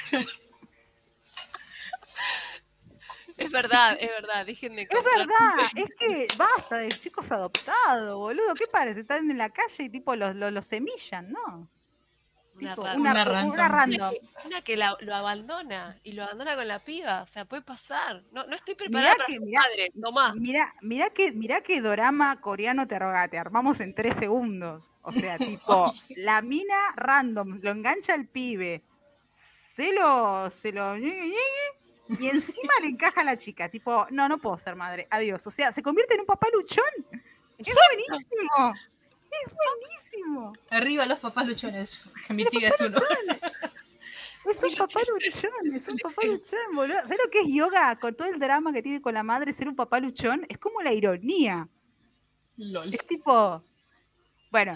[3.37, 8.53] Es verdad, es verdad, dejen de Es verdad, es que basta de chicos adoptados, boludo.
[8.53, 8.99] ¿Qué parece?
[8.99, 11.69] Están en la calle y tipo los, los, los semillan, ¿no?
[12.61, 13.01] Una Tipo, random.
[13.01, 13.53] una, Una una random.
[13.53, 14.11] Una random.
[14.11, 17.21] que, una que la- lo abandona y lo abandona con la piba.
[17.23, 18.23] O sea, puede pasar.
[18.31, 19.91] No, no estoy Mirá preparada para que- ser mirá- madre.
[20.01, 20.33] Tomá.
[20.35, 24.83] Mira, mira que, mira que dorama coreano te, arroga- te armamos en tres segundos.
[25.01, 28.83] O sea, tipo, la mina random, lo engancha el pibe,
[29.33, 33.69] se lo, se lo y encima le encaja a la chica.
[33.69, 35.07] Tipo, no, no puedo ser madre.
[35.11, 35.45] Adiós.
[35.45, 36.83] O sea, se convierte en un papá luchón.
[37.57, 37.67] Es
[38.09, 38.73] buenísimo.
[39.31, 40.53] Es buenísimo.
[40.69, 42.97] Arriba los papás luchones, que mi tía es uno.
[44.45, 47.01] Es un papá luchón, es un papá luchón, boludo.
[47.03, 47.95] ¿Sabes lo que es yoga?
[47.97, 50.81] Con todo el drama que tiene con la madre ser un papá luchón, es como
[50.81, 51.67] la ironía.
[52.57, 52.93] Lol.
[52.93, 53.61] Es tipo.
[54.49, 54.75] Bueno,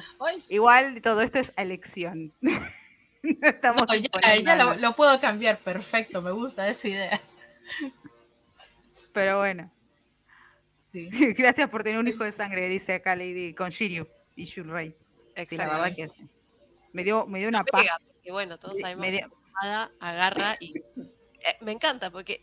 [0.49, 2.33] igual todo esto es elección.
[2.41, 7.21] no estamos no, ya, ya lo, puedo cambiar, perfecto, me gusta esa idea.
[9.13, 9.71] Pero bueno.
[10.91, 11.09] Sí.
[11.37, 14.89] Gracias por tener un hijo de sangre, dice acá Lady con Shiryu y Shunrei.
[14.89, 14.95] Sí,
[15.35, 15.73] la Exacto.
[15.73, 16.27] verdad que sí.
[16.91, 18.11] Me dio, me dio una Pega, paz.
[18.29, 19.31] bueno, todos Me- sabemos que dio-
[19.99, 22.41] agarra y eh, me encanta porque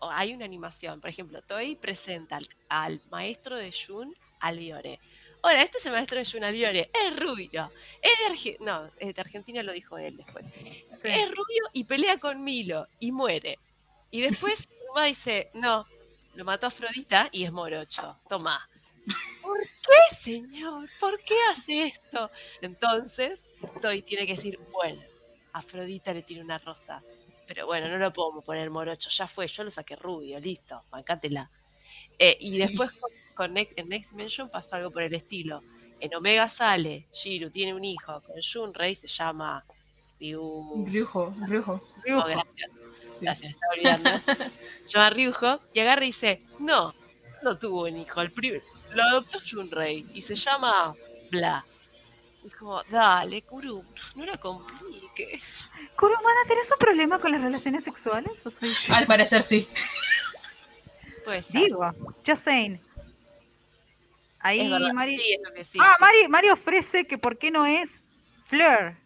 [0.00, 4.98] o hay una animación, por ejemplo, Toei presenta al, al maestro de Jun Albiore.
[5.42, 7.70] Hola, este es el maestro de Jun Albiore, es rubio,
[8.02, 10.44] es de Argentina, no, es de Argentina lo dijo él después.
[11.00, 11.08] Sí.
[11.08, 13.58] Es rubio y pelea con Milo y muere.
[14.10, 15.86] Y después Uma dice, no,
[16.34, 18.18] lo mató Afrodita y es morocho.
[18.28, 18.68] Toma.
[19.42, 20.88] ¿Por qué, señor?
[20.98, 22.30] ¿Por qué hace esto?
[22.60, 23.40] Entonces,
[23.82, 25.00] Toy tiene que decir, bueno,
[25.52, 27.02] Afrodita le tiene una rosa.
[27.46, 29.10] Pero bueno, no lo podemos poner morocho.
[29.10, 31.50] Ya fue, yo lo saqué rubio, listo, bancátela.
[32.18, 32.58] Eh, y Sí.
[32.58, 35.62] después con, con Next, en Next Dimension pasó algo por el estilo.
[35.98, 39.64] En Omega sale, Shiru tiene un hijo, con Shunrei se llama
[40.20, 40.84] Ryu.
[40.86, 41.72] Ryujo, Ryujo.
[41.72, 42.26] Oh, Ryujo.
[42.28, 42.70] gracias.
[43.12, 43.24] Sí.
[43.24, 44.10] Gracias, me estaba olvidando.
[44.86, 46.94] Se llama Ryujo y agarra y dice, no,
[47.42, 48.62] no tuvo un hijo, el pri-
[48.94, 50.94] lo adoptó Shunrei y se llama
[51.30, 51.62] Bla.
[52.42, 53.84] Y es como, dale, Kuru,
[54.14, 55.70] no lo compliques.
[55.96, 58.32] Kurumana, ¿tenés un problema con las relaciones sexuales?
[58.46, 58.94] ¿O soy yo?
[58.94, 59.68] Al parecer sí.
[61.24, 61.90] Pues Digo,
[62.26, 62.80] just saying.
[64.40, 65.18] Ahí es verdad, Mari.
[65.18, 65.78] sí, es lo que sí.
[65.80, 66.00] ah, sí.
[66.02, 67.90] Mari, Mari ofrece que por qué no es
[68.46, 68.96] Fleur.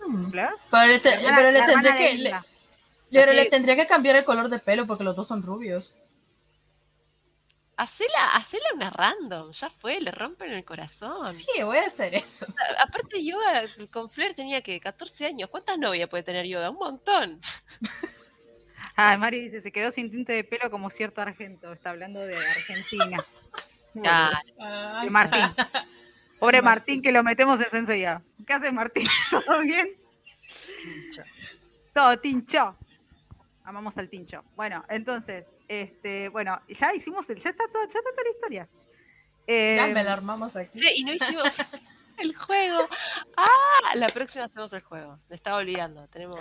[0.00, 0.30] Hmm.
[0.30, 0.50] ¿Fleur?
[0.70, 2.34] Pero le, te- La pero le la tendría que le,
[3.10, 5.94] pero le tendría que cambiar el color de pelo porque los dos son rubios.
[7.78, 11.32] Hacela, hacela una random, ya fue, le rompen el corazón.
[11.32, 12.44] Sí, voy a hacer eso.
[12.78, 15.48] A- Aparte, Yoga con Flair tenía que 14 años.
[15.48, 16.70] ¿Cuántas novias puede tener Yoga?
[16.70, 17.40] Un montón.
[19.00, 21.72] Ah, Mari dice, se quedó sin tinte de pelo como cierto argento.
[21.72, 23.24] Está hablando de Argentina.
[23.94, 25.40] De Martín.
[26.40, 28.20] Pobre Martín que lo metemos en Senseiya.
[28.44, 29.06] ¿Qué hace Martín?
[29.30, 29.88] ¿Todo bien?
[30.82, 31.22] pincho.
[31.94, 32.76] Todo tincho.
[33.62, 34.42] Amamos al tincho.
[34.56, 38.68] Bueno, entonces, este, bueno, ya hicimos el, ya está todo, ya está toda la historia.
[39.46, 40.78] Ya Eh, me la armamos aquí.
[40.78, 41.44] Sí, y no hicimos
[42.18, 42.80] el juego.
[43.36, 45.18] Ah, la próxima hacemos el juego.
[45.28, 46.08] Me estaba olvidando.
[46.08, 46.36] Tenemos.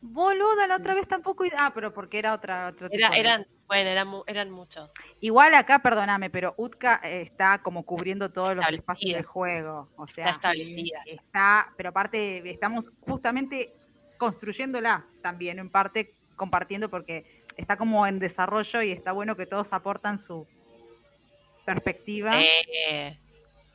[0.00, 1.44] Boluda, la otra vez tampoco.
[1.56, 2.68] Ah, pero porque era otra.
[2.68, 4.90] Otro tipo Era, de- eran, bueno, eran, mu- eran muchos.
[5.20, 9.88] Igual acá, perdóname, pero Utka eh, está como cubriendo todos los espacios del juego.
[9.96, 11.02] O sea, Está establecida.
[11.04, 13.74] está, pero aparte estamos justamente
[14.18, 19.72] construyéndola también, en parte compartiendo porque está como en desarrollo y está bueno que todos
[19.74, 20.46] aportan su
[21.66, 22.40] perspectiva.
[22.40, 23.18] Eh,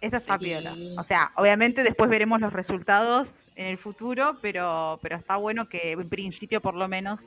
[0.01, 0.45] Esta está sí.
[0.45, 0.73] piola.
[0.97, 5.91] O sea, obviamente después veremos los resultados en el futuro, pero, pero está bueno que
[5.91, 7.21] en principio por lo menos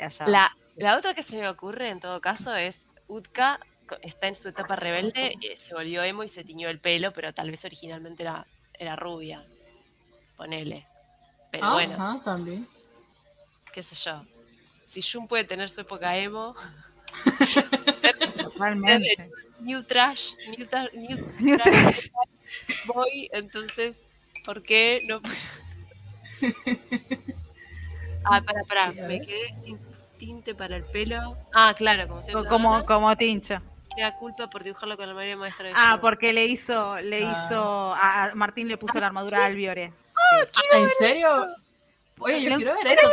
[0.00, 0.26] haya...
[0.26, 2.76] la, la otra que se me ocurre en todo caso es
[3.08, 3.60] Utka
[4.00, 7.34] está en su etapa rebelde, eh, se volvió emo y se tiñó el pelo, pero
[7.34, 8.46] tal vez originalmente era,
[8.78, 9.44] era rubia.
[10.38, 10.86] Ponele.
[11.50, 12.66] Pero Ah, bueno, Ajá, también.
[13.74, 14.22] qué sé yo.
[14.92, 16.54] Si Jun puede tener su época emo,
[18.42, 19.30] Totalmente.
[19.60, 22.08] New Trash, New, Tra- new New Trash
[22.92, 23.96] Boy, entonces,
[24.44, 25.22] ¿por qué no?
[28.24, 29.78] ah, para, para, Sí, me quedé sin
[30.18, 31.38] tinte para el pelo.
[31.54, 32.48] Ah, claro, como siempre.
[32.50, 33.62] Como, como Tincho.
[33.96, 37.24] Me da culpa por dibujarlo con la María Maestra de Ah, porque le hizo, le
[37.24, 37.32] Ah.
[37.32, 39.90] hizo, a a Martín le puso la armadura a Albiore.
[40.54, 41.46] Ah, ¿En serio?
[42.18, 43.08] Oye, yo Pero quiero ver ¿tenés eso?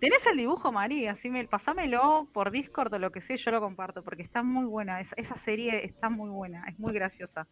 [0.00, 1.12] ¿Tenés el dibujo, María?
[1.12, 4.64] Así me, pasámelo por Discord o lo que sea, yo lo comparto, porque está muy
[4.64, 5.00] buena.
[5.00, 7.46] Es- esa serie está muy buena, es muy graciosa.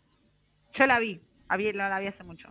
[0.73, 2.49] Yo la vi, había, la, la vi hace mucho.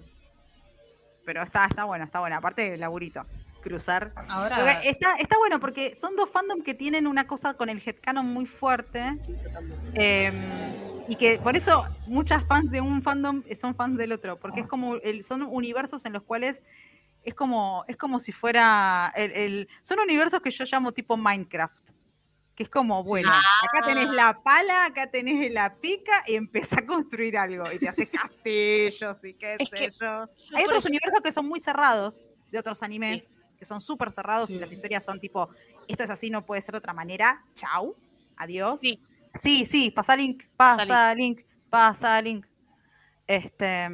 [1.26, 2.38] Pero está, está buena, está buena.
[2.38, 3.23] Aparte del laburito,
[3.63, 4.11] cruzar.
[4.27, 8.26] Ahora, está, está bueno porque son dos fandom que tienen una cosa con el headcanon
[8.26, 9.13] muy fuerte.
[9.95, 10.31] Eh,
[11.07, 14.67] y que por eso muchas fans de un fandom son fans del otro, porque es
[14.67, 16.61] como el, son universos en los cuales
[17.26, 21.89] es como es como si fuera el, el- son universos que yo llamo tipo Minecraft.
[22.56, 26.85] que es como, bueno, acá tenés la pala, acá tenés la pica y empezá a
[26.85, 27.65] construir algo.
[27.73, 30.30] Y te haces castillos y qué sé yo.
[30.56, 34.60] Hay otros universos que son muy cerrados, de otros animes, que son súper cerrados y
[34.60, 35.49] las historias son tipo,
[35.88, 37.43] esto es así, no puede ser de otra manera.
[37.56, 37.97] Chau,
[38.38, 38.80] adiós.
[38.80, 39.02] Sí.
[39.43, 42.45] Sí, sí, pasa link, pasa link, pasa link.
[43.27, 43.89] Este,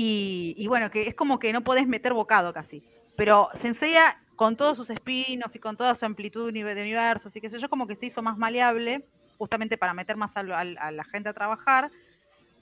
[0.00, 2.84] y, bueno, que es como que no podés meter bocado casi.
[3.16, 7.50] Pero Senseiya, con todos sus spin-offs y con toda su amplitud de universos y qué
[7.50, 9.04] sé yo, como que se hizo más maleable,
[9.38, 11.90] justamente para meter más a, la gente a trabajar.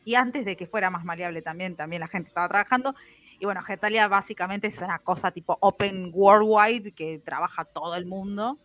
[0.03, 2.95] Y antes de que fuera más maleable también, también la gente estaba trabajando.
[3.39, 8.57] Y bueno, Getalia básicamente es una cosa tipo open worldwide que trabaja todo el mundo.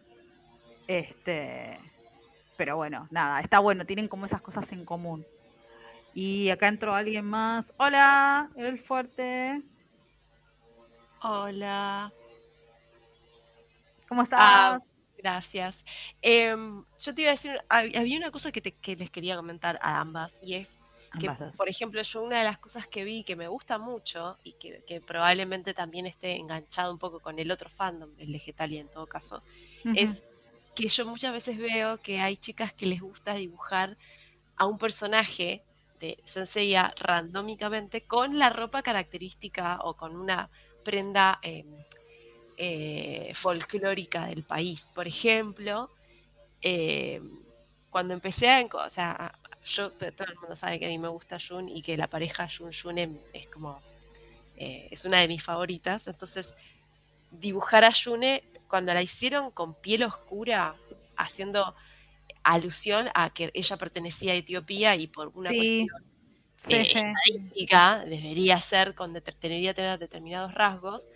[0.88, 1.78] Este,
[2.56, 5.26] pero bueno, nada, está bueno, tienen como esas cosas en común.
[6.14, 7.74] Y acá entró alguien más.
[7.78, 9.62] Hola, el fuerte.
[11.22, 12.12] Hola.
[14.08, 14.92] ¿Cómo ah, estás?
[15.22, 15.86] gracias.
[16.22, 20.36] Em, yo te iba a decir, había una cosa que, les quería comentar a ambas
[20.42, 20.70] y es
[21.20, 24.54] que, por ejemplo, yo una de las cosas que vi que me gusta mucho y
[24.54, 29.08] que, probablemente también esté enganchado un poco con el otro fandom, el Legetalia en todo
[29.08, 29.44] caso,
[29.96, 30.24] es
[30.76, 33.98] que yo muchas veces veo que hay chicas que les gusta dibujar
[34.56, 35.64] a un personaje
[36.02, 40.50] de Senseiya randómicamente con la ropa característica o con una
[40.84, 41.68] prenda em,
[42.58, 44.88] eh, folclórica del país.
[44.96, 45.90] Por ejemplo,
[46.62, 47.40] em,
[47.90, 48.66] cuando empecé a...
[48.74, 49.34] O sea,
[49.64, 52.50] yo, todo el mundo sabe que a mí me gusta Jun y que la pareja
[52.50, 53.80] Jun Jun es como...
[54.58, 56.08] Eh, es una de mis favoritas.
[56.08, 56.54] Entonces,
[57.32, 60.76] dibujar a June cuando la hicieron con piel oscura,
[61.16, 61.76] haciendo
[62.44, 65.90] alusión a que ella pertenecía a Etiopía y por una cuestión
[66.70, 71.10] eh, estadística debería ser, con debería tener determinados rasgos.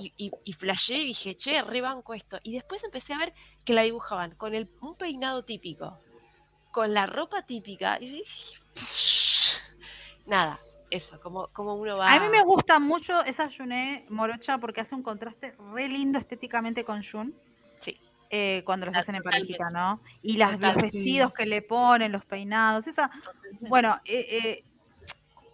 [0.00, 2.38] Y, y, y flashé y dije, che, rebanco esto.
[2.44, 3.34] Y después empecé a ver
[3.64, 5.98] que la dibujaban con el, un peinado típico,
[6.70, 7.98] con la ropa típica.
[8.00, 8.26] Y dije,
[10.26, 10.60] nada,
[10.90, 12.12] eso, como, como uno va.
[12.12, 16.84] A mí me gusta mucho esa Juné morocha porque hace un contraste re lindo estéticamente
[16.84, 17.34] con Jun.
[18.30, 20.02] Eh, cuando los hacen en parejita, ¿no?
[20.22, 23.10] Y las, los vestidos que le ponen, los peinados, esa.
[23.60, 24.64] Bueno, eh, eh,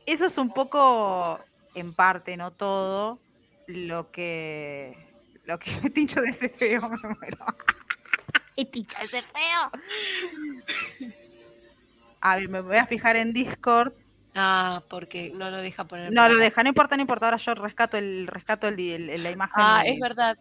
[0.06, 1.38] eso es un poco,
[1.76, 3.20] en parte, no todo,
[3.68, 4.96] lo que.
[5.44, 7.38] Lo que Tincho de ese feo, me muero.
[8.72, 11.12] Tincho de ese feo.
[12.20, 13.92] A ver, me voy a fijar en Discord.
[14.34, 16.12] Ah, porque no lo deja poner.
[16.12, 17.26] No lo deja, no importa, no importa.
[17.26, 19.54] Ahora yo rescato el rescato el, la imagen.
[19.56, 20.36] Ah, es verdad.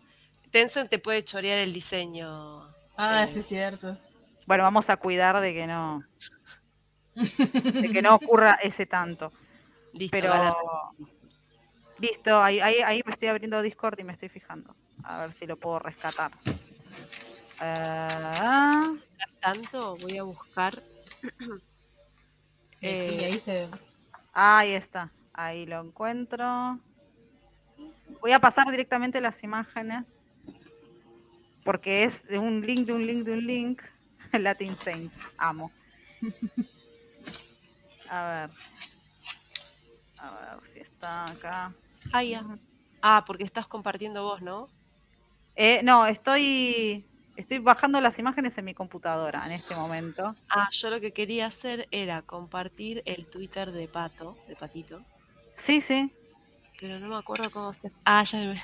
[0.53, 2.61] Tencent te puede chorear el diseño.
[2.95, 3.97] Ah, sí es cierto.
[4.45, 6.03] Bueno, vamos a cuidar de que no
[7.15, 9.31] de que no ocurra ese tanto.
[9.93, 10.95] Listo, Pero
[11.97, 14.75] listo, ahí, ahí, me estoy abriendo Discord y me estoy fijando.
[15.03, 16.31] A ver si lo puedo rescatar.
[17.59, 18.99] Uh...
[19.41, 20.73] tanto voy a buscar.
[22.79, 23.69] eh, ahí se
[24.33, 26.79] Ahí está, ahí lo encuentro.
[28.21, 30.05] Voy a pasar directamente las imágenes
[31.63, 33.81] porque es un link de un link de un link.
[34.33, 35.71] Latin Saints, amo.
[38.09, 38.49] A ver.
[40.19, 41.73] A ver si está acá.
[42.11, 42.21] Ah,
[43.01, 44.69] Ah, porque estás compartiendo vos, ¿no?
[45.55, 50.33] Eh, no, estoy, estoy bajando las imágenes en mi computadora en este momento.
[50.49, 55.01] Ah, yo lo que quería hacer era compartir el Twitter de Pato, de Patito.
[55.57, 56.11] Sí, sí.
[56.79, 57.91] Pero no me acuerdo cómo se...
[58.05, 58.63] Ah, ya me...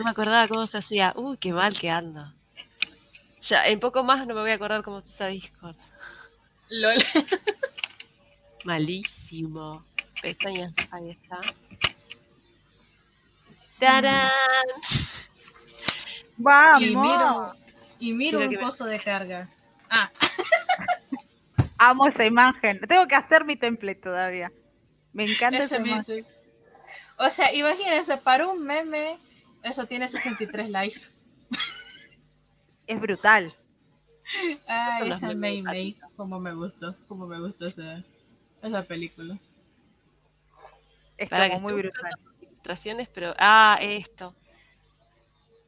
[0.00, 1.12] No me acordaba cómo se hacía.
[1.14, 2.32] Uy, qué mal que ando.
[3.42, 5.76] Ya, en poco más no me voy a acordar cómo se usa Discord.
[6.70, 6.94] LOL.
[8.64, 9.84] Malísimo.
[10.22, 11.38] Pestañas, ahí está.
[13.78, 14.30] ¡Tarán!
[16.38, 16.82] ¡Vamos!
[16.82, 17.54] Y miro,
[17.98, 19.50] y miro un pozo de carga.
[19.90, 20.10] Ah.
[21.76, 22.80] Amo esa imagen.
[22.88, 24.50] Tengo que hacer mi template todavía.
[25.12, 26.24] Me encanta esa imagen.
[27.18, 29.18] O sea, imagínense, para un meme
[29.62, 30.98] eso tiene 63 likes.
[32.86, 33.50] Es brutal.
[34.68, 38.02] Ay, esa May May, como me gustó, como me gustó esa,
[38.62, 39.38] esa película.
[41.16, 42.12] Es Para como muy brutal.
[42.40, 44.34] Ilustraciones, pero ah, esto.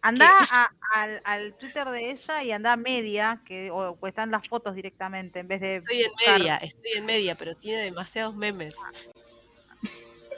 [0.01, 4.74] Anda al, al, Twitter de ella y anda a media, que o, están las fotos
[4.74, 5.77] directamente en vez de.
[5.77, 8.74] Estoy en media, estoy en media, pero tiene demasiados memes.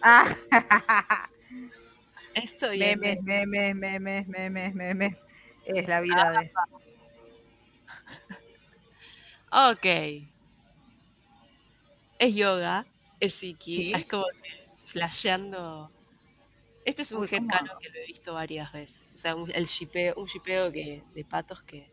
[0.02, 0.36] Ah.
[2.34, 5.18] Estoy memes, memes, memes, memes, memes.
[5.64, 6.52] Es la vida de.
[9.50, 9.86] Ok.
[12.18, 12.86] Es yoga,
[13.20, 14.24] es psiqui, es como
[14.86, 15.90] flasheando
[16.84, 19.00] Este es un Uy, ¿cómo headcanon que lo he visto varias veces.
[19.14, 21.88] O sea, un, el shipeo, un shipeo que, de patos que,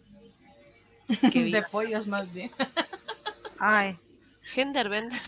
[1.31, 1.45] que.
[1.51, 2.51] De pollos más bien.
[3.59, 3.97] Ay.
[4.43, 5.21] Genderbender,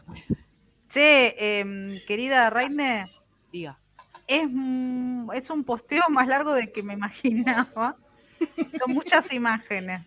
[0.89, 3.05] Che, em, querida Raine,
[3.51, 3.79] diga.
[4.27, 4.49] Es,
[5.33, 7.95] es un posteo más largo del que me imaginaba.
[8.77, 10.05] Son muchas imágenes.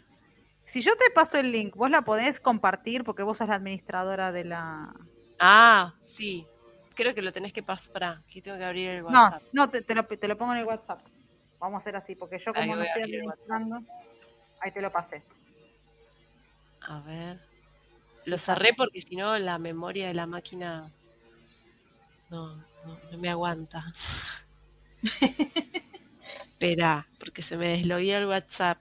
[0.66, 4.32] Si yo te paso el link, vos la podés compartir porque vos sos la administradora
[4.32, 4.92] de la...
[5.38, 6.46] Ah, sí.
[6.94, 7.92] Creo que lo tenés que pasar.
[7.92, 9.42] Pará, que tengo que abrir el No, WhatsApp.
[9.52, 11.00] no, te, te lo, te lo pongo en el WhatsApp.
[11.58, 13.80] Vamos a hacer así, porque yo como no estoy administrando,
[14.60, 15.22] ahí te lo pasé.
[16.82, 17.38] A ver.
[18.24, 20.90] Lo cerré porque si no la memoria de la máquina
[22.28, 23.84] no, no, no me aguanta.
[26.38, 28.78] Espera, porque se me desloguea el WhatsApp.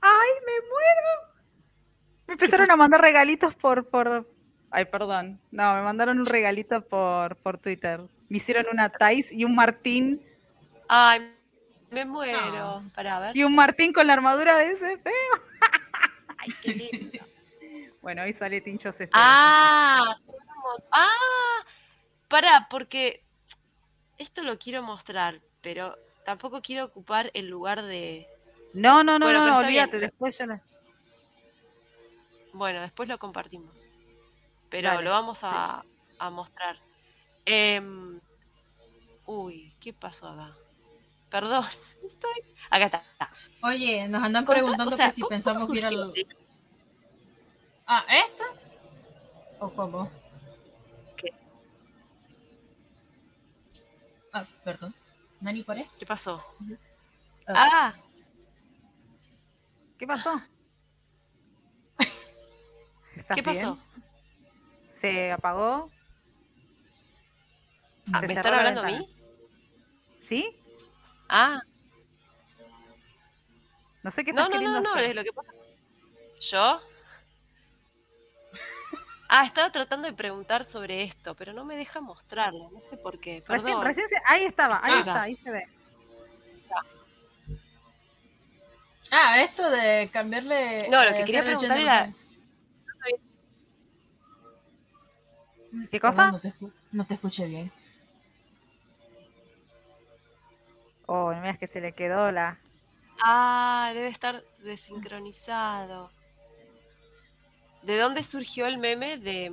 [0.00, 1.34] ¡Ay, me muero!
[2.26, 4.28] Me empezaron a mandar regalitos por, por...
[4.70, 5.40] Ay, perdón.
[5.50, 8.00] No, me mandaron un regalito por, por Twitter.
[8.28, 10.22] Me hicieron una Thais y un Martín.
[10.88, 11.34] Ay,
[11.90, 12.50] me muero.
[12.50, 12.90] No.
[12.94, 13.36] Para ver.
[13.36, 15.12] Y un Martín con la armadura de ese feo.
[16.38, 17.18] ¡Ay, qué lindo!
[18.02, 19.06] Bueno, ahí sale Tincho C.
[19.06, 19.12] feo.
[19.14, 20.16] Ah,
[20.92, 21.64] ah,
[22.28, 23.24] para, porque
[24.18, 28.26] esto lo quiero mostrar, pero tampoco quiero ocupar el lugar de.
[28.74, 29.98] No, no, no, Bueno, no, no, bien, olvídate.
[29.98, 30.62] Después yo la...
[32.52, 33.78] Bueno, después lo compartimos.
[34.70, 35.82] Pero Dale, lo vamos a,
[36.18, 36.76] a mostrar.
[37.46, 38.20] Em,
[39.26, 40.54] uy, ¿qué pasó acá?
[41.30, 41.64] Perdón,
[42.04, 42.42] estoy.
[42.70, 42.98] Acá está.
[43.12, 43.30] está.
[43.62, 46.12] Oye, nos andan preguntando o sea, que si ¿cómo- pensamos surgió al...
[46.14, 46.36] esto?
[47.86, 48.44] Ah, ¿esta?
[49.60, 50.10] ¿O cómo?
[54.32, 54.94] Ah, perdón.
[55.40, 56.42] ¿Nani por ¿Qué pasó?
[57.46, 57.92] Ah.
[57.92, 57.94] Ah,
[59.98, 60.40] ¿Qué pasó?
[63.16, 63.74] ¿Estás ¿qué pasó?
[63.74, 63.78] bien?
[65.00, 65.90] ¿Se apagó?
[68.12, 69.08] Ah, ¿Me están la hablando a mí?
[70.26, 70.56] ¿Sí?
[71.28, 71.60] Ah,
[74.02, 75.10] No sé qué no, estás no, no, queriendo no, hacer.
[75.10, 75.52] es lo que pasa.
[76.40, 76.80] ¿Yo?
[79.28, 83.18] Ah, estaba tratando de preguntar sobre esto, pero no me deja mostrarlo, no sé por
[83.20, 83.42] qué.
[83.46, 83.84] Recién, Perdón.
[83.84, 85.00] recién se- ahí estaba, ahí Acá.
[85.00, 85.68] está, ahí se ve.
[89.10, 90.88] Ah, esto de cambiarle...
[90.90, 92.10] No, lo que eh, quería hacerle preguntar era-.
[95.90, 96.30] ¿Qué cosa?
[96.30, 96.52] No te,
[96.92, 97.70] no te escuché bien.
[101.06, 102.58] Oh, no veas que se le quedó la.
[103.22, 106.10] Ah, debe estar desincronizado.
[107.82, 109.52] ¿De dónde surgió el meme de,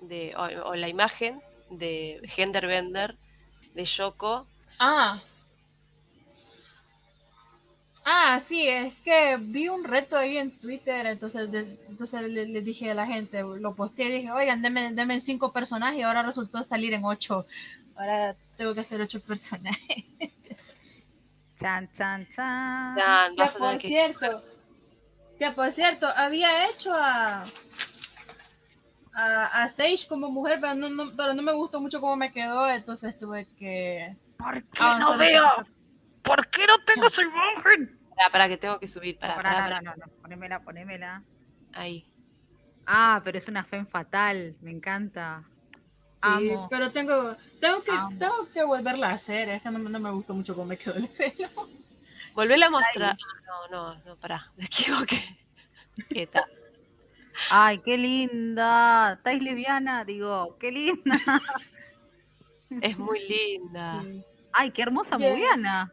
[0.00, 1.40] de o, o la imagen
[1.70, 3.16] de Genderbender
[3.74, 4.46] de Yoko?
[4.78, 5.20] Ah.
[8.04, 12.60] Ah, sí, es que vi un reto ahí en Twitter, entonces, de- entonces le, le
[12.62, 16.02] dije a la gente, lo posteé y dije, oigan, denme, denme en cinco personajes y
[16.02, 17.44] ahora resultó salir en ocho.
[17.96, 20.04] Ahora tengo que hacer ocho personajes.
[21.60, 22.96] Chan, chan, chan.
[22.96, 24.42] Chan, Que por que- cierto,
[25.40, 27.46] que por cierto, había hecho a,
[29.14, 32.30] a, a Sage como mujer, pero no, no- pero no me gustó mucho cómo me
[32.30, 34.14] quedó, entonces tuve que...
[34.36, 35.48] ¿Por qué no veo?
[36.22, 37.98] ¿Por qué no tengo su imagen?
[38.14, 39.18] Pará, pará, que tengo que subir.
[39.18, 41.22] Pará, Pará, pará, no, no, no, no, ponémela, ponémela.
[41.72, 42.06] Ahí.
[42.86, 45.42] Ah, pero es una fe fatal, me encanta.
[46.22, 46.68] Sí, Amo.
[46.68, 48.18] pero tengo, tengo, que, Amo.
[48.18, 50.76] tengo que volverla a hacer, es que no, me- no me gustó mucho cómo me
[50.76, 51.48] quedó el pelo.
[52.34, 53.16] Volvela a mostrar.
[53.46, 54.50] No, no, no, pará.
[54.56, 55.38] Me equivoqué.
[56.08, 56.44] ¿Qué tal?
[57.50, 59.14] Ay, qué linda.
[59.14, 60.04] ¿Estáis lesbiana?
[60.04, 61.16] Digo, qué linda.
[62.82, 64.00] Es muy linda.
[64.04, 65.32] Sí, Ay, qué hermosa Bien.
[65.32, 65.90] Mugiana.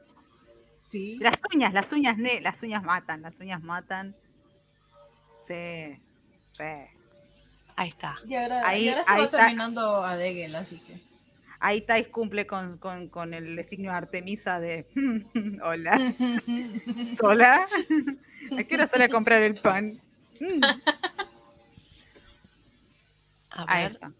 [0.87, 1.17] sí.
[1.19, 4.15] Las uñas, las uñas, ne las uñas matan, las uñas matan.
[5.47, 5.99] Sí,
[6.51, 6.63] sí.
[7.75, 8.17] Ahí está.
[8.27, 9.37] Y ahora, Ahí- y ahora estaba ahí está.
[9.39, 10.99] terminando a Degel, así que...
[11.59, 14.87] Ahí Thais cumple con, con, con el designio de Artemisa de
[15.63, 16.13] hola,
[17.17, 17.65] sola.
[18.57, 19.99] ¿A qué hora sale a comprar el pan?
[20.39, 20.63] Mm,
[23.51, 24.11] A Ahí ver, está.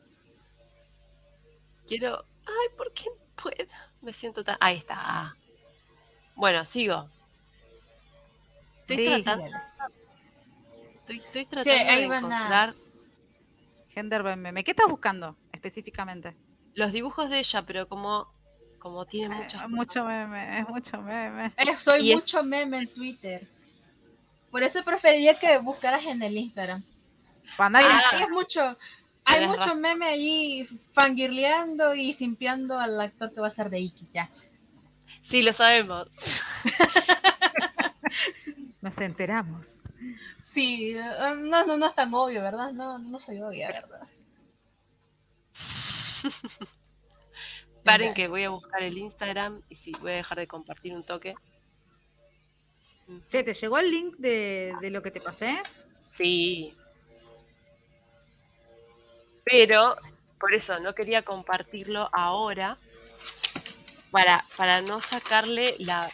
[1.88, 2.26] quiero.
[2.46, 3.72] Ay, ¿por qué no puedo?
[4.02, 4.58] Me siento tan.
[4.60, 5.36] Ahí está.
[6.36, 7.10] Bueno, sigo.
[8.88, 9.24] Estoy Sí.
[9.24, 9.46] tratando,
[10.96, 12.76] estoy, estoy tratando Sí, de a- encontrar
[14.38, 14.64] meme.
[14.64, 16.36] ¿Qué estás buscando específicamente?
[16.78, 18.32] Los dibujos de ella, pero como,
[18.80, 19.64] como tiene Eh, muchas.
[19.64, 21.52] es mucho meme, es mucho meme.
[21.58, 23.46] Eh, soy Y es- mucho meme en Twitter.
[24.52, 26.84] Por eso preferiría que buscaras en el Instagram.
[27.58, 28.18] Cuando Hay, hay- Ah.
[28.18, 28.62] hay mucho,
[29.26, 29.82] hay Tienes mucho razón.
[29.82, 34.30] meme allí fangirleando y simpiando al actor que va a ser de Iki ya.
[35.24, 36.08] Sí, lo sabemos.
[38.82, 39.66] nos enteramos.
[40.42, 41.04] Sí, eh,
[41.40, 42.72] no, no, no es tan obvio, ¿verdad?
[42.72, 44.08] No, no soy obvia, ¿verdad?
[47.84, 51.06] Paren que voy a buscar el Instagram y sí, voy a dejar de compartir un
[51.06, 51.36] toque.
[53.30, 55.58] Che, ¿te llegó el link de, de lo que te pasé?
[56.12, 56.76] Sí.
[59.46, 59.96] Pero,
[60.40, 62.78] por eso, no quería compartirlo ahora
[64.12, 66.10] para, para no sacarle la,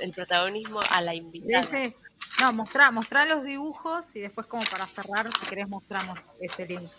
[0.00, 1.60] el protagonismo a la invitada.
[1.60, 1.94] Ese-
[2.40, 6.90] no, mostrá, mostrá los dibujos y después como para cerrar, si querés mostramos ese link.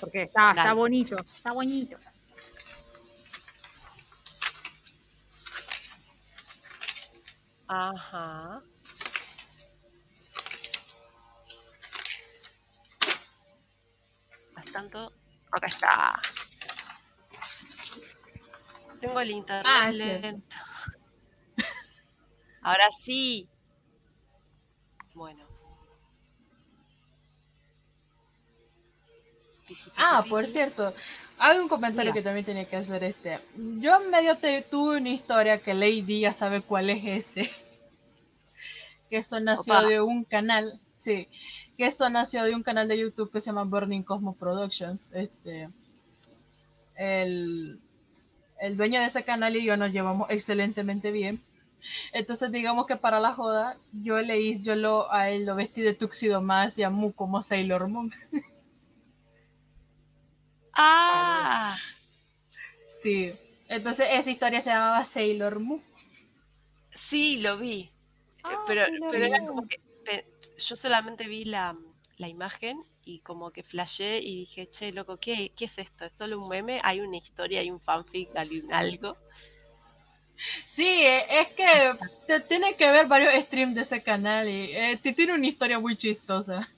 [0.00, 1.96] Porque está, está bonito, está bonito.
[7.66, 8.62] Ajá.
[14.72, 15.12] Tanto,
[15.52, 16.20] acá está.
[19.00, 20.56] Tengo el internet Ah, lento.
[22.62, 23.48] Ahora sí.
[25.14, 25.53] Bueno.
[29.96, 30.92] Ah, por cierto,
[31.38, 33.40] hay un comentario que también tenía que hacer este.
[33.56, 37.50] Yo medio te, tuve una historia que Lady ya sabe cuál es ese.
[39.10, 39.86] Que eso nació Opa.
[39.86, 41.28] de un canal, sí,
[41.76, 45.12] que eso nació de un canal de YouTube que se llama Burning Cosmos Productions.
[45.12, 45.68] Este,
[46.96, 47.78] el,
[48.58, 51.42] el dueño de ese canal y yo nos llevamos excelentemente bien.
[52.12, 55.82] Entonces digamos que para la joda, yo le hice, yo lo, a él lo vestí
[55.82, 58.10] de tuxido más y a Mu como Sailor Moon.
[60.76, 61.76] Ah,
[63.00, 63.32] Sí.
[63.68, 65.82] Entonces esa historia se llamaba Sailor Moon.
[66.94, 67.92] sí, lo vi.
[68.48, 69.76] Eh, Ah, pero sí, lo pero era como que
[70.58, 71.76] yo solamente vi la,
[72.18, 76.04] la imagen y como que flashé y dije, che, loco, ¿qué, ¿qué es esto?
[76.04, 76.80] ¿Es solo un meme?
[76.84, 79.18] ¿Hay una historia, hay un fanfic, hay un algo?
[80.68, 81.92] Sí, eh, es que
[82.26, 85.78] te tiene que ver varios streams de ese canal y eh, te tiene una historia
[85.78, 86.68] muy chistosa.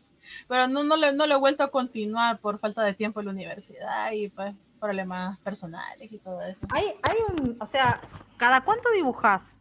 [0.48, 3.26] Pero no, no, le, no lo he vuelto a continuar por falta de tiempo en
[3.26, 6.66] la universidad y pues problemas personales y todo eso.
[6.70, 8.00] Hay, hay un, o sea,
[8.36, 9.58] ¿cada cuánto dibujas?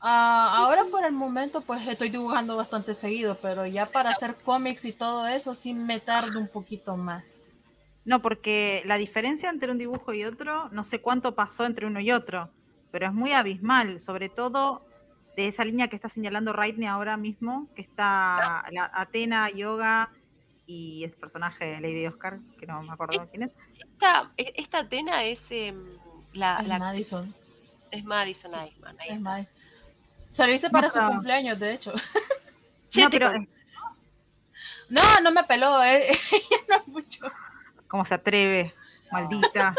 [0.00, 4.86] Ah, ahora por el momento pues estoy dibujando bastante seguido, pero ya para hacer cómics
[4.86, 7.76] y todo eso sí me tardo un poquito más.
[8.06, 12.00] No, porque la diferencia entre un dibujo y otro, no sé cuánto pasó entre uno
[12.00, 12.48] y otro,
[12.90, 14.86] pero es muy abismal, sobre todo
[15.40, 20.10] de esa línea que está señalando Raidney ahora mismo, que está la Atena, Yoga
[20.66, 23.52] y el personaje Lady Oscar, que no me acuerdo quién es.
[23.78, 25.82] Esta, esta Atena es em,
[26.32, 27.34] la, Ay, la- Madison.
[27.90, 29.00] es Madison Sí, Iceman.
[29.00, 29.48] ahí Es más.
[30.32, 31.92] Se lo hice para su cumpleaños, de hecho.
[32.98, 33.32] No, pero
[34.88, 36.08] No, no me peló, eh.
[36.68, 37.30] no es mucho.
[37.88, 38.74] ¿cómo se atreve?
[39.12, 39.74] Maldita.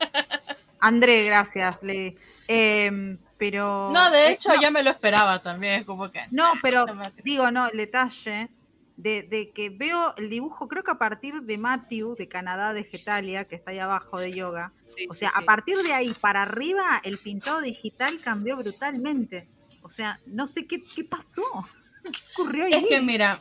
[0.80, 2.16] André, gracias, Lady.
[2.46, 3.90] Em, pero...
[3.92, 6.20] No, de eh, hecho ya me lo esperaba también, como que.
[6.30, 8.48] No, pero No digo, no, el detalle
[8.96, 12.84] de, de que veo el dibujo, creo que a partir de Matthew, de Canadá, de
[12.84, 14.72] Getalia, que está ahí abajo de yoga.
[14.96, 15.34] sí, O sea, sí.
[15.40, 19.48] a partir de ahí para arriba, el pintado digital cambió brutalmente.
[19.82, 21.42] O sea, no sé qué, qué pasó.
[22.02, 22.72] ¿Qué ocurrió ahí?
[22.74, 23.40] Es que mira,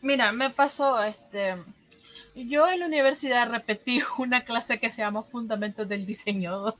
[0.00, 1.56] mira, me pasó este.
[2.46, 6.74] Yo en la universidad repetí una clase que se llama Fundamentos del Diseño.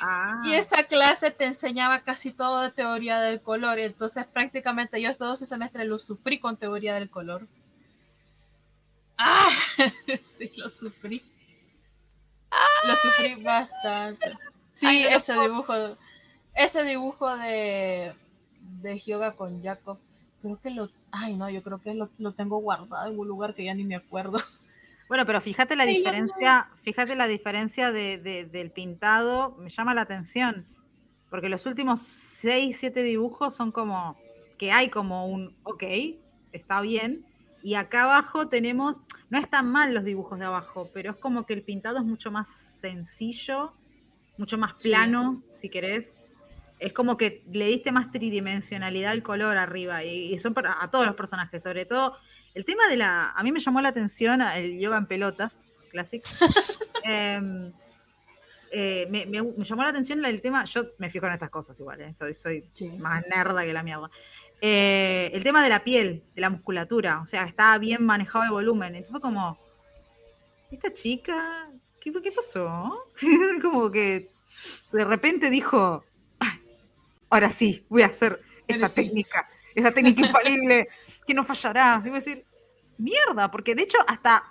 [0.00, 3.78] Ah, Y esa clase te enseñaba casi todo de teoría del color.
[3.78, 7.48] Entonces, prácticamente yo todo ese semestre lo sufrí con teoría del color.
[9.18, 9.48] ¡Ah!
[10.24, 11.22] sí, lo sufrí.
[12.82, 14.38] Lo sufrí bastante.
[14.74, 15.74] Sí, Ay, no lo ese dibujo.
[16.54, 18.14] Ese dibujo de,
[18.60, 19.98] de Hyoga con Jacob.
[20.40, 20.90] Creo que lo.
[21.18, 23.84] Ay, no, yo creo que lo, lo tengo guardado en un lugar que ya ni
[23.84, 24.38] me acuerdo.
[25.08, 29.94] Bueno, pero fíjate la Sí, diferencia, fíjate la diferencia de, de- del pintado, me llama
[29.94, 30.66] la atención,
[31.30, 34.16] porque los últimos seis, siete dibujos son como
[34.58, 35.84] que hay como un, ok,
[36.50, 37.24] está bien,
[37.62, 41.54] y acá abajo tenemos, no están mal los dibujos de abajo, pero es como que
[41.54, 43.74] el pintado es mucho más sencillo,
[44.38, 44.88] mucho más Sí.
[44.88, 46.15] plano, si querés.
[46.78, 50.90] Es como que le diste más tridimensionalidad al color arriba, y, y son para, a
[50.90, 52.16] todos los personajes, sobre todo
[52.54, 53.30] el tema de la.
[53.30, 56.22] A mí me llamó la atención el yoga en pelotas, Classic.
[57.04, 57.72] Em,
[58.72, 60.64] eh, me, me- me llamó la atención el tema.
[60.64, 62.14] Yo me fijo en estas cosas igual, ¿eh?
[62.14, 62.98] soy, soy Sí.
[62.98, 64.10] más nerda que la mierda.
[64.60, 68.50] Eh, el tema de la piel, de la musculatura, o sea, estaba bien manejado el
[68.50, 68.88] volumen.
[68.96, 69.58] Entonces fue como.
[70.70, 71.68] Esta chica,
[72.00, 73.04] ¿qué, qué pasó?
[73.62, 74.28] como que
[74.92, 76.04] de repente dijo.
[77.28, 79.02] "Ay, ahora sí, voy a hacer esta sí.
[79.06, 80.86] técnica, esa técnica infalible
[81.26, 82.00] que no fallará.
[82.02, 82.44] Debo decir,
[82.98, 84.44] mierda, porque de hecho hasta,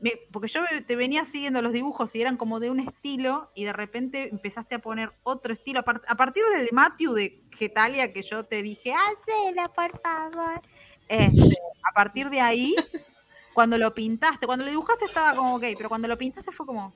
[0.00, 3.64] me- porque yo te venía siguiendo los dibujos y eran como de un estilo y
[3.64, 8.12] de repente empezaste a poner otro estilo, a, par- a partir del Matthew de Getalia
[8.12, 10.60] que yo te dije, hacela por favor.
[11.08, 11.56] Este,
[11.88, 12.74] a partir de ahí
[13.54, 16.92] cuando lo pintaste, cuando lo dibujaste estaba como ok, pero cuando lo pintaste fue como,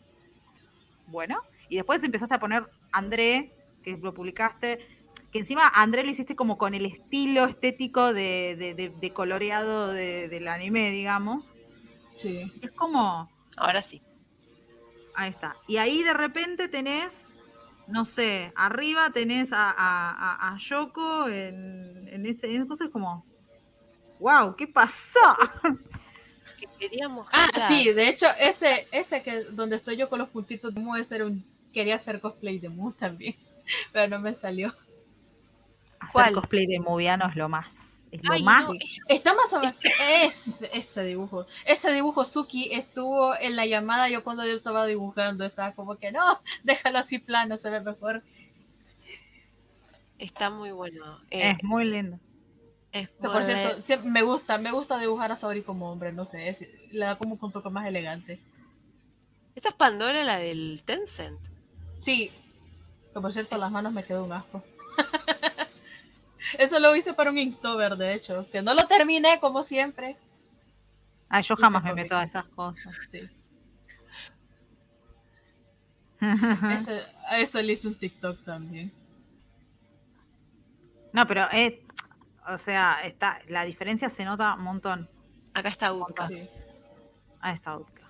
[1.06, 3.51] bueno, y después empezaste a poner André,
[3.82, 4.78] que lo publicaste,
[5.32, 10.90] que encima André lo hiciste como con el estilo estético de, de, coloreado del anime,
[10.90, 11.51] digamos.
[12.15, 12.51] Sí.
[12.62, 13.31] Es como...
[13.57, 14.02] Ahora sí.
[15.15, 15.57] Ahí está.
[15.69, 17.31] Y ahí de repente tenés,
[17.86, 22.52] no sé, arriba tenés a, a, a, Yoko en, en ese...
[22.52, 23.24] Entonces como,
[24.19, 25.20] wow, ¿qué pasó?
[26.59, 30.74] Que queríamos ah, sí, de hecho, ese, ese que donde estoy yo con los puntitos
[30.74, 33.36] de Mu, ser un, quería hacer cosplay de Mu también,
[33.93, 34.75] pero no me salió.
[36.01, 38.07] Hacer cosplay de Moviano es lo más.
[38.11, 38.69] Es lo más.
[39.09, 39.77] Está más o menos.
[40.23, 41.47] Es, ese dibujo.
[41.65, 44.09] Ese dibujo Suki estuvo en la llamada.
[44.09, 48.23] Yo cuando yo estaba dibujando, estaba como que no, déjalo así plano, se ve mejor.
[50.19, 51.19] Está muy bueno.
[51.31, 52.19] es eh, muy lindo.
[53.23, 57.17] por cierto, me gusta, me gusta dibujar a Saori como hombre, no sé, le da
[57.17, 58.39] como un toque más elegante.
[59.55, 61.41] ¿Esta es Pandora, la del Tencent?
[62.01, 62.31] Sí,
[63.12, 64.62] que por cierto, las manos me quedó un asco.
[66.59, 70.16] Eso lo hice para un Inktober, de hecho, que no lo terminé como siempre.
[71.28, 72.95] Ay, yo jamás me meto a esas cosas.
[76.73, 76.93] eso,
[77.28, 78.93] a eso le hice un TikTok también.
[81.12, 81.74] No, pero es,
[82.49, 85.09] o sea, está, la diferencia se nota un montón.
[85.55, 86.28] Acá está Utka.
[86.28, 86.49] Sí.
[87.41, 88.03] Ahí está Utka.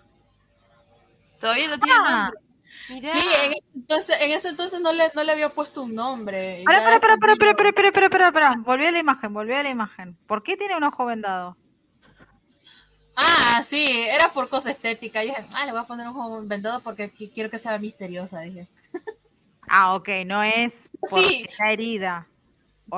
[1.40, 2.40] Todavía no tiene ah, nombre.
[2.86, 6.62] Sí, en, entonces, en ese entonces no le, no le había puesto un nombre.
[6.64, 10.16] Para, para, para, para, Volví a la imagen, volví a la imagen.
[10.26, 11.56] ¿Por qué tiene un ojo vendado?
[13.16, 15.22] Ah, sí, era por cosa estética.
[15.22, 18.40] Yo dije, ah, le voy a poner un ojo vendado porque quiero que sea misteriosa,
[18.40, 18.66] dije.
[19.72, 21.46] Ah, ok, no es por sí.
[21.56, 22.26] la herida.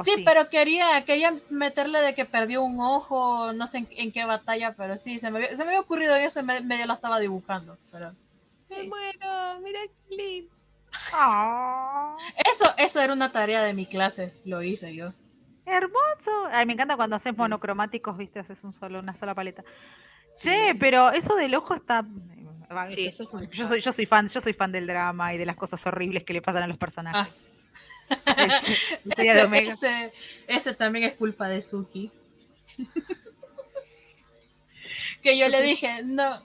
[0.03, 4.73] Sí, pero quería, quería meterle de que perdió un ojo, no sé en, qué batalla,
[4.75, 7.77] pero sí, se me, se me había ocurrido eso y medio la estaba dibujando.
[7.93, 8.15] Pero...
[8.65, 8.89] Sí.
[8.89, 10.51] bueno, mira clip.
[11.13, 12.17] Ah.
[12.51, 15.13] Eso, eso era una tarea de mi clase, lo hice yo.
[15.65, 16.47] Hermoso.
[16.51, 19.65] Ay, me encanta cuando haces monocromáticos, viste, haces un solo, una sola paleta.
[20.35, 22.05] Sí, pero eso del ojo está.
[22.95, 25.87] Sí, yo, soy, yo, soy, fan, yo soy fan del drama y de las cosas
[25.87, 27.35] horribles que le pasan a los personajes.
[27.35, 27.37] Ah.
[29.19, 30.13] ese,
[30.47, 32.11] ese, también es culpa de Suki.
[35.23, 36.41] que yo le dije, no,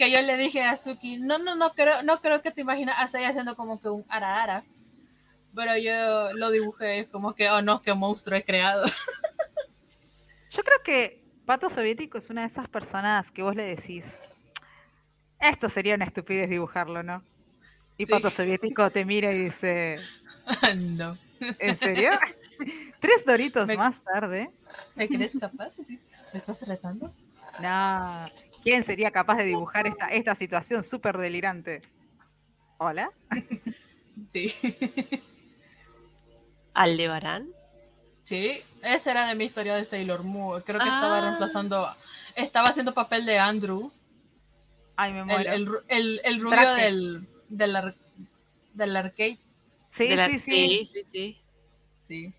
[0.00, 2.96] que yo le dije a Suki, no, no, no creo, no creo que te imaginas
[2.98, 4.64] así haciendo como que un ara ara.
[5.54, 8.86] Pero yo lo dibujé como que, oh no, qué monstruo he creado.
[10.52, 14.18] Yo creo que Pato Soviético es una de esas personas que vos le decís,
[15.38, 17.22] esto sería una estupidez dibujarlo, ¿no?
[17.98, 19.98] Y Pato Soviético te mira y dice,
[20.76, 21.18] no.
[21.58, 22.12] ¿En serio?
[23.00, 24.50] Tres doritos más tarde.
[24.94, 25.78] ¿Me crees capaz?
[26.32, 27.12] ¿Me estás retando?
[27.60, 28.26] No.
[28.62, 31.82] ¿Quién sería capaz de dibujar esta, esta situación súper delirante?
[32.78, 33.10] ¿Hola?
[34.28, 34.52] Sí.
[36.74, 37.48] ¿Aldebarán?
[38.22, 40.62] Sí, esa era de mi historia de Sailor Moon.
[40.62, 41.20] Creo que estaba ah.
[41.22, 41.88] reemplazando.
[42.36, 43.90] Estaba haciendo papel de Andrew.
[44.94, 45.52] Ay, me muero.
[45.52, 47.94] El, el, el, rubio del, del,
[48.74, 49.38] del arcade.
[49.96, 51.40] Sí, sí, sí, sí, sí,
[52.00, 52.34] sí.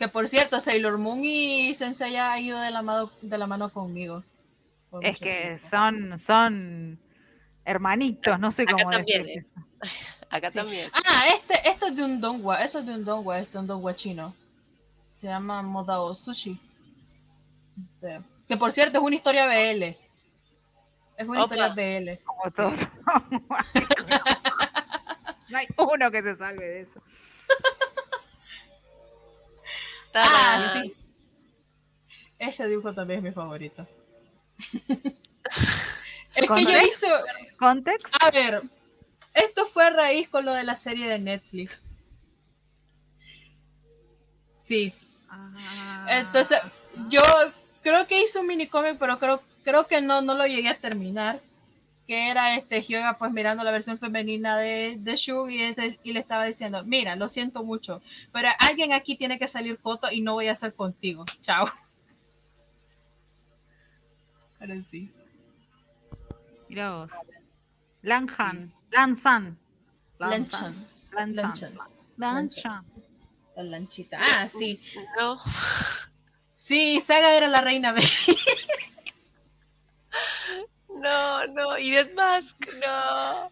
[0.00, 3.68] Que por cierto, Sailor Moon y Sensei ha ido de la mano, de la mano
[3.68, 4.24] conmigo.
[5.02, 6.98] Es que son, son
[7.66, 9.44] hermanitos, no sé cómo Acá también, eh.
[10.30, 10.90] Acá también.
[10.94, 13.66] Ah, este, esto es de un dongwa, eso es de un dongwa, este es un
[13.66, 14.34] dongwa chino.
[15.10, 16.58] Se llama Modao Sushi.
[18.48, 19.82] Que por cierto es una historia BL.
[21.18, 22.24] Es una historia BL.
[22.24, 22.70] Como todo.
[25.50, 27.02] no hay uno que se salve de eso.
[30.14, 30.94] Ah, sí.
[32.38, 33.86] Ese dibujo también es mi favorito.
[36.34, 37.06] el que yo hice.
[37.58, 38.14] ¿Context?
[38.20, 38.62] A ver,
[39.34, 41.82] esto fue a raíz con lo de la serie de Netflix.
[44.56, 44.92] Sí.
[45.28, 46.06] Ah.
[46.08, 46.60] Entonces,
[47.08, 47.20] yo
[47.82, 50.78] creo que hice un mini cómic, pero creo, creo que no, no lo llegué a
[50.78, 51.40] terminar.
[52.10, 55.62] Que era este Hyoga pues mirando la versión femenina de, de Shug y,
[56.02, 60.10] y, le estaba diciendo, mira, lo siento mucho, pero alguien aquí tiene que salir foto
[60.10, 61.24] y no voy a hacer contigo.
[61.40, 61.66] Chao.
[64.60, 65.08] Ahora sí.
[66.68, 67.12] Mira vos.
[68.02, 68.72] Lanhan.
[68.90, 69.56] Lanzan.
[70.18, 70.74] Lanchan.
[71.12, 71.78] Lanchan.
[72.16, 72.84] Lanchan.
[73.54, 74.18] La lanchita.
[74.20, 74.82] Ah, sí.
[75.16, 75.40] No.
[76.56, 78.00] Sí, Saga era la reina B.
[80.88, 81.68] no, no.
[81.80, 83.50] Y Dead Mask, no.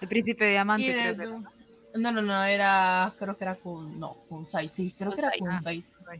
[0.00, 3.12] El príncipe de diamante, creo que No, no, no, era.
[3.18, 3.98] Creo que era con.
[3.98, 4.68] No, con Sai.
[4.68, 5.58] Sí, creo que era con ah.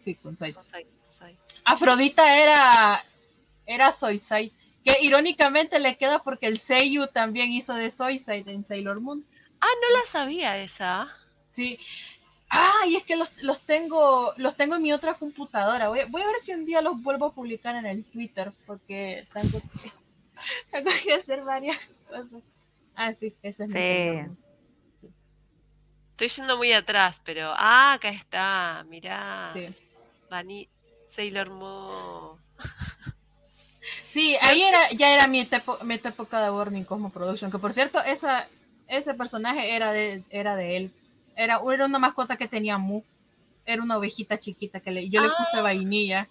[0.00, 0.54] Sí, con Sai.
[1.64, 3.04] Afrodita era
[3.66, 4.52] era Soy Sai
[4.84, 9.24] Que irónicamente le queda porque el Seiyu también hizo de Soyside en Sailor Moon.
[9.60, 11.08] Ah, no la sabía esa.
[11.50, 11.78] Sí.
[12.50, 15.88] Ah, y es que los, los tengo los tengo en mi otra computadora.
[15.88, 19.24] Voy, voy a ver si un día los vuelvo a publicar en el Twitter porque
[19.32, 19.62] tengo
[20.42, 21.78] que, tengo que hacer varias
[22.08, 22.42] cosas.
[22.94, 25.08] Ah, sí, ese es mi Sí.
[26.12, 27.52] Estoy yendo muy atrás, pero.
[27.56, 28.84] Ah, acá está.
[28.88, 29.50] Mirá.
[29.52, 29.68] Sí.
[30.30, 30.68] Vani-
[31.08, 32.38] Sailor Moon.
[34.04, 37.72] Sí, ahí era, ya era mi, tepo- mi época de Warning Cosmo Production, que por
[37.72, 38.46] cierto, esa,
[38.86, 40.90] ese personaje era de, era de él.
[41.34, 43.02] Era, era una mascota que tenía Mu.
[43.66, 45.62] Era una ovejita chiquita que le, yo le puse Ah.
[45.62, 46.28] vainilla.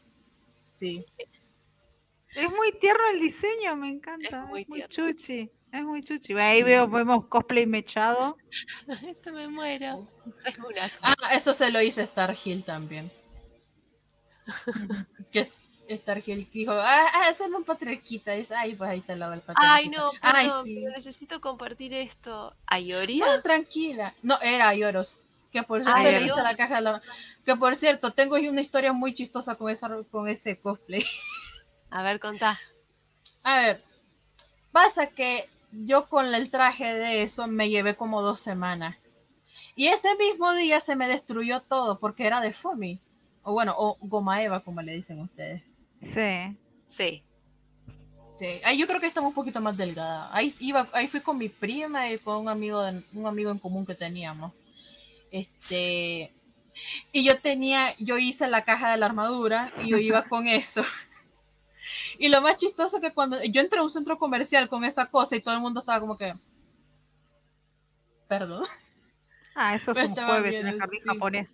[0.76, 1.06] Sí.
[2.36, 4.44] Es muy tierno el diseño, me encanta.
[4.44, 5.52] Es muy Es muy, chuchi.
[5.72, 6.34] Es muy chuchi.
[6.34, 8.38] Ahí veo, vemos cosplay mechado.
[9.08, 10.08] Esto me muero.
[10.46, 10.92] Es una.
[11.02, 13.12] Ah, eso se lo hice Star Hill también.
[15.32, 15.50] que
[15.88, 18.32] Star Hill dijo, ah, ah, hazme un patriarquita.
[18.34, 19.76] Dice, ay, pues ahí te lado el patriarquita.
[19.76, 20.82] Ay, no, Ay, perdón, sí.
[20.84, 22.56] pero necesito compartir esto.
[22.66, 23.26] ¿Ayoria?
[23.26, 24.14] No, tranquila.
[24.22, 25.24] No, era Yoros.
[25.52, 27.02] Que por cierto Ah, le hice la caja de la...
[27.46, 31.04] Que por cierto, tengo ahí una historia muy chistosa con, esa, con ese cosplay.
[31.92, 32.60] A ver, contá.
[33.44, 33.84] A ver,
[34.72, 38.98] pasa que yo con el traje de eso me llevé como dos semanas.
[39.76, 43.00] Y ese mismo día se me destruyó todo porque era de Fomi.
[43.44, 45.64] O bueno, o goma eva, como le dicen ustedes.
[46.02, 46.58] Sí.
[46.90, 47.24] Sí.
[48.38, 50.30] Sí, ahí yo creo que estaba un poquito más delgada.
[50.36, 53.60] Ahí iba, ahí fui con mi prima y con un amigo, de- un amigo en
[53.60, 54.52] común que teníamos.
[55.32, 56.32] Este,
[57.12, 60.82] y yo tenía, yo hice la caja de la armadura y yo iba con eso.
[62.18, 65.08] Y lo más chistoso es que cuando yo entré a un centro comercial con esa
[65.08, 66.34] cosa y todo el mundo estaba como que,
[68.28, 68.64] perdón.
[69.56, 71.10] Ah, eso es un jueves bien, en el jardín sí.
[71.10, 71.50] japonés.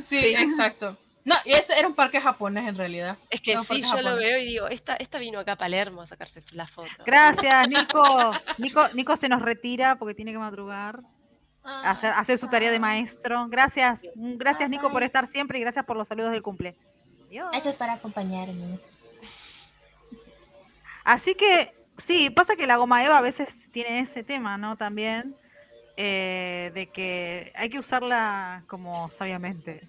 [0.00, 0.34] Sí.
[0.36, 0.96] exacto.
[1.24, 3.16] No, y ese era un parque japonés en realidad.
[3.30, 6.02] Es que No, sí, yo lo veo y digo, esta, esta vino acá a Palermo
[6.02, 6.88] a sacarse la foto.
[7.06, 8.32] Gracias, Nico.
[8.58, 8.88] Nico.
[8.94, 11.00] Nico se nos retira porque tiene que madrugar.
[11.62, 13.46] a Hacer, a hacer su tarea de maestro.
[13.48, 14.02] Gracias.
[14.16, 16.76] Gracias, Nico, por estar siempre y gracias por los saludos del cumple.
[17.26, 17.50] Adiós.
[17.52, 18.78] Gracias por acompañarme.
[21.04, 21.72] Así que,
[22.06, 24.76] sí, pasa que la goma Eva a veces tiene ese tema, ¿no?
[24.76, 25.34] También,
[25.96, 29.86] eh, de que hay que usarla como sabiamente.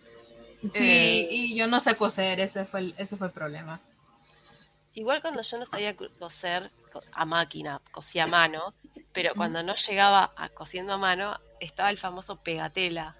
[0.73, 1.27] Sí, Eh.
[1.29, 3.79] y yo no sé coser, ese fue el, ese fue el problema.
[4.93, 8.73] Igual cuando yo no sabía co- coser co- a máquina, cosía a mano,
[9.11, 13.15] pero cuando no llegaba a cosiendo a mano, estaba el famoso pegatela.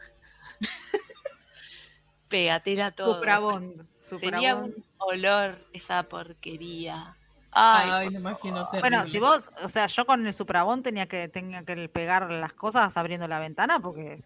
[2.30, 3.15] pegatela todo.
[3.15, 3.86] Suprabond.
[4.20, 4.76] Tenía Suprabond.
[4.78, 7.15] un olor esa porquería.
[7.56, 8.68] Ay, Ay, me imagino.
[8.80, 12.54] Bueno, si vos, o sea, yo con el Suprabond tenía que, tenía que pegar las
[12.54, 14.22] cosas abriendo la ventana porque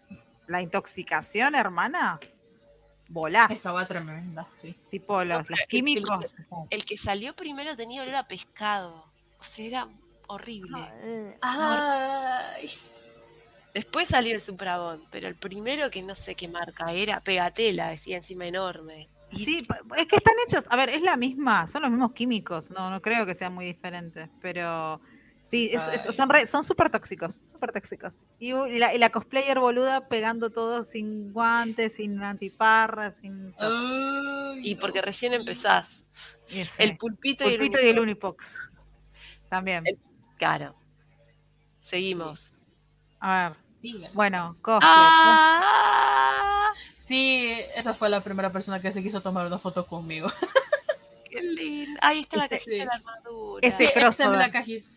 [0.46, 2.18] la intoxicación, hermana,
[3.08, 3.50] volás.
[3.50, 4.74] Estaba tremenda, sí.
[4.90, 6.36] Tipo los, los el- el- químicos.
[6.70, 9.04] El que salió primero tenía olor a pescado.
[9.40, 9.88] O sea, era
[10.26, 11.36] horrible.
[11.42, 12.70] Ay,
[13.74, 18.16] Después salió el Suprabón, pero el primero que no sé qué marca era, Pegatela, decía
[18.16, 19.08] encima enorme.
[19.34, 22.90] Sí, es que están hechos, a ver, es la misma, son los mismos químicos, no,
[22.90, 25.00] no creo que sean muy diferentes, pero
[25.42, 28.14] sí, es- son re- son súper tóxicos, súper tóxicos.
[28.38, 33.52] Y, la, y la cosplayer boluda pegando todo sin guantes, sin antiparras, sin...
[33.52, 34.52] todo.
[34.52, 36.04] ay, Y porque recién empezás.
[36.48, 38.12] Ese, El pulpito, y el pulpito y el uniforme.
[38.12, 38.62] unipox.
[39.50, 39.86] También.
[39.86, 39.98] El-
[40.38, 40.74] Claro.
[41.78, 42.54] Seguimos.
[43.20, 43.56] A ver,
[44.14, 44.90] Bueno, cosplay.
[44.92, 46.72] ¡Ah!
[46.96, 50.28] Sí, esa fue la primera persona que se quiso tomar una foto conmigo.
[51.30, 51.98] ¡Qué lindo!
[52.02, 52.98] Ahí está la Este- cajita de la sí.
[52.98, 53.68] armadura.
[53.68, 54.88] Ese- Sí, esa es la cajita.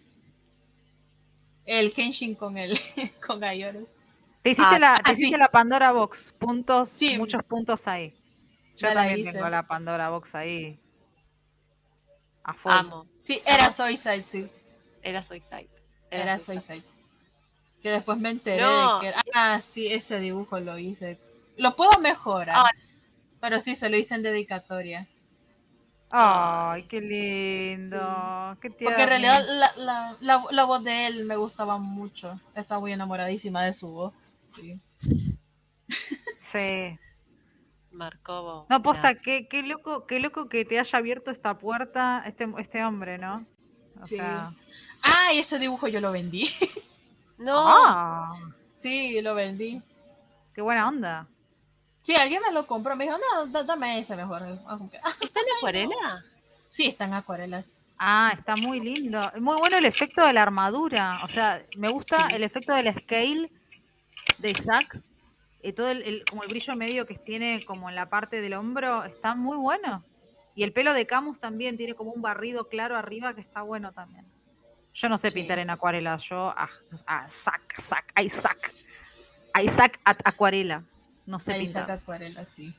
[1.66, 2.78] El Henshin con el
[3.26, 3.94] con Ayoros.
[4.42, 5.40] Te hiciste, Ah, la, te ah, hiciste sí.
[5.40, 7.18] la Pandora Box, puntos, Sí.
[7.18, 8.16] muchos puntos ahí.
[8.78, 9.34] Yo la también hice.
[9.34, 10.80] tengo la Pandora Box ahí.
[12.44, 12.72] A full.
[12.72, 13.06] Amo.
[13.24, 14.50] Sí, era Soyside, sí.
[15.04, 15.70] Era Soyside.
[16.10, 16.82] Era Soyside.
[17.82, 18.96] Que después me enteré No.
[18.96, 21.18] de que era- Ah, sí, ese dibujo lo hice.
[21.58, 22.56] Lo puedo mejorar.
[22.68, 22.82] Ay.
[23.40, 25.08] Pero sí, se lo hice en dedicatoria.
[26.12, 28.58] Ay, qué lindo.
[28.62, 32.40] Qué Porque en realidad la, la, la, la voz de él me gustaba mucho.
[32.56, 34.14] Estaba muy enamoradísima de su voz.
[34.54, 34.80] Sí.
[36.42, 36.98] Sí.
[37.92, 38.66] Marcó.
[38.70, 42.84] No, posta, qué, qué loco, qué loco que te haya abierto esta puerta este, este
[42.84, 43.46] hombre, ¿no?
[44.02, 44.18] O Sí.
[44.18, 44.52] sea,
[45.02, 46.44] Ah, y ese dibujo yo lo vendí.
[47.42, 48.34] No, ah,
[48.78, 49.82] sí, lo vendí.
[50.54, 51.28] qué buena onda.
[52.04, 52.96] Sí, alguien me lo compró.
[52.96, 54.42] Me dijo, no, da- dame ese mejor.
[54.68, 54.80] Ah,
[55.22, 56.24] ¿está en acuarela?
[56.68, 57.74] sí, están acuarelas.
[57.98, 59.30] Ah, está muy lindo.
[59.40, 61.22] Muy bueno el efecto de la armadura.
[61.24, 62.36] O sea, me gusta Sí.
[62.36, 63.52] el efecto del scale
[64.40, 65.00] de Zack.
[65.64, 68.54] Y todo el, el- como el brillo medio que tiene como en la parte del
[68.56, 69.04] hombro.
[69.04, 70.04] Está muy bueno.
[70.56, 73.92] Y el pelo de Camus también tiene como un barrido claro arriba que está bueno
[73.92, 74.26] también.
[74.94, 75.36] Yo no sé Sí.
[75.40, 76.70] pintar en acuarela, yo ah,
[77.08, 78.58] ah, sac, sac, Isaac,
[79.64, 80.84] Isaac at acuarela.
[81.26, 81.84] No sé Ahí pintar.
[81.84, 82.74] saca acuarela, sí.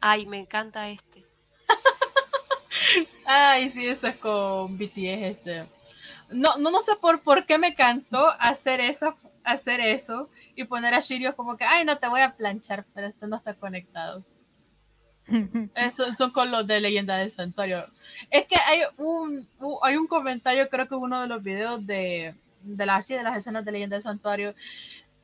[0.00, 1.24] Ay, me encanta este.
[3.26, 5.66] Ay, sí, eso es con BTS, este.
[6.30, 10.94] No, no, no sé por, por qué me cantó hacer eso, hacer eso y poner
[10.94, 14.24] a Shiryu como que, ay, no te voy a planchar, pero esto no está conectado.
[15.74, 17.84] Eso son con los de Leyenda del Santuario.
[18.30, 19.46] Es que hay un,
[19.82, 23.36] hay un comentario, creo que uno de los videos de, de, las, sí, de las
[23.36, 24.54] escenas de Leyenda del Santuario,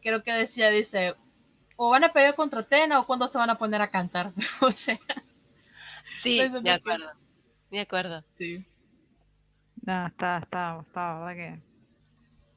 [0.02, 1.14] creo que decía, dice,
[1.76, 4.32] o van a pelear contra Tena o cuando se van a poner a cantar.
[4.60, 4.98] o sea,
[6.20, 7.10] Sí, no acuerdo.
[7.70, 8.24] Me acuerdo.
[8.32, 8.64] sí.
[9.84, 11.60] No, está, está, está, verdad que.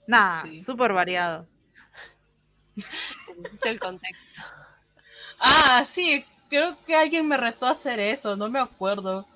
[0.08, 0.60] Nada, Sí.
[0.60, 1.48] súper variado.
[3.64, 4.42] El contexto.
[5.40, 9.28] Ah, sí, creo que alguien me retó a hacer eso, no me acuerdo.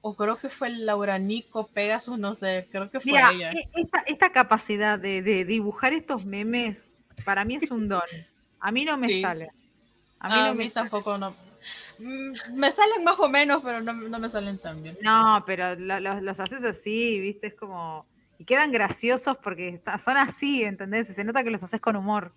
[0.00, 3.50] O creo que fue Laura Nico Pegasus, no sé, creo que fue Mira, ella.
[3.52, 6.88] e- esta, esta capacidad de, de dibujar estos memes,
[7.24, 8.02] para mí es un don.
[8.60, 9.22] A mí no me Sí.
[9.22, 9.48] sale.
[10.20, 10.88] A mí no me sale.
[10.88, 11.34] tampoco no.
[11.98, 14.96] Mm, Me salen más o menos, pero no, no me salen tan bien.
[15.02, 17.48] No, pero lo- lo- los haces así, ¿viste?
[17.48, 18.06] Es como.
[18.38, 21.10] Y quedan graciosos porque son así, ¿entendés?
[21.10, 22.32] Y se nota que los haces con humor.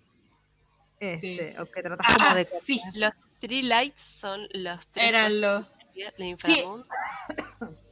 [1.02, 2.46] Este, O que tratás como Ah, de.
[2.46, 5.66] sí, Los three lights son los tres eran los.
[6.18, 6.86] inframundo.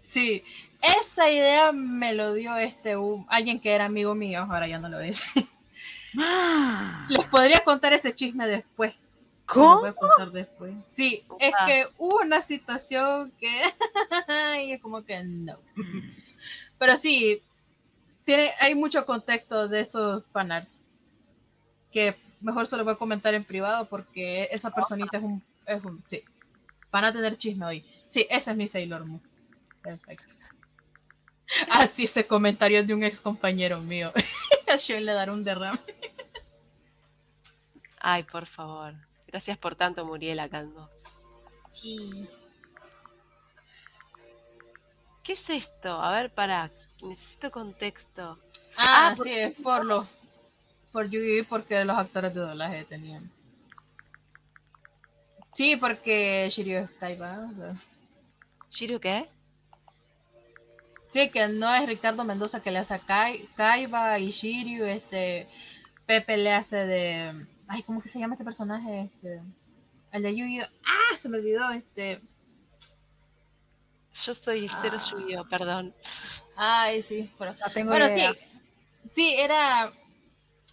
[0.03, 0.43] Sí,
[0.81, 4.89] esa idea me lo dio este un- alguien que era amigo mío, ahora ya no
[4.89, 5.23] lo es.
[6.19, 7.07] ¡Ah!
[7.09, 8.95] Les podría contar ese chisme después.
[9.47, 9.81] ¿Cómo?
[9.81, 10.73] voy a contar después.
[10.95, 13.51] Sí, es que hubo una situación que.
[14.65, 15.59] y es como que no.
[16.79, 17.43] Pero sí,
[18.25, 20.85] tiene, hay mucho contexto de esos fanarts.
[21.93, 25.43] Que mejor se lo voy a comentar en privado porque esa personita es un.
[25.67, 26.23] Es un sí.
[26.91, 27.85] Van a tener chisme hoy.
[28.09, 29.23] Sí, ese es mi Sailor Moon.
[29.83, 30.35] Perfecto.
[31.71, 34.13] Así ese comentario de un ex compañero mío.
[34.73, 35.79] A Shane le dará un derrame.
[37.99, 38.95] Ay, por favor.
[39.27, 40.91] Gracias por tanto, Muriel Caldos.
[41.71, 42.29] Sí.
[45.23, 46.01] ¿Qué es esto?
[46.01, 46.71] A ver, para.
[47.03, 48.39] Necesito contexto.
[48.77, 50.07] Ah, Ah, sí, es por los
[50.93, 53.31] por Yu-Gi-Oh porque los actores de doblaje tenían.
[55.53, 57.47] Sí, porque Shiryu es Kaiba.
[57.51, 57.75] o sea.
[58.71, 59.29] ¿Shiryu qué?
[61.11, 65.49] Sí, que no es Ricardo Mendoza que le hace a Kai- Kaiba y Shiryu, este
[66.07, 69.11] Pepe le hace de ay, ¿cómo que se llama este personaje?
[69.13, 69.43] Este
[70.13, 70.67] el de Yu-Gi-Oh.
[70.85, 72.21] Ah, se me olvidó este.
[74.25, 75.45] Yo soy cero Ah.
[75.49, 75.95] Perdón.
[76.57, 78.15] Ay, sí, pero No Bueno, sí.
[78.21, 78.33] idea.
[79.09, 79.93] Sí, era.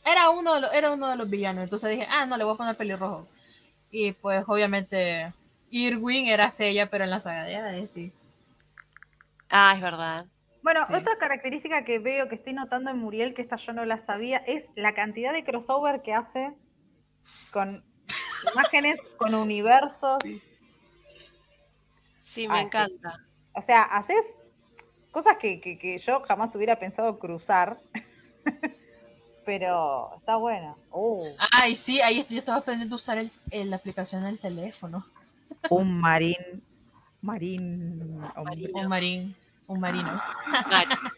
[0.10, 1.64] Era uno, de los, era uno de los villanos.
[1.64, 3.28] Entonces dije, ah, no, le voy a poner pelirrojo.
[3.92, 5.32] Y pues, obviamente,
[5.70, 8.14] Irwin era Sella, pero en la saga de Hades, sí.
[9.50, 10.26] Ah, es verdad.
[10.62, 10.94] Bueno, Sí.
[10.94, 14.38] otra característica que veo que estoy notando en Muriel, que esta yo no la sabía,
[14.40, 16.54] es la cantidad de crossover que hace
[17.52, 17.84] con
[18.54, 20.18] imágenes, con universos.
[22.26, 23.14] Sí, me Ah, encanta.
[23.56, 24.26] O sea, haces
[25.12, 27.78] cosas que, que- que yo jamás hubiera pensado cruzar.
[29.48, 30.78] Pero está bueno.
[30.92, 34.38] Oh, Ay, sí, ahí estoy- yo estaba aprendiendo a usar el, el- la aplicación del
[34.38, 35.06] teléfono.
[35.70, 36.36] un marín.
[37.22, 38.22] Marín.
[38.36, 38.44] hombre.
[38.44, 38.80] Marino.
[38.82, 39.36] Un marín,
[39.68, 40.22] un marino.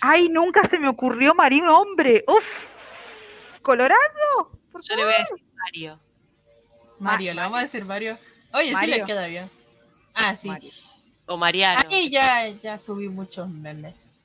[0.00, 2.24] Ay, nunca se me ocurrió marín hombre.
[2.26, 3.60] Uf.
[3.60, 3.98] ¿Colorado?
[4.72, 6.00] ¿Por Yo le voy a decir Mario.
[6.98, 8.16] Mario, le vamos a decir Mario.
[8.54, 9.50] Oye, sí le queda bien.
[10.14, 10.48] Ah, sí.
[10.48, 10.70] Mario.
[11.26, 11.82] O Mariano.
[11.90, 14.15] Ahí ya, ya subí muchos memes.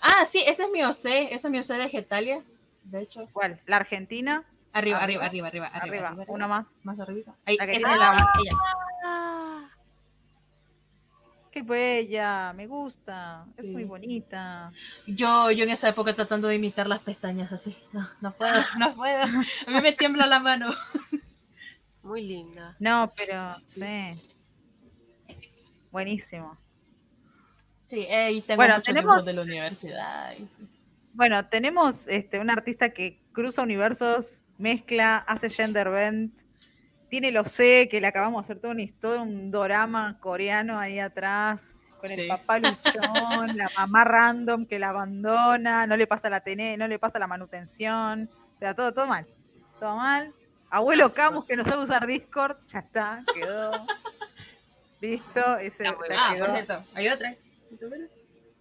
[0.00, 1.04] Ah, sí, ese es mi OC,
[1.34, 2.44] ese es mi OC de Getalia.
[2.84, 3.60] De hecho, ¿Cuál?
[3.66, 4.44] ¿La Argentina?
[4.72, 5.24] arriba, Arriba.
[5.26, 5.82] arriba, arriba, arriba, arriba.
[5.82, 6.08] Arriba.
[6.08, 6.68] arriba, Una más.
[6.84, 7.34] Más arriba.
[7.44, 8.52] Ahí, La que esa tiene es la- ella, ella.
[9.04, 9.68] Ah,
[11.50, 13.44] Qué bella, me gusta.
[13.56, 13.72] Es Sí.
[13.72, 14.70] muy bonita.
[15.08, 17.76] Yo, yo en esa época tratando de imitar las pestañas así.
[17.92, 19.22] No, no puedo, no puedo.
[19.24, 19.26] A
[19.70, 20.70] mí me tiembla la mano.
[22.04, 22.76] muy linda.
[22.78, 23.82] No, pero sí.
[25.90, 26.52] Buenísimo.
[27.90, 30.32] Sí, eh, y tengo Bueno, muchos tenemos- de la universidad.
[30.38, 30.68] y sí.
[31.12, 36.30] Bueno, tenemos este, un artista que cruza universos, mezcla, hace gender bend.
[37.08, 41.00] Tiene lo C, que le acabamos de hacer todo un, todo un dorama coreano ahí
[41.00, 46.40] atrás, con el papá luchón, la mamá random que la abandona, no le pasa la
[46.40, 48.30] tene, no le pasa la manutención.
[48.54, 49.26] O sea, todo, todo mal.
[49.80, 50.32] Todo mal.
[50.70, 53.72] Abuelo Camus que no sabe usar Discord, ya está, quedó.
[55.00, 55.94] Listo, ese bien.
[56.16, 56.44] Ah, quedó.
[56.46, 57.34] por cierto, hay otra.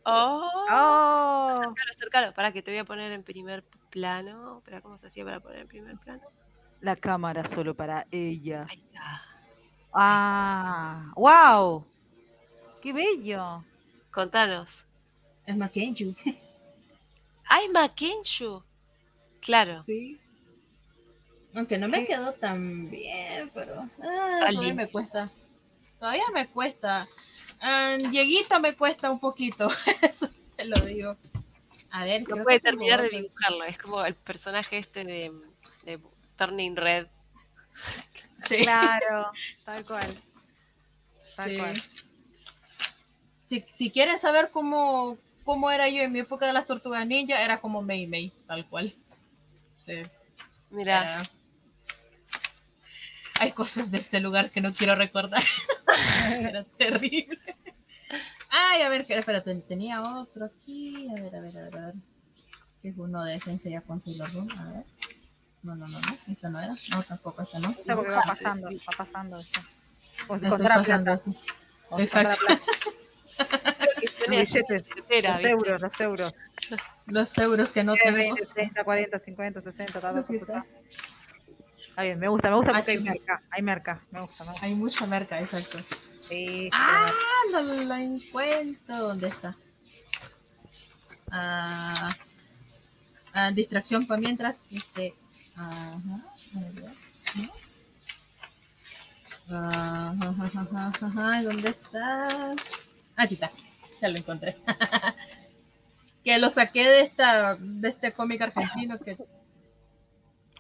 [0.06, 2.34] Oh, Oh, acércalo, acércalo.
[2.34, 4.60] Para que te voy a poner en primer plano.
[4.60, 6.24] Espera, ¿cómo se hacía para poner en primer plano?
[6.82, 8.66] la cámara solo para ella.
[8.70, 9.22] Ahí está.
[9.94, 11.86] Ah, wow.
[12.82, 13.64] ¡Qué bello!
[14.12, 14.86] Contanos.
[15.46, 16.16] Es Mackenzie.
[17.46, 18.60] ¡Ay, Mackenzie!
[19.42, 19.84] Claro.
[19.84, 20.20] Sí.
[21.56, 25.30] Aunque no me quedó tan bien, pero ah, Está todavía me cuesta.
[26.00, 27.08] Todavía me cuesta.
[27.62, 29.68] Ah, Dieguito me cuesta un poquito,
[30.02, 31.16] eso te lo digo.
[31.92, 33.64] A ver, No puede terminar de dibujarlo.
[33.64, 35.32] Es como el personaje este de,
[35.84, 36.00] de
[36.38, 37.08] Turning Red.
[38.46, 38.58] Sí.
[38.64, 39.32] Claro,
[39.66, 40.16] tal cual.
[41.36, 41.58] Tal Sí.
[41.58, 41.82] cual.
[43.46, 47.42] Si, si quieren saber cómo, cómo era yo en mi época de las tortugas ninja,
[47.42, 48.94] era como Mei Mei, tal cual.
[49.86, 49.94] Sí,
[50.70, 51.30] Mira, era-
[53.40, 55.42] Hay cosas de ese lugar que no quiero recordar.
[56.30, 57.40] era terrible.
[58.50, 61.08] Ay, a ver, espérate, tenía otro aquí.
[61.10, 61.96] A ver, a ver, a ver, a ver.
[62.84, 64.52] Es uno de Sensei con Sailor Moon.
[64.52, 64.86] A ver.
[65.64, 66.18] No, no, no, no.
[66.28, 66.74] Esta no era.
[66.92, 67.70] No, tampoco, esta no.
[67.72, 69.40] Esto porque va pasando, va pasando.
[69.40, 69.60] esto.
[70.30, 72.04] Encontrara pasando plata.
[72.04, 72.46] Exacto.
[73.38, 74.90] Los billetes,
[75.24, 76.34] los euros, los euros.
[77.06, 78.18] Los euros que no 10, tengo.
[78.18, 80.66] 20, 30, 40, 50, 60, ta, ta, ta, Sí, ta, ta.
[82.00, 84.52] Está bien, me gusta, me gusta Ah, porque hay merca, hay merca, me gusta, me
[84.52, 84.66] gusta.
[84.66, 85.80] Hay mucha merca, exacto.
[86.22, 87.12] Sí, Ah,
[87.52, 88.98] no la encuentro.
[89.00, 89.54] ¿Dónde está?
[91.30, 92.16] Ah,
[93.34, 94.62] ah, distracción para mientras.
[94.72, 95.14] Este,
[95.58, 97.52] ajá, ¿no?
[99.52, 100.14] Ah,
[101.44, 102.56] ¿Dónde estás?
[103.18, 103.52] Aquí está.
[104.02, 104.56] Ya lo encontré.
[106.24, 109.18] que lo saqué de esta de este cómic argentino que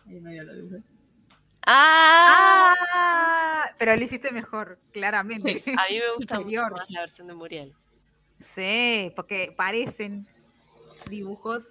[0.05, 0.98] Ahí medio lo dibujé.
[1.65, 2.76] ¡Ah!
[2.94, 5.60] Ah, pero lo hiciste mejor, claramente.
[5.60, 5.72] Sí.
[5.72, 7.73] A mí me gusta mucho más la versión de Muriel.
[8.40, 10.27] Sí, porque parecen
[11.10, 11.68] dibujos.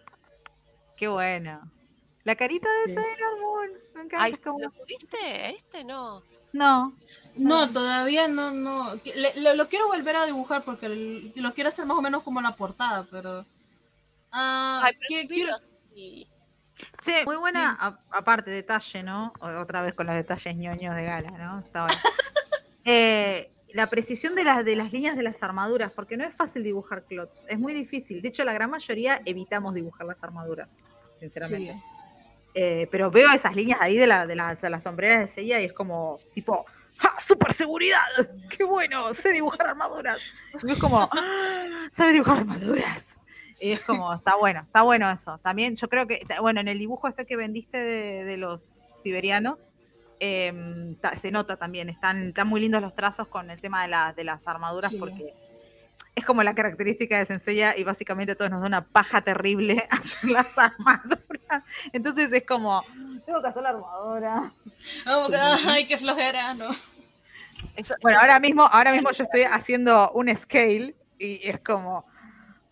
[0.97, 1.61] Qué bueno.
[2.25, 2.95] La carita de Sí.
[2.95, 3.69] Sailor Moon.
[3.95, 4.25] Me encanta.
[4.25, 5.51] Ay, es como- ¿lo subiste?
[5.51, 6.23] ¿Este no?
[6.53, 6.95] No.
[7.37, 9.01] No, todavía no, no.
[9.03, 10.89] que- le- le- lo quiero volver a dibujar porque
[11.37, 13.45] lo quiero hacer más o menos como la portada, pero.
[14.33, 16.27] Ah, Ay, pero quiero- así.
[17.03, 19.33] Che, muy buena, aparte, detalle, ¿no?
[19.41, 21.61] Otra vez con los detalles ñoños de gala, ¿no?
[21.61, 21.99] Está bueno.
[22.91, 26.63] Eh, la precisión de las, de las líneas de las armaduras, porque no es fácil
[26.65, 28.23] dibujar clots, es muy difícil.
[28.23, 30.75] De hecho, la gran mayoría evitamos dibujar las armaduras,
[31.21, 31.73] sinceramente.
[31.75, 31.81] sí.
[32.55, 35.61] Eh, pero veo esas líneas ahí de, la, de, la- de las sombreras de Seiya
[35.61, 36.65] y es como, tipo,
[36.97, 37.13] ¡ja!
[37.21, 38.01] ¡Super seguridad!
[38.49, 39.13] ¡Qué bueno!
[39.13, 40.23] Sé dibujar armaduras.
[40.67, 41.89] Y es como, ¡ah!
[41.93, 43.05] ¿sabe dibujar armaduras?
[43.61, 45.39] Y es como, está bueno, está bueno eso.
[45.39, 49.59] También yo creo que, bueno, en el dibujo este que vendiste de, de los siberianos,
[50.21, 53.89] eh, ta- se nota también, están, están muy lindos los trazos con el tema de,
[53.89, 54.97] la- de las armaduras Sí.
[54.99, 55.33] porque
[56.15, 59.87] es como la característica de Senseiya y básicamente a todos nos da una paja terrible
[59.91, 61.63] hacer las armaduras.
[61.93, 62.83] Entonces es como,
[63.25, 64.53] tengo que hacer la armadura.
[65.07, 65.29] Oh,
[65.69, 66.71] ay, qué flojera, ¿no?
[67.77, 72.05] Eso- Bueno, ahora mismo, ahora mismo yo estoy haciendo un scale y es como.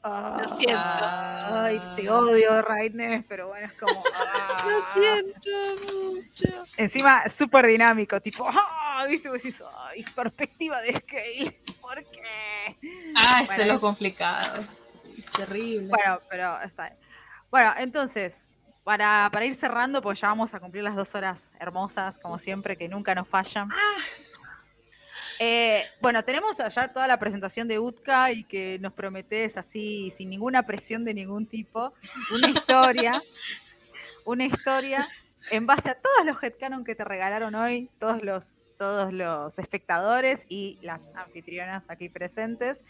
[0.07, 0.79] Ah, Lo siento.
[0.79, 4.03] Ay, te odio, Raidness, pero bueno, es como.
[4.15, 4.65] ah.
[4.69, 5.51] Lo siento
[5.93, 6.65] mucho.
[6.77, 9.29] Encima, súper dinámico, tipo, ah, ¿viste?
[9.29, 12.77] Vos decís, ay, perspectiva de scale, ¿por qué?
[13.15, 14.65] Ah, eso es lo complicado.
[15.37, 15.89] Terrible.
[15.89, 16.97] Bueno, pero está bien.
[17.51, 18.35] Bueno, entonces,
[18.85, 22.77] para, para ir cerrando, pues ya vamos a cumplir las dos horas hermosas, como siempre,
[22.77, 23.69] que nunca nos fallan.
[25.39, 30.31] Eh, bueno, tenemos allá toda la presentación de Utka y que nos prometes así, sin
[30.31, 31.93] ninguna presión de ningún tipo,
[32.35, 33.23] una historia,
[34.25, 35.07] una historia
[35.51, 40.45] en base a todos los headcanon que te regalaron hoy, todos los, todos los espectadores
[40.49, 42.83] y las anfitrionas aquí presentes.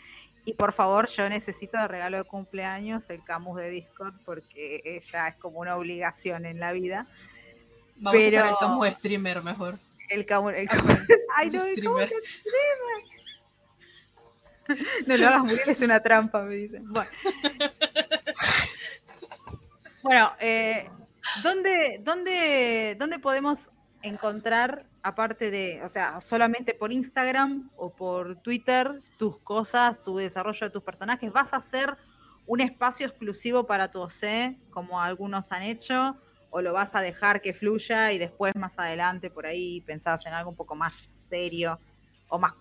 [0.45, 5.29] Y por favor, yo necesito de regalo de cumpleaños el Camus de Discord porque ella
[5.29, 7.07] es como una obligación en la vida.
[7.97, 9.79] Vamos a hacer pero- el como streamer mejor.
[10.09, 11.01] El Camus, el Ah, bueno,
[11.37, 11.83] Ay, no, el
[15.07, 16.85] No lo hagas morir, es una trampa, me dicen.
[16.89, 17.09] Bueno,
[20.03, 20.91] bueno eh,
[21.43, 23.71] ¿dónde, dónde, ¿dónde podemos
[24.03, 30.67] encontrar, aparte de, o sea, solamente por Instagram o por Twitter, tus cosas, tu desarrollo
[30.67, 31.33] de tus personajes?
[31.33, 31.97] ¿Vas a hacer
[32.47, 36.17] un espacio exclusivo para tu OC, como algunos han hecho?
[36.57, 40.33] ¿O lo vas a dejar que fluya y después más adelante por ahí pensás en
[40.33, 41.79] algo un poco más serio
[42.29, 42.55] o más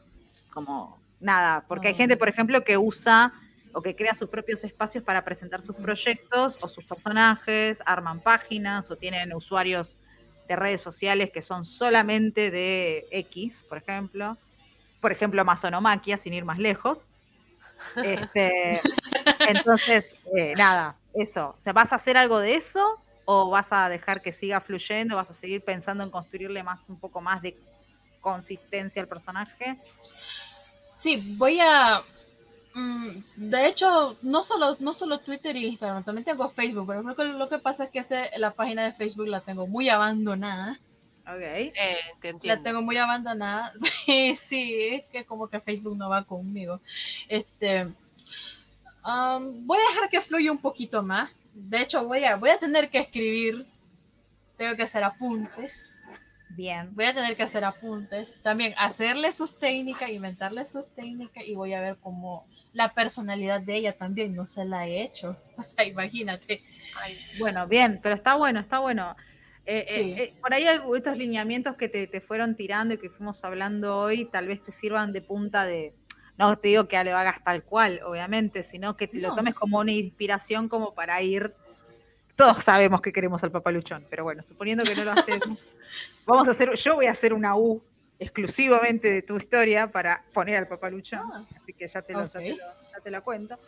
[0.54, 1.64] como nada?
[1.66, 1.98] Porque hay Ah.
[1.98, 3.32] gente, por ejemplo, que usa
[3.72, 8.92] o que crea sus propios espacios para presentar sus proyectos o sus personajes, arman páginas
[8.92, 9.98] o tienen usuarios
[10.50, 14.38] de redes sociales que son solamente de X, por ejemplo.
[15.00, 17.08] Por ejemplo, Amazonomaquia, sin ir más lejos.
[18.04, 18.82] Este,
[19.48, 21.56] entonces, eh, nada, eso.
[21.58, 23.00] O sea, ¿vas a hacer algo de eso?
[23.26, 25.16] ¿O vas a dejar que siga fluyendo?
[25.16, 27.58] ¿Vas a seguir pensando en construirle más un poco más de
[28.22, 29.80] consistencia al personaje?
[30.96, 32.02] Sí, voy a.
[32.76, 37.16] Mm, de hecho, no solo, no solo Twitter y Instagram, también tengo Facebook, pero creo
[37.16, 40.78] que lo que pasa es que ese- la página de Facebook la tengo muy abandonada.
[41.28, 41.42] Ok.
[41.42, 43.74] Eh, te La tengo muy abandonada.
[44.06, 46.80] Sí, sí, es que como que Facebook no va conmigo.
[47.28, 47.86] Este,
[49.06, 51.32] um, voy a dejar que fluya un poquito más.
[51.56, 53.66] De hecho, voy a, voy a tener que escribir.
[54.58, 55.98] Tengo que hacer apuntes.
[56.50, 56.94] Bien.
[56.94, 58.42] Voy a tener que hacer apuntes.
[58.44, 63.76] También hacerle sus técnicas, inventarle sus técnicas y voy a ver cómo la personalidad de
[63.78, 65.38] ella también no se la he hecho.
[65.58, 66.62] O sea, imagínate.
[67.02, 69.16] Ay, Bueno, bien, pero está bueno, está bueno.
[69.66, 70.14] Eh, eh, Sí.
[70.18, 70.66] eh, por ahí
[70.96, 74.74] estos lineamientos que te, te fueron tirando y que fuimos hablando hoy, tal vez te
[74.74, 75.94] sirvan de punta de,
[76.38, 79.80] no te digo que lo hagas tal cual, obviamente, sino que te lo tomes como
[79.80, 81.56] una inspiración como para ir.
[82.36, 85.58] Todos sabemos que queremos al papaluchón, pero bueno, suponiendo que no lo hacemos,
[86.26, 87.86] vamos a hacer, yo voy a hacer una U
[88.20, 92.30] exclusivamente de tu historia para poner al papaluchón, Ah, así que ya te, lo, ya
[92.30, 92.58] te ok.
[92.58, 92.64] lo-
[92.96, 93.60] ya te la cuento.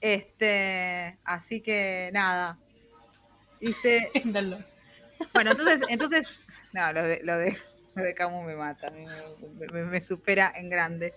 [0.00, 2.58] Este, así que nada.
[3.60, 4.10] Dice,
[5.34, 6.40] bueno, entonces, entonces,
[6.72, 7.56] no, lo de, lo de,
[7.94, 9.06] lo de Camus me mata, me,
[9.72, 11.14] me- me supera en grande.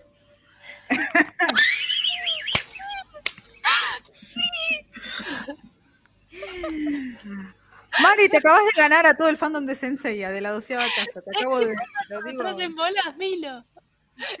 [8.00, 11.20] Mari, te acabas de ganar a todo el fandom de Senseiya de la doceava casa.
[11.22, 11.74] Te acabo de.
[12.10, 13.62] Lo digo, en bolas, Milo.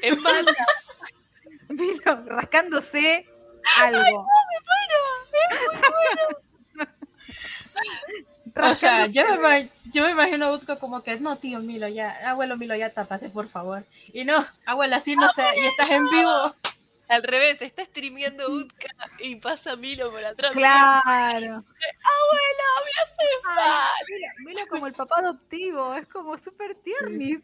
[0.02, 0.52] En banda.
[1.68, 3.26] Mira, rascándose
[3.76, 4.26] algo.
[8.56, 12.30] O sea, yo me, yo me imagino a Utko como que, no, tío Milo, ya,
[12.30, 13.84] abuelo Milo, ya tápate, por favor.
[14.12, 16.54] Y no, abuela, así no sé, y estás en vivo.
[17.08, 18.88] Al revés, está streameando Utka
[19.20, 20.52] y pasa Milo por atrás.
[20.52, 21.02] Claro.
[21.02, 21.64] Abuela,
[22.84, 23.90] me hace mal.
[24.08, 27.40] Mira, mira como el papá adoptivo, es como súper tiernis.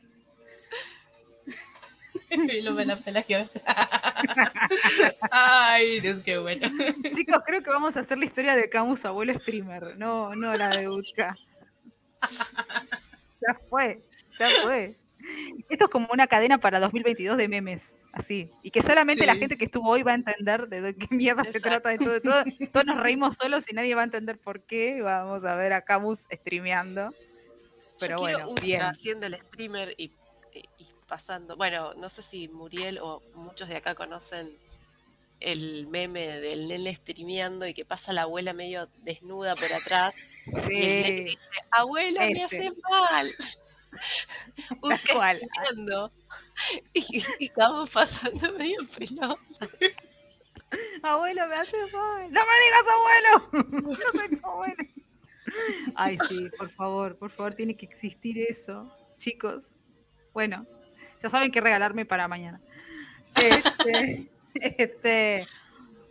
[2.39, 3.47] Milo me la pela que
[5.31, 6.69] Ay, Dios, qué bueno.
[7.15, 10.69] Chicos, creo que vamos a hacer la historia de Camus abuelo streamer, no, no la
[10.71, 11.37] de Utka.
[13.41, 14.03] Ya fue,
[14.39, 14.95] ya fue.
[15.71, 18.51] Esto es como una cadena para 2022 de memes, así.
[18.63, 21.61] Y que solamente la gente que estuvo hoy va a entender de qué mierda se
[21.61, 22.43] trata de todo, todo.
[22.73, 25.01] Todos nos reímos solos y nadie va a entender por qué.
[25.03, 27.13] Vamos a ver a Camus streameando.
[28.01, 28.83] Pero Yo bueno, Utka bien.
[28.83, 30.13] haciendo el streamer y, y- y
[31.15, 31.57] pasando.
[31.57, 34.51] Bueno, no sé si Muriel o muchos de acá conocen
[35.39, 40.13] el meme del nene streameando y que pasa la abuela medio desnuda por atrás.
[40.47, 41.39] Y el nene Sí, dice,
[41.71, 43.31] abuela, me hace mal.
[44.99, 46.11] Streameando.
[46.95, 49.37] Y, y estamos pasando medio pelota.
[51.03, 52.33] abuelo, me hace mal.
[52.33, 53.89] ¡No me digas abuelo!
[53.99, 54.85] Yo soy tu abuelo.
[55.95, 59.77] Ay, sí, por favor, por favor, tiene que existir eso, chicos.
[60.33, 60.67] Bueno,
[61.25, 62.61] ya saben qué regalarme para mañana.
[63.43, 65.47] Este, este,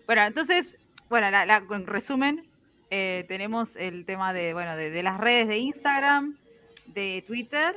[0.07, 0.65] bueno, entonces,
[1.09, 2.43] bueno, la- la- en resumen,
[2.89, 6.35] eh, tenemos el tema de, bueno, de, de las redes de Instagram,
[6.87, 7.75] de Twitter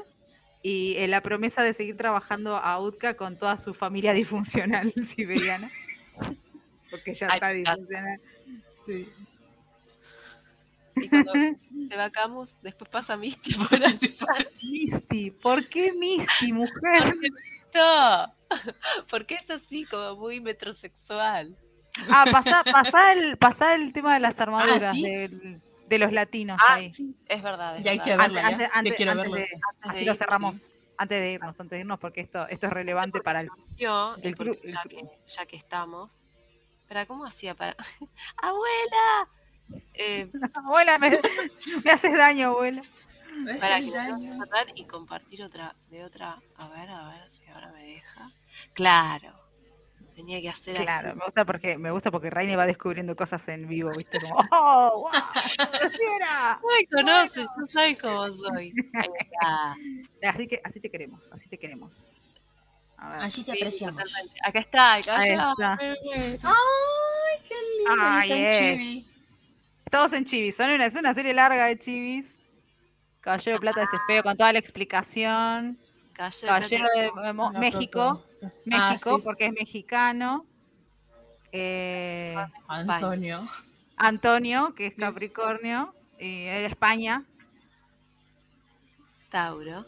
[0.63, 5.69] y eh, la promesa de seguir trabajando a Utka con toda su familia disfuncional siberiana.
[6.91, 8.21] Porque ya Ay, está disfuncional.
[8.85, 9.09] Sí.
[10.97, 11.33] Y cuando
[11.89, 13.69] se va Camus, después pasa Misty por.
[14.63, 17.13] Misty, ¿por qué Misty, mujer?
[17.75, 18.27] No,
[19.11, 21.55] porque es así, como muy metrosexual.
[22.11, 25.03] Ah, pasá, pasá el, pasá el tema de las armaduras Ah, ¿sí?
[25.03, 26.93] del- de los latinos Ah, ahí.
[26.93, 27.77] sí, es verdad.
[27.77, 28.17] es Ya hay verdad.
[28.17, 28.47] que Antes, ya.
[28.49, 29.37] antes- Ya antes- quiero antes verlo.
[29.37, 30.69] de- Antes de así lo ir, cerramos.
[30.99, 33.49] Antes de irnos, antes de irnos, porque esto, esto es relevante para el.
[33.77, 35.05] Yo, el el ya, que,
[35.37, 36.19] ya que estamos.
[36.89, 37.77] Pero, ¿cómo hacía para.?
[38.39, 39.29] ¡Abuela!
[39.95, 41.19] Eh, Abuela, me,
[41.85, 42.83] me haces daño, abuela.
[43.61, 44.13] para Ese que daño.
[44.13, 46.39] vamos a tratar y compartir otra, de otra.
[46.57, 48.31] A ver, a ver si ahora me deja.
[48.75, 49.35] Claro.
[50.15, 51.19] Tenía que hacer Claro, así.
[51.19, 54.19] me gusta porque me gusta porque Raine va descubriendo cosas en vivo, ¿viste?
[54.19, 54.91] Como, ¡oh!
[55.03, 55.09] ¡Wow!
[55.13, 56.59] ¡Así era!
[56.63, 58.73] No me conoces, tú sabes cómo soy.
[58.95, 59.77] Ahí está.
[60.31, 62.13] Así que así te queremos, así te queremos.
[62.97, 63.21] A ver.
[63.25, 64.03] Allí te Sí, apreciamos.
[64.03, 64.41] totalmente.
[64.43, 65.77] Acá está, acá Ahí está.
[65.79, 65.97] Ay,
[67.47, 67.95] qué lindo.
[68.01, 68.59] Ay, Ay, es.
[68.59, 69.07] chibi.
[69.91, 72.37] Todos en Chivis, son una, es una serie larga de Chivis.
[73.21, 75.79] Caballero de Plata ese feo con toda la explicación.
[76.13, 78.23] Caballero de eh, No, México,
[78.65, 79.23] México, Ah, sí.
[79.25, 80.47] porque es mexicano.
[81.53, 82.37] Eh,
[82.69, 83.45] Antonio.
[83.97, 84.95] Antonio, que es.
[84.95, 87.25] Capricornio, y es de España.
[89.31, 89.85] Tauro.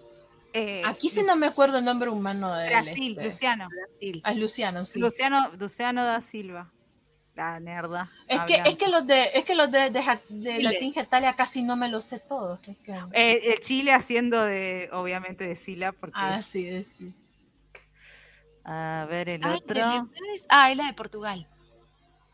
[0.53, 2.70] Eh, Aquí sí no me acuerdo el nombre humano de él.
[2.85, 3.25] Brasil, este.
[3.25, 3.69] Luciano.
[3.69, 4.20] Brasil.
[4.25, 5.01] Ah, es Luciano, sí.
[5.01, 6.70] Luciano, Luciano da Silva.
[7.39, 8.10] La nerda.
[8.27, 10.60] Es que, es que los de, es que los de, de, de.
[10.60, 12.59] Latín Getalia casi no me los sé todos.
[12.66, 17.15] es que- Eh, el Chile haciendo de, obviamente, de Sila, porque ah, sí, es- sí.
[18.65, 20.09] A ver el otro.
[20.48, 21.47] Ah, es la de Portugal.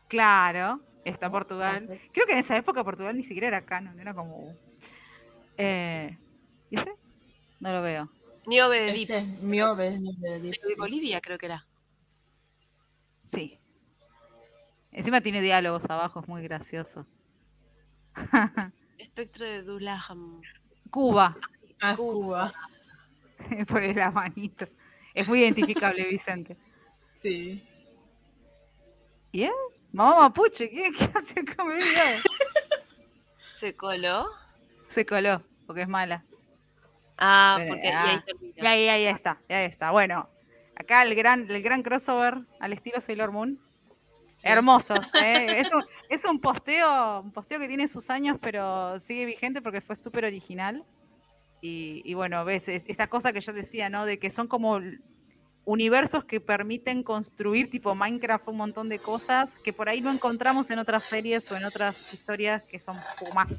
[0.07, 1.87] Claro, está Portugal.
[2.11, 4.55] Creo que en esa época Portugal ni siquiera era canon, era como.
[5.55, 6.17] Eh,
[6.71, 6.91] ¿Y ese?
[7.59, 8.09] No lo veo.
[8.47, 9.01] Niobe de.
[9.03, 10.79] Este, Miobe de Deep, De sí.
[10.79, 11.63] Bolivia, creo que era.
[13.23, 13.59] Sí.
[14.95, 17.05] Encima tiene diálogos abajo, es muy gracioso.
[18.97, 20.41] Espectro de Dulaham.
[20.89, 21.35] Cuba,
[21.81, 22.53] Ah, Cuba.
[23.67, 24.65] por la manito.
[25.13, 26.55] Es muy identificable, Vicente.
[27.11, 27.61] Sí.
[29.33, 29.51] ¿Y él?
[29.91, 32.21] Mamá Mapuche, ¿qué, qué hace con mi video?
[33.59, 34.29] Se coló.
[34.87, 36.23] Se coló, porque es mala.
[37.17, 38.23] Ah, Pero, porque y ah,
[38.61, 39.91] ahí ahí, ahí está, ya está.
[39.91, 40.29] Bueno,
[40.77, 43.59] acá el gran, el gran crossover al estilo Sailor Moon.
[44.37, 44.47] Sí.
[44.49, 44.95] Hermoso.
[45.21, 45.61] ¿eh?
[45.61, 49.81] Es, un, es un posteo, un posteo que tiene sus años, pero sigue vigente porque
[49.81, 50.83] fue súper original.
[51.61, 54.05] Y, bueno, ves, es- esta cosa que yo decía, ¿no?
[54.05, 54.79] De que son como
[55.63, 60.69] universos que permiten construir, tipo Minecraft, un montón de cosas que por ahí no encontramos
[60.69, 63.57] en otras series o en otras historias que son como más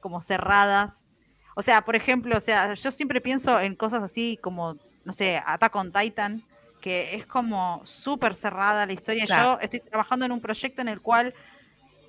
[0.00, 1.06] como cerradas.
[1.56, 5.42] O sea, por ejemplo, o sea, yo siempre pienso en cosas así como, no sé,
[5.46, 6.42] Attack on Titan,
[6.80, 9.26] que es como súper cerrada la historia.
[9.26, 9.54] Claro.
[9.54, 11.34] Yo estoy trabajando en un proyecto en el cual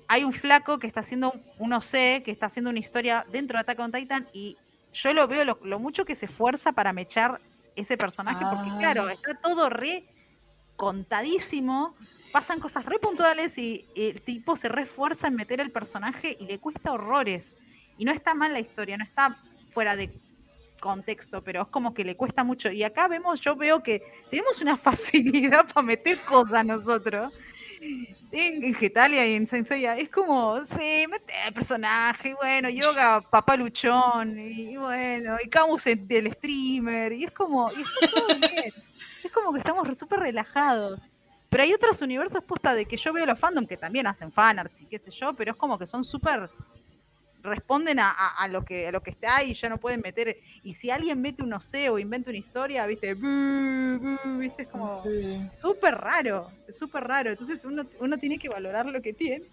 [0.08, 3.60] hay un flaco que está haciendo un- OC, que está haciendo una historia dentro de
[3.62, 4.56] Attack on Titan y
[4.92, 7.40] yo lo veo lo, lo mucho que se esfuerza para mechar
[7.76, 8.76] ese personaje, porque Ah.
[8.78, 10.04] claro, está todo re
[10.74, 11.94] contadísimo,
[12.32, 16.58] pasan cosas re puntuales y el tipo se refuerza en meter el personaje y le
[16.58, 17.54] cuesta horrores.
[17.98, 19.36] Y no está mal la historia, no está
[19.70, 20.10] fuera de
[20.80, 22.70] contexto, pero es como que le cuesta mucho.
[22.70, 27.32] Y acá vemos, yo veo que tenemos una facilidad para meter cosas nosotros.
[27.80, 34.38] En, en Getalia y en Senseiya, es como, sí, mete personaje, bueno, yoga, papá luchón,
[34.38, 38.72] y, bueno, y Camus el, del streamer, y es como, y está todo bien.
[39.24, 41.00] Es como que estamos súper relajados.
[41.48, 44.80] Pero hay otros universos posta de que yo veo los fandom que también hacen fanarts
[44.80, 46.48] y qué sé yo, pero es como que son súper
[47.42, 50.36] responden a, a- a lo que a lo que está y ya no pueden meter
[50.62, 53.14] y si alguien mete un OC o inventa una historia viste
[54.38, 55.40] viste es como Sí.
[55.60, 59.44] súper raro es súper raro entonces uno, uno tiene que valorar lo que tiene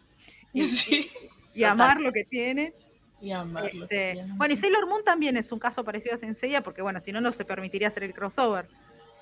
[0.53, 1.09] y, Sí.
[1.53, 2.73] y amar lo que tiene
[3.19, 3.83] Y amarlo.
[3.85, 4.61] Este, bueno, y sí.
[4.61, 7.45] Sailor Moon también es un caso parecido a Senseiya, porque bueno, si no, no se
[7.45, 8.67] permitiría hacer el crossover.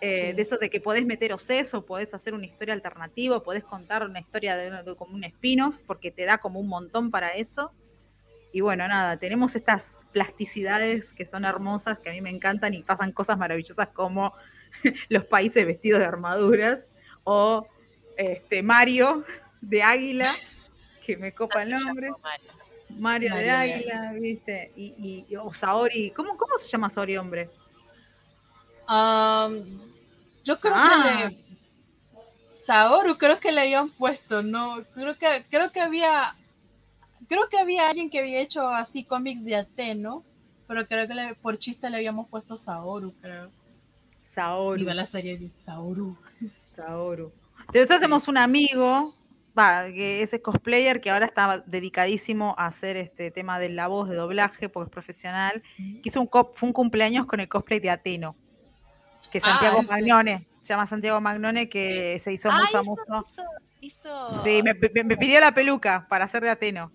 [0.02, 0.34] Eh, Sí.
[0.36, 4.20] De eso de que podés meter oceso, podés hacer una historia alternativa, podés contar una
[4.20, 7.72] historia de, de- como un spin-off, porque te da como un montón para eso.
[8.56, 9.84] Y bueno, nada, tenemos estas
[10.14, 14.34] plasticidades que son hermosas, que a mí me encantan y pasan cosas maravillosas como
[15.10, 16.86] los países vestidos de armaduras,
[17.26, 17.68] o
[18.16, 19.26] este Mario
[19.60, 20.32] de Águila,
[21.06, 22.12] que me copa el nombre.
[22.22, 22.48] Mario.
[22.98, 24.72] Mario, de Águila, ¿viste?
[24.78, 27.50] Y, y- o Saori, ¿cómo, ¿cómo se llama Saori, hombre?
[30.46, 31.28] Yo creo Ah.
[31.28, 31.46] que le.
[32.48, 36.34] Saoru creo que le habían puesto, no, creo que, creo que había,
[37.28, 40.24] creo que había alguien que había hecho así cómics de Ateno,
[40.68, 43.52] pero creo que le- por chiste le habíamos puesto Saoru, creo.
[44.22, 44.82] Saori.
[44.82, 46.18] Iba la serie de Saoru.
[46.76, 47.32] Saoru.
[47.68, 49.14] Entonces tenemos un amigo,
[49.58, 54.10] va, que ese cosplayer que ahora está dedicadísimo a hacer este tema de la voz
[54.10, 57.80] de doblaje, porque es profesional, que hizo un, co- fue un cumpleaños con el cosplay
[57.80, 58.36] de Ateno,
[59.32, 59.92] que Ah, Santiago ese.
[59.92, 63.26] Magnone, se llama Santiago Magnone, que se hizo muy Ah, hizo- famoso.
[63.82, 66.92] Hizo, Sí, me, me- me pidió la peluca para hacer de Ateno.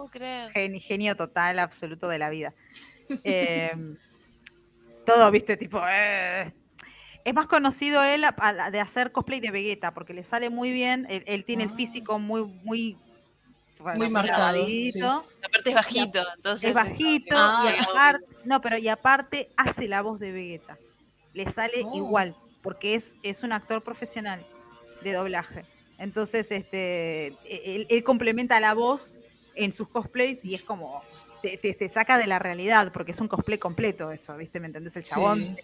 [0.00, 0.52] No puedo creer.
[0.52, 2.52] Gen- genio total, absoluto de la vida.
[3.24, 3.72] Eh,
[5.04, 5.80] todo, viste, tipo.
[5.88, 6.52] eh.
[7.24, 10.70] Es más conocido él a- a- de hacer cosplay de Vegeta, porque le sale muy
[10.72, 11.06] bien.
[11.10, 11.74] Él, él tiene el Ah.
[11.76, 12.96] físico muy, muy.
[13.96, 16.68] Muy marcado, Aparte es bajito, entonces.
[16.68, 20.76] Es bajito Ah, y aparte, no, pero y aparte hace la voz de Vegeta.
[21.32, 21.96] Le sale Oh.
[21.96, 24.44] igual, porque es, es un actor profesional
[25.02, 25.64] de doblaje.
[25.98, 29.16] Entonces, este, él, él complementa la voz
[29.64, 31.02] en sus cosplays y es como
[31.42, 34.60] te, te- te saca de la realidad, porque es un cosplay completo eso, ¿viste?
[34.60, 34.94] ¿Me entendés?
[34.96, 35.56] El chabón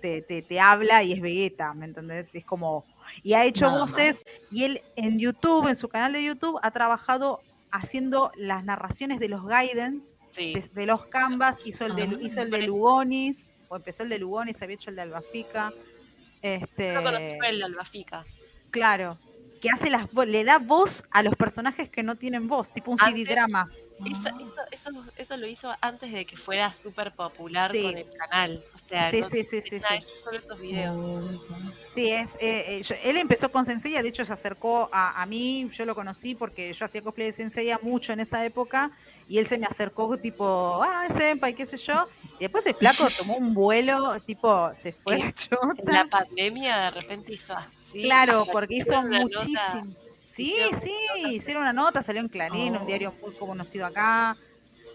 [0.00, 0.22] Sí.
[0.22, 2.28] te, te- habla y es Vegeta, ¿me entendés?
[2.34, 2.84] Es como...
[3.22, 3.90] Y ha hecho Nada más.
[3.92, 4.20] voces
[4.50, 7.40] y él en YouTube, en su canal de YouTube, ha trabajado
[7.70, 10.54] haciendo las narraciones de los guidance Sí.
[10.54, 12.16] de, de los Canvas, hizo el, de, Ah.
[12.22, 15.72] hizo el de Lugonis, o empezó el de Lugonis, había hecho el de Albafica.
[16.40, 18.24] Este, No conocí el Albafica.
[18.70, 19.16] claro.
[19.62, 22.98] Que hace las le da voz a los personajes que no tienen voz, tipo un
[23.00, 23.68] Antes- drama.
[24.04, 27.82] Eso, eso, eso, eso lo hizo antes de que fuera súper popular Sí.
[27.84, 28.60] con el canal.
[28.74, 29.80] O sea, Sí, no sí, sí, sí,
[30.24, 31.40] solo esos videos.
[31.94, 35.26] Sí, es, eh, eh, yo- él empezó con Senseiya, de hecho se acercó a, a
[35.26, 38.90] mí, yo lo conocí porque yo hacía cosplay de Senseiya mucho en esa época
[39.28, 42.02] y él se me acercó tipo, ah, senpai, qué sé yo,
[42.40, 45.92] y después el flaco tomó un vuelo, tipo, se fue Eh, a En chota.
[45.92, 47.68] la pandemia de repente hizo así.
[47.92, 49.86] Claro, porque que hizo muchísimo.
[50.34, 51.28] Sí, sí, nota.
[51.30, 52.86] hicieron una nota, salió en Clarín, un Oh.
[52.86, 54.36] diario muy conocido acá.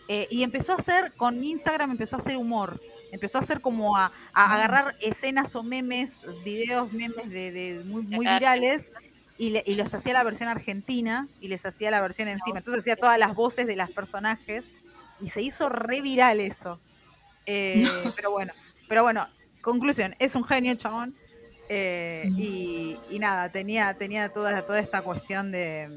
[0.09, 2.79] eh, y empezó a hacer, con Instagram empezó a hacer humor.
[3.11, 4.53] Empezó a hacer como a, a Ah.
[4.53, 8.89] agarrar escenas o memes, videos, memes de, de muy, muy virales
[9.37, 12.59] y, le- y los hacía la versión argentina y les hacía la versión encima.
[12.59, 14.63] Entonces hacía todas las voces de los personajes
[15.19, 16.79] y se hizo re viral eso.
[17.45, 17.83] Eh,
[18.15, 18.53] pero bueno,
[18.87, 19.27] pero bueno,
[19.61, 21.13] conclusión, es un genio chabón.
[21.69, 25.89] Eh, y, y nada, tenía, tenía toda, toda esta cuestión de,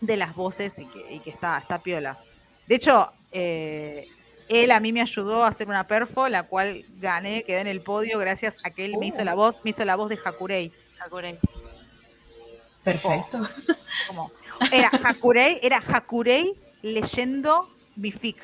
[0.00, 2.18] de las voces y que, y que está, está piola.
[2.66, 4.06] De hecho, eh,
[4.48, 7.80] él a mí me ayudó a hacer una perfo, la cual gané, quedé en el
[7.80, 9.24] podio gracias a que él me hizo Oh.
[9.24, 10.72] la voz, me hizo la voz de Hakurei.
[10.98, 11.38] Hakurei.
[12.82, 13.40] Perfecto.
[14.06, 14.30] Como,
[14.72, 18.38] era Hakurei, era Hakurei leyendo mi fic,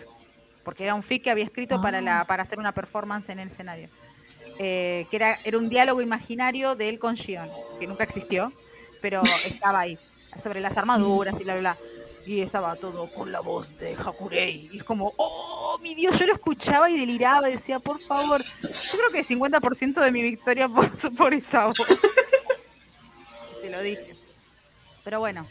[0.64, 3.48] porque era un fic que había escrito para, la, para hacer una performance en el
[3.48, 3.88] escenario.
[4.58, 8.52] Eh, que era, era un diálogo imaginario de él con Shion, que nunca existió,
[9.02, 9.98] pero estaba ahí,
[10.42, 11.76] sobre las armaduras y bla, bla, bla.
[12.26, 14.68] Y estaba todo con la voz de Hakurei.
[14.72, 18.42] Y es como, oh, mi Dios, yo lo escuchaba y deliraba, decía, por favor.
[18.42, 21.76] Yo creo que el 50% de mi victoria por, por esa voz.
[23.60, 24.16] Se lo dije.
[25.04, 25.46] Pero bueno,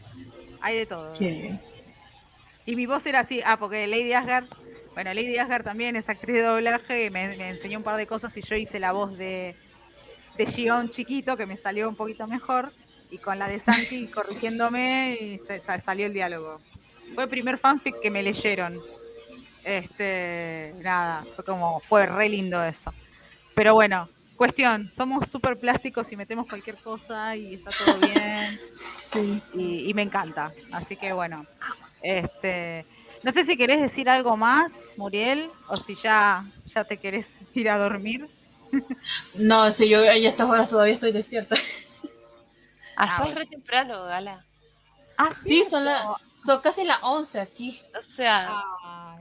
[0.60, 1.14] hay de todo.
[1.18, 1.58] Qué.
[2.66, 4.48] Y mi voz era así, ah, porque Lady Asgard,
[4.96, 8.08] bueno, Lady Asgard también es actriz de doblaje, y me, me enseñó un par de
[8.08, 9.60] cosas y yo hice la voz de,
[10.36, 12.76] de Gion chiquito, que me salió un poquito mejor,
[13.10, 16.64] y con la de Santi corrigiéndome, y se- salió el diálogo.
[17.16, 18.86] Fue el primer fanfic que me leyeron.
[19.64, 22.94] Este, nada, fue como, fue re lindo eso.
[23.56, 28.62] Pero bueno, cuestión, somos súper plásticos y metemos cualquier cosa y está todo bien
[29.14, 29.44] Sí.
[29.52, 30.56] y, y me encanta.
[30.72, 31.48] Así que bueno,
[32.02, 32.88] este,
[33.24, 37.70] no sé si querés decir algo más, Muriel, o si ya, ya te querés ir
[37.70, 38.28] a dormir.
[39.36, 41.56] No, si yo a estas horas todavía estoy despierta.
[42.98, 43.40] Ah, Ah, sos bueno.
[43.40, 44.44] re temprano, Gala.
[45.18, 47.80] Ah, Sí, son, la, son casi las 11 aquí.
[47.98, 48.62] O sea,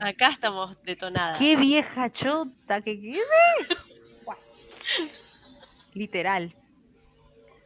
[0.01, 1.39] Ay, acá estamos detonadas.
[1.39, 3.19] qué vieja chota que quede.
[5.93, 6.53] Literal.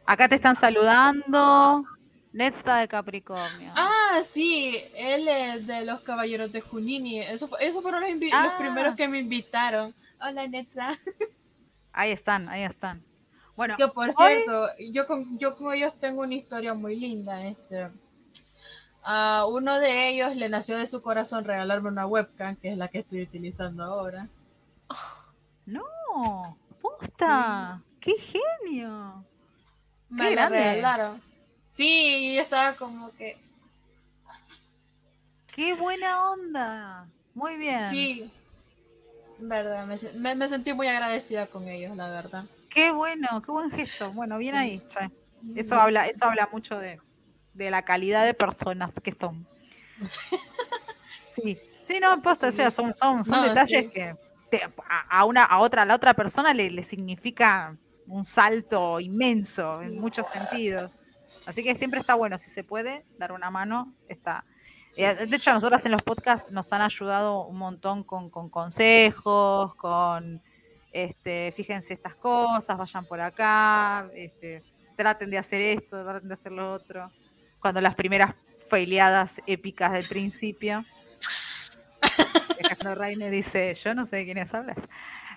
[0.06, 1.84] Acá te están saludando.
[2.32, 3.72] Nesta de Capricornio.
[3.76, 7.20] Ah, sí, él es de los Caballeros de Junini.
[7.20, 8.44] Eso, esos fueron los, Ah.
[8.44, 9.92] los primeros que me invitaron.
[10.20, 10.90] Hola, Netza.
[11.92, 13.02] Ahí están, ahí están.
[13.56, 17.44] Bueno, Que por hoy- cierto, yo con, yo con ellos tengo una historia muy linda.
[17.44, 17.88] Este.
[19.02, 22.88] A uno de ellos le nació de su corazón regalarme una webcam, que es la
[22.88, 24.28] que estoy utilizando ahora.
[25.66, 25.84] No,
[26.80, 27.80] posta.
[28.00, 29.24] Qué genio.
[30.10, 30.58] Me Qué la grande.
[30.74, 31.29] regalaron.
[31.80, 33.38] Sí, yo estaba como que.
[35.56, 37.08] Qué buena onda.
[37.32, 37.88] Muy bien.
[37.88, 38.30] Sí,
[39.38, 42.44] verdad, me, se- me- me sentí muy agradecida con ellos, la verdad.
[42.68, 44.12] Qué bueno, qué buen gesto.
[44.12, 44.82] Bueno, bien ahí.
[45.56, 47.00] Eso habla, eso habla mucho de,
[47.54, 49.46] de la calidad de personas que son.
[51.34, 53.90] Sí, sí, no, posta, o sea, son, son, son No, detalles sí.
[53.90, 54.14] que
[54.50, 57.74] te- a, a una, a otra, a la otra persona le, le significa
[58.06, 59.86] un salto inmenso Sí.
[59.86, 60.99] en muchos sentidos.
[61.46, 64.44] Así que siempre está bueno, si se puede, dar una mano, está.
[64.98, 68.48] Eh, De hecho, a nosotras en los podcasts nos han ayudado un montón con, con
[68.48, 70.42] consejos, con,
[70.92, 74.62] este, fíjense estas cosas, vayan por acá, este,
[74.96, 77.10] traten de hacer esto, traten de hacer lo otro.
[77.60, 78.34] Cuando las primeras
[78.70, 80.84] faileadas épicas del principio.
[82.60, 84.78] Alejandro Reine dice, yo no sé de quiénes hablas.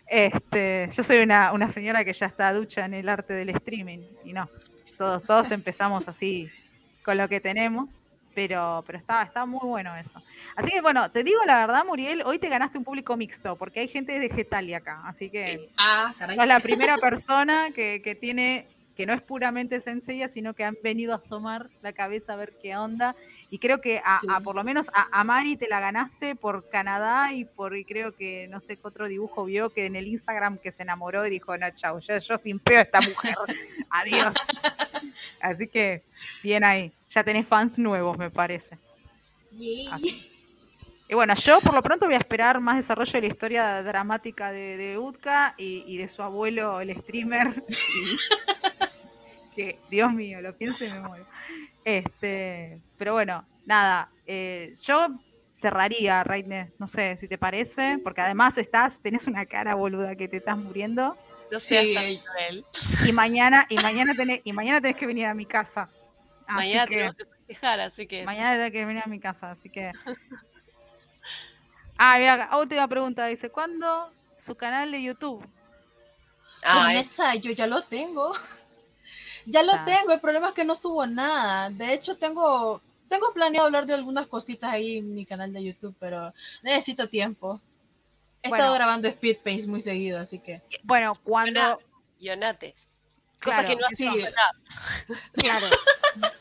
[0.08, 4.00] Este, yo soy una, una señora que ya está ducha en el arte del streaming
[4.24, 4.50] y no,
[4.98, 6.50] todos, todos empezamos así
[7.04, 7.90] con lo que tenemos,
[8.36, 10.22] pero, pero está, está muy bueno eso.
[10.56, 13.82] Así que bueno, te digo la verdad, Muriel, hoy te ganaste un público mixto, porque
[13.82, 16.36] hay gente de Getalia acá, así que Ah, caray.
[16.38, 20.78] sos la primera persona que, que tiene, que no es puramente sencilla, sino que han
[20.84, 23.16] venido a asomar la cabeza a ver qué onda.
[23.54, 24.26] Y creo que a, Sí.
[24.32, 27.86] a- por lo menos a, a Mari te la ganaste por Canadá y por y
[27.86, 31.24] creo que no sé qué otro dibujo vio que en el Instagram que se enamoró
[31.28, 33.36] y dijo, no, chau, yo, yo sin peo a esta mujer.
[33.92, 34.34] Adiós.
[35.42, 36.02] Así que
[36.42, 36.92] bien ahí.
[37.12, 38.80] Ya tenés fans nuevos, me parece.
[39.52, 44.52] Y bueno, yo por lo pronto voy a esperar más desarrollo de la historia dramática
[44.52, 48.18] de, de Utka y, y de su abuelo, el streamer, y,
[49.56, 51.26] que, Dios mío, lo pienso y me muero.
[51.86, 55.08] Este, pero bueno, nada, eh, yo
[55.62, 60.28] cerraría, Reine, no sé si te parece, porque además estás, tenés una cara boluda que
[60.28, 61.16] te estás muriendo.
[61.52, 62.20] No Sí.
[62.26, 62.66] cruel.
[63.08, 65.84] Y mañana, y mañana tenés, y mañana tenés que venir a mi casa.
[66.48, 68.26] Así Mañana que- tenemos que festejar, así que.
[68.26, 69.92] Mañana tengo que venir a mi casa, así que.
[71.98, 73.28] Ah, mira, última pregunta.
[73.28, 75.48] Dice, ¿cuándo su canal de YouTube?
[76.64, 78.32] Ah, esa, yo ya lo tengo.
[79.46, 81.70] Ya lo tengo, el problema es que no subo nada.
[81.70, 85.96] De hecho, tengo, tengo planeado hablar de algunas cositas ahí en mi canal de YouTube,
[86.00, 87.60] pero necesito tiempo.
[88.42, 88.64] He Bueno.
[88.64, 90.62] estado grabando Speed Pace muy seguido, así que.
[90.84, 91.80] Bueno, cuando.
[92.20, 92.76] Guionate.
[93.44, 94.08] Cosa Claro, que no sí.
[94.08, 94.52] hacemos acá.
[95.34, 95.68] Claro.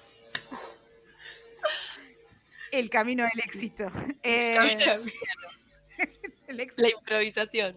[2.70, 3.90] El camino del éxito.
[4.22, 4.56] Eh,
[6.48, 6.82] el éxito.
[6.82, 7.76] La improvisación.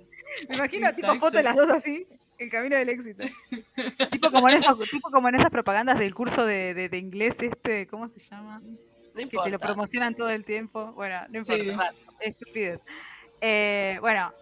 [0.49, 1.19] Me imagino tipo Exacto.
[1.19, 2.07] foto de las dos así.
[2.37, 3.23] El camino del éxito.
[4.11, 7.35] tipo, como en esas, tipo como en esas propagandas del curso de, de- de inglés
[7.41, 8.59] este, ¿cómo se llama?
[8.59, 10.91] No Que te lo promocionan todo el tiempo.
[10.93, 11.53] Bueno, no Sí.
[11.53, 11.91] importa.
[12.19, 12.81] Estupidez.
[13.41, 14.33] Eh, bueno,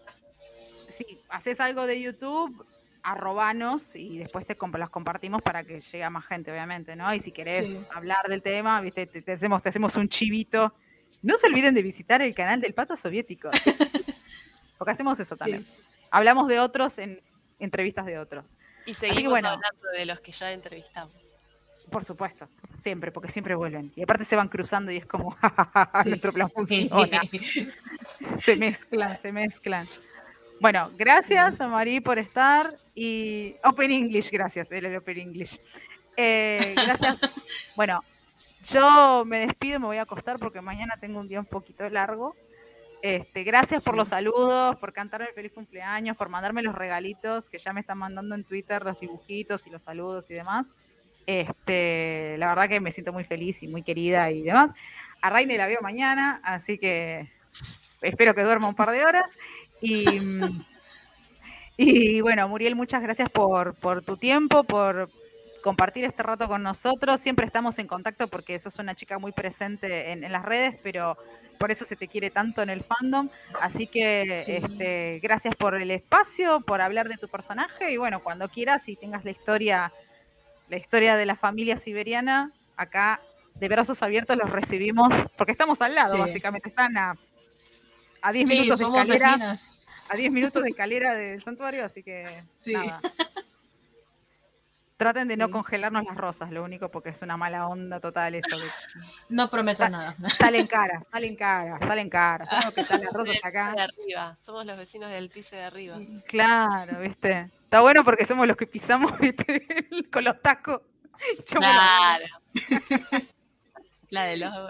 [0.89, 2.65] si haces algo de YouTube,
[3.03, 7.13] arrobanos y después te comp- las compartimos para que llegue a más gente, obviamente, ¿no?
[7.13, 7.79] Y si querés Sí.
[7.93, 9.05] hablar del tema, ¿viste?
[9.05, 10.73] Te, te hacemos, te hacemos un chivito.
[11.21, 13.49] No se olviden de visitar el canal del Pato Soviético.
[14.77, 15.65] Porque hacemos eso también.
[16.11, 17.21] Hablamos de otros en
[17.59, 18.45] entrevistas de otros.
[18.85, 19.49] Y seguimos bueno.
[19.49, 21.13] hablando de los que ya entrevistamos.
[21.91, 22.47] Por supuesto,
[22.81, 23.91] siempre, porque siempre vuelven.
[23.95, 25.35] Y aparte se van cruzando y es como,
[26.03, 26.09] Sí.
[26.09, 27.21] nuestro plan funciona.
[28.39, 29.85] se mezclan, se mezclan.
[30.59, 32.65] Bueno, gracias a Marí por estar
[32.95, 35.59] y Open English, gracias, el Open English.
[36.15, 37.19] Eh, gracias.
[37.75, 38.01] Bueno,
[38.69, 42.35] yo me despido, me voy a acostar porque mañana tengo un día un poquito largo.
[43.03, 43.97] Este, gracias por Sí.
[43.97, 48.33] los saludos, por cantarme feliz cumpleaños, por mandarme los regalitos que ya me están mandando
[48.33, 50.67] en Twitter, los dibujitos y los saludos y demás.
[51.27, 54.71] Este, la verdad que me siento muy feliz y muy querida y demás.
[55.21, 57.29] A Raine la veo mañana, así que
[58.01, 59.29] espero que duerma un par de horas.
[59.81, 60.05] Y,
[61.77, 65.09] y bueno, Muriel, muchas gracias por, por tu tiempo, por
[65.63, 67.19] compartir este rato con nosotros.
[67.21, 71.17] Siempre estamos en contacto porque sos una chica muy presente en, en las redes, pero
[71.57, 73.29] por eso se te quiere tanto en el fandom.
[73.61, 74.53] Así que Sí.
[74.57, 78.95] este, gracias por el espacio, por hablar de tu personaje y bueno, cuando quieras y
[78.95, 79.91] tengas la historia,
[80.69, 83.21] la historia de la familia siberiana, acá
[83.55, 86.19] de brazos abiertos los recibimos, porque estamos al lado, Sí.
[86.19, 87.15] básicamente, están a,
[88.21, 89.85] a 10 Sí, minutos de escalera, vecinas.
[90.09, 92.25] a 10 minutos de escalera del santuario, así que
[92.67, 92.99] nada.
[95.03, 98.47] Traten de no congelarnos las rosas, lo único porque es una mala onda total eso.
[99.29, 100.15] No prometo Sa- nada.
[100.37, 102.49] salen caras, salen caras, salen caras.
[102.49, 103.65] Sabemos que están las rosas Del acá.
[103.71, 104.37] piso de arriba.
[104.45, 105.97] Somos los vecinos del piso de arriba.
[106.27, 107.39] Claro, ¿viste?
[107.41, 109.65] Está bueno porque somos los que pisamos, ¿viste?
[110.11, 110.81] Con los tacos.
[111.47, 112.25] Claro.
[114.09, 114.69] La de los.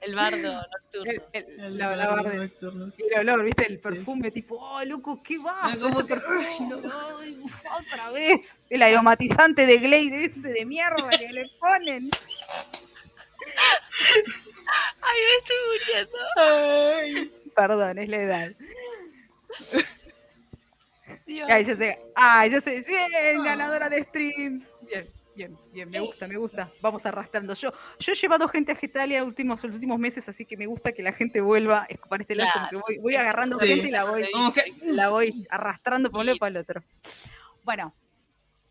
[0.00, 1.10] El bardo nocturno.
[1.10, 2.92] el- el- El la, la barrio barde- nocturno.
[2.96, 3.66] y el olor, ¿viste?
[3.66, 5.58] El perfume, tipo, oh, loco, ¿qué va?
[5.62, 8.60] Ah, como que- otra vez.
[8.70, 12.08] El aromatizante de Glade ese de mierda que le ponen.
[15.02, 16.18] Ay, me estoy muriendo.
[16.36, 18.52] Ay, Perdón, es la edad.
[21.26, 21.48] Dios.
[21.50, 21.98] Ay, yo sé.
[22.14, 22.82] Ay, yo sé.
[22.86, 24.68] Bien, ganadora de streams.
[24.88, 25.06] Bien,
[25.38, 25.90] bien, bien.
[25.90, 26.68] Me gusta, me gusta.
[26.82, 27.54] Vamos arrastrando.
[27.54, 30.92] Yo, yo he llevado gente a Getalia últimos, los últimos meses, así que me gusta
[30.92, 32.50] que la gente vuelva a escupar este lado.
[32.70, 33.68] Que voy, voy agarrando Sí.
[33.68, 34.28] gente y la voy,
[34.82, 36.82] la voy arrastrando por un lado y para el otro.
[37.64, 37.94] Bueno,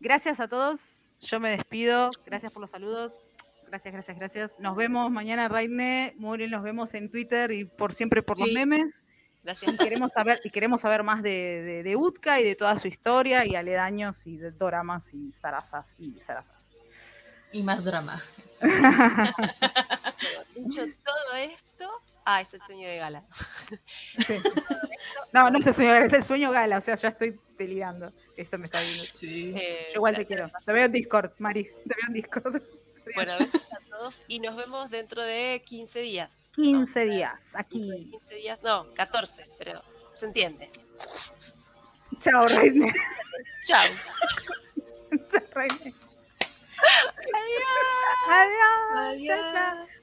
[0.00, 1.08] gracias a todos.
[1.20, 2.10] Yo me despido.
[2.26, 3.18] Gracias por los saludos.
[3.66, 4.60] Gracias, gracias, gracias.
[4.60, 6.14] Nos vemos mañana, Raine.
[6.16, 9.04] Muriel, nos vemos en Twitter y por siempre por los memes.
[9.44, 9.72] Gracias.
[9.74, 12.88] Y queremos saber, y queremos saber más de, de, de Utka y de toda su
[12.88, 16.57] historia y aledaños y de doramas y zarazas y zarazas.
[17.52, 18.22] Y más drama.
[20.54, 21.90] Dicho todo esto.
[22.24, 23.24] Ah, es el sueño de gala.
[24.26, 24.36] Sí.
[25.32, 28.12] No, no es el sueño gala, es el sueño gala, o sea, ya estoy peleando.
[28.36, 29.04] Eso me está viendo.
[29.14, 29.54] Sí.
[29.56, 30.50] Eh, Yo igual te quiero.
[30.64, 31.64] Te veo en Discord, Mari.
[31.64, 32.62] Te veo en Discord.
[33.14, 36.30] Bueno, besos a todos y nos vemos dentro de 15 días.
[36.54, 38.10] 15 días aquí.
[38.10, 39.82] 15 días, no, 14, pero
[40.16, 40.70] se entiende.
[42.20, 42.92] Chao, Reine.
[43.66, 43.84] Chao.
[45.30, 45.94] Chao, Reine.
[47.34, 48.28] Adiós.
[48.28, 49.26] Adiós.
[49.26, 49.78] Chao, chao.
[49.78, 49.97] Adiós.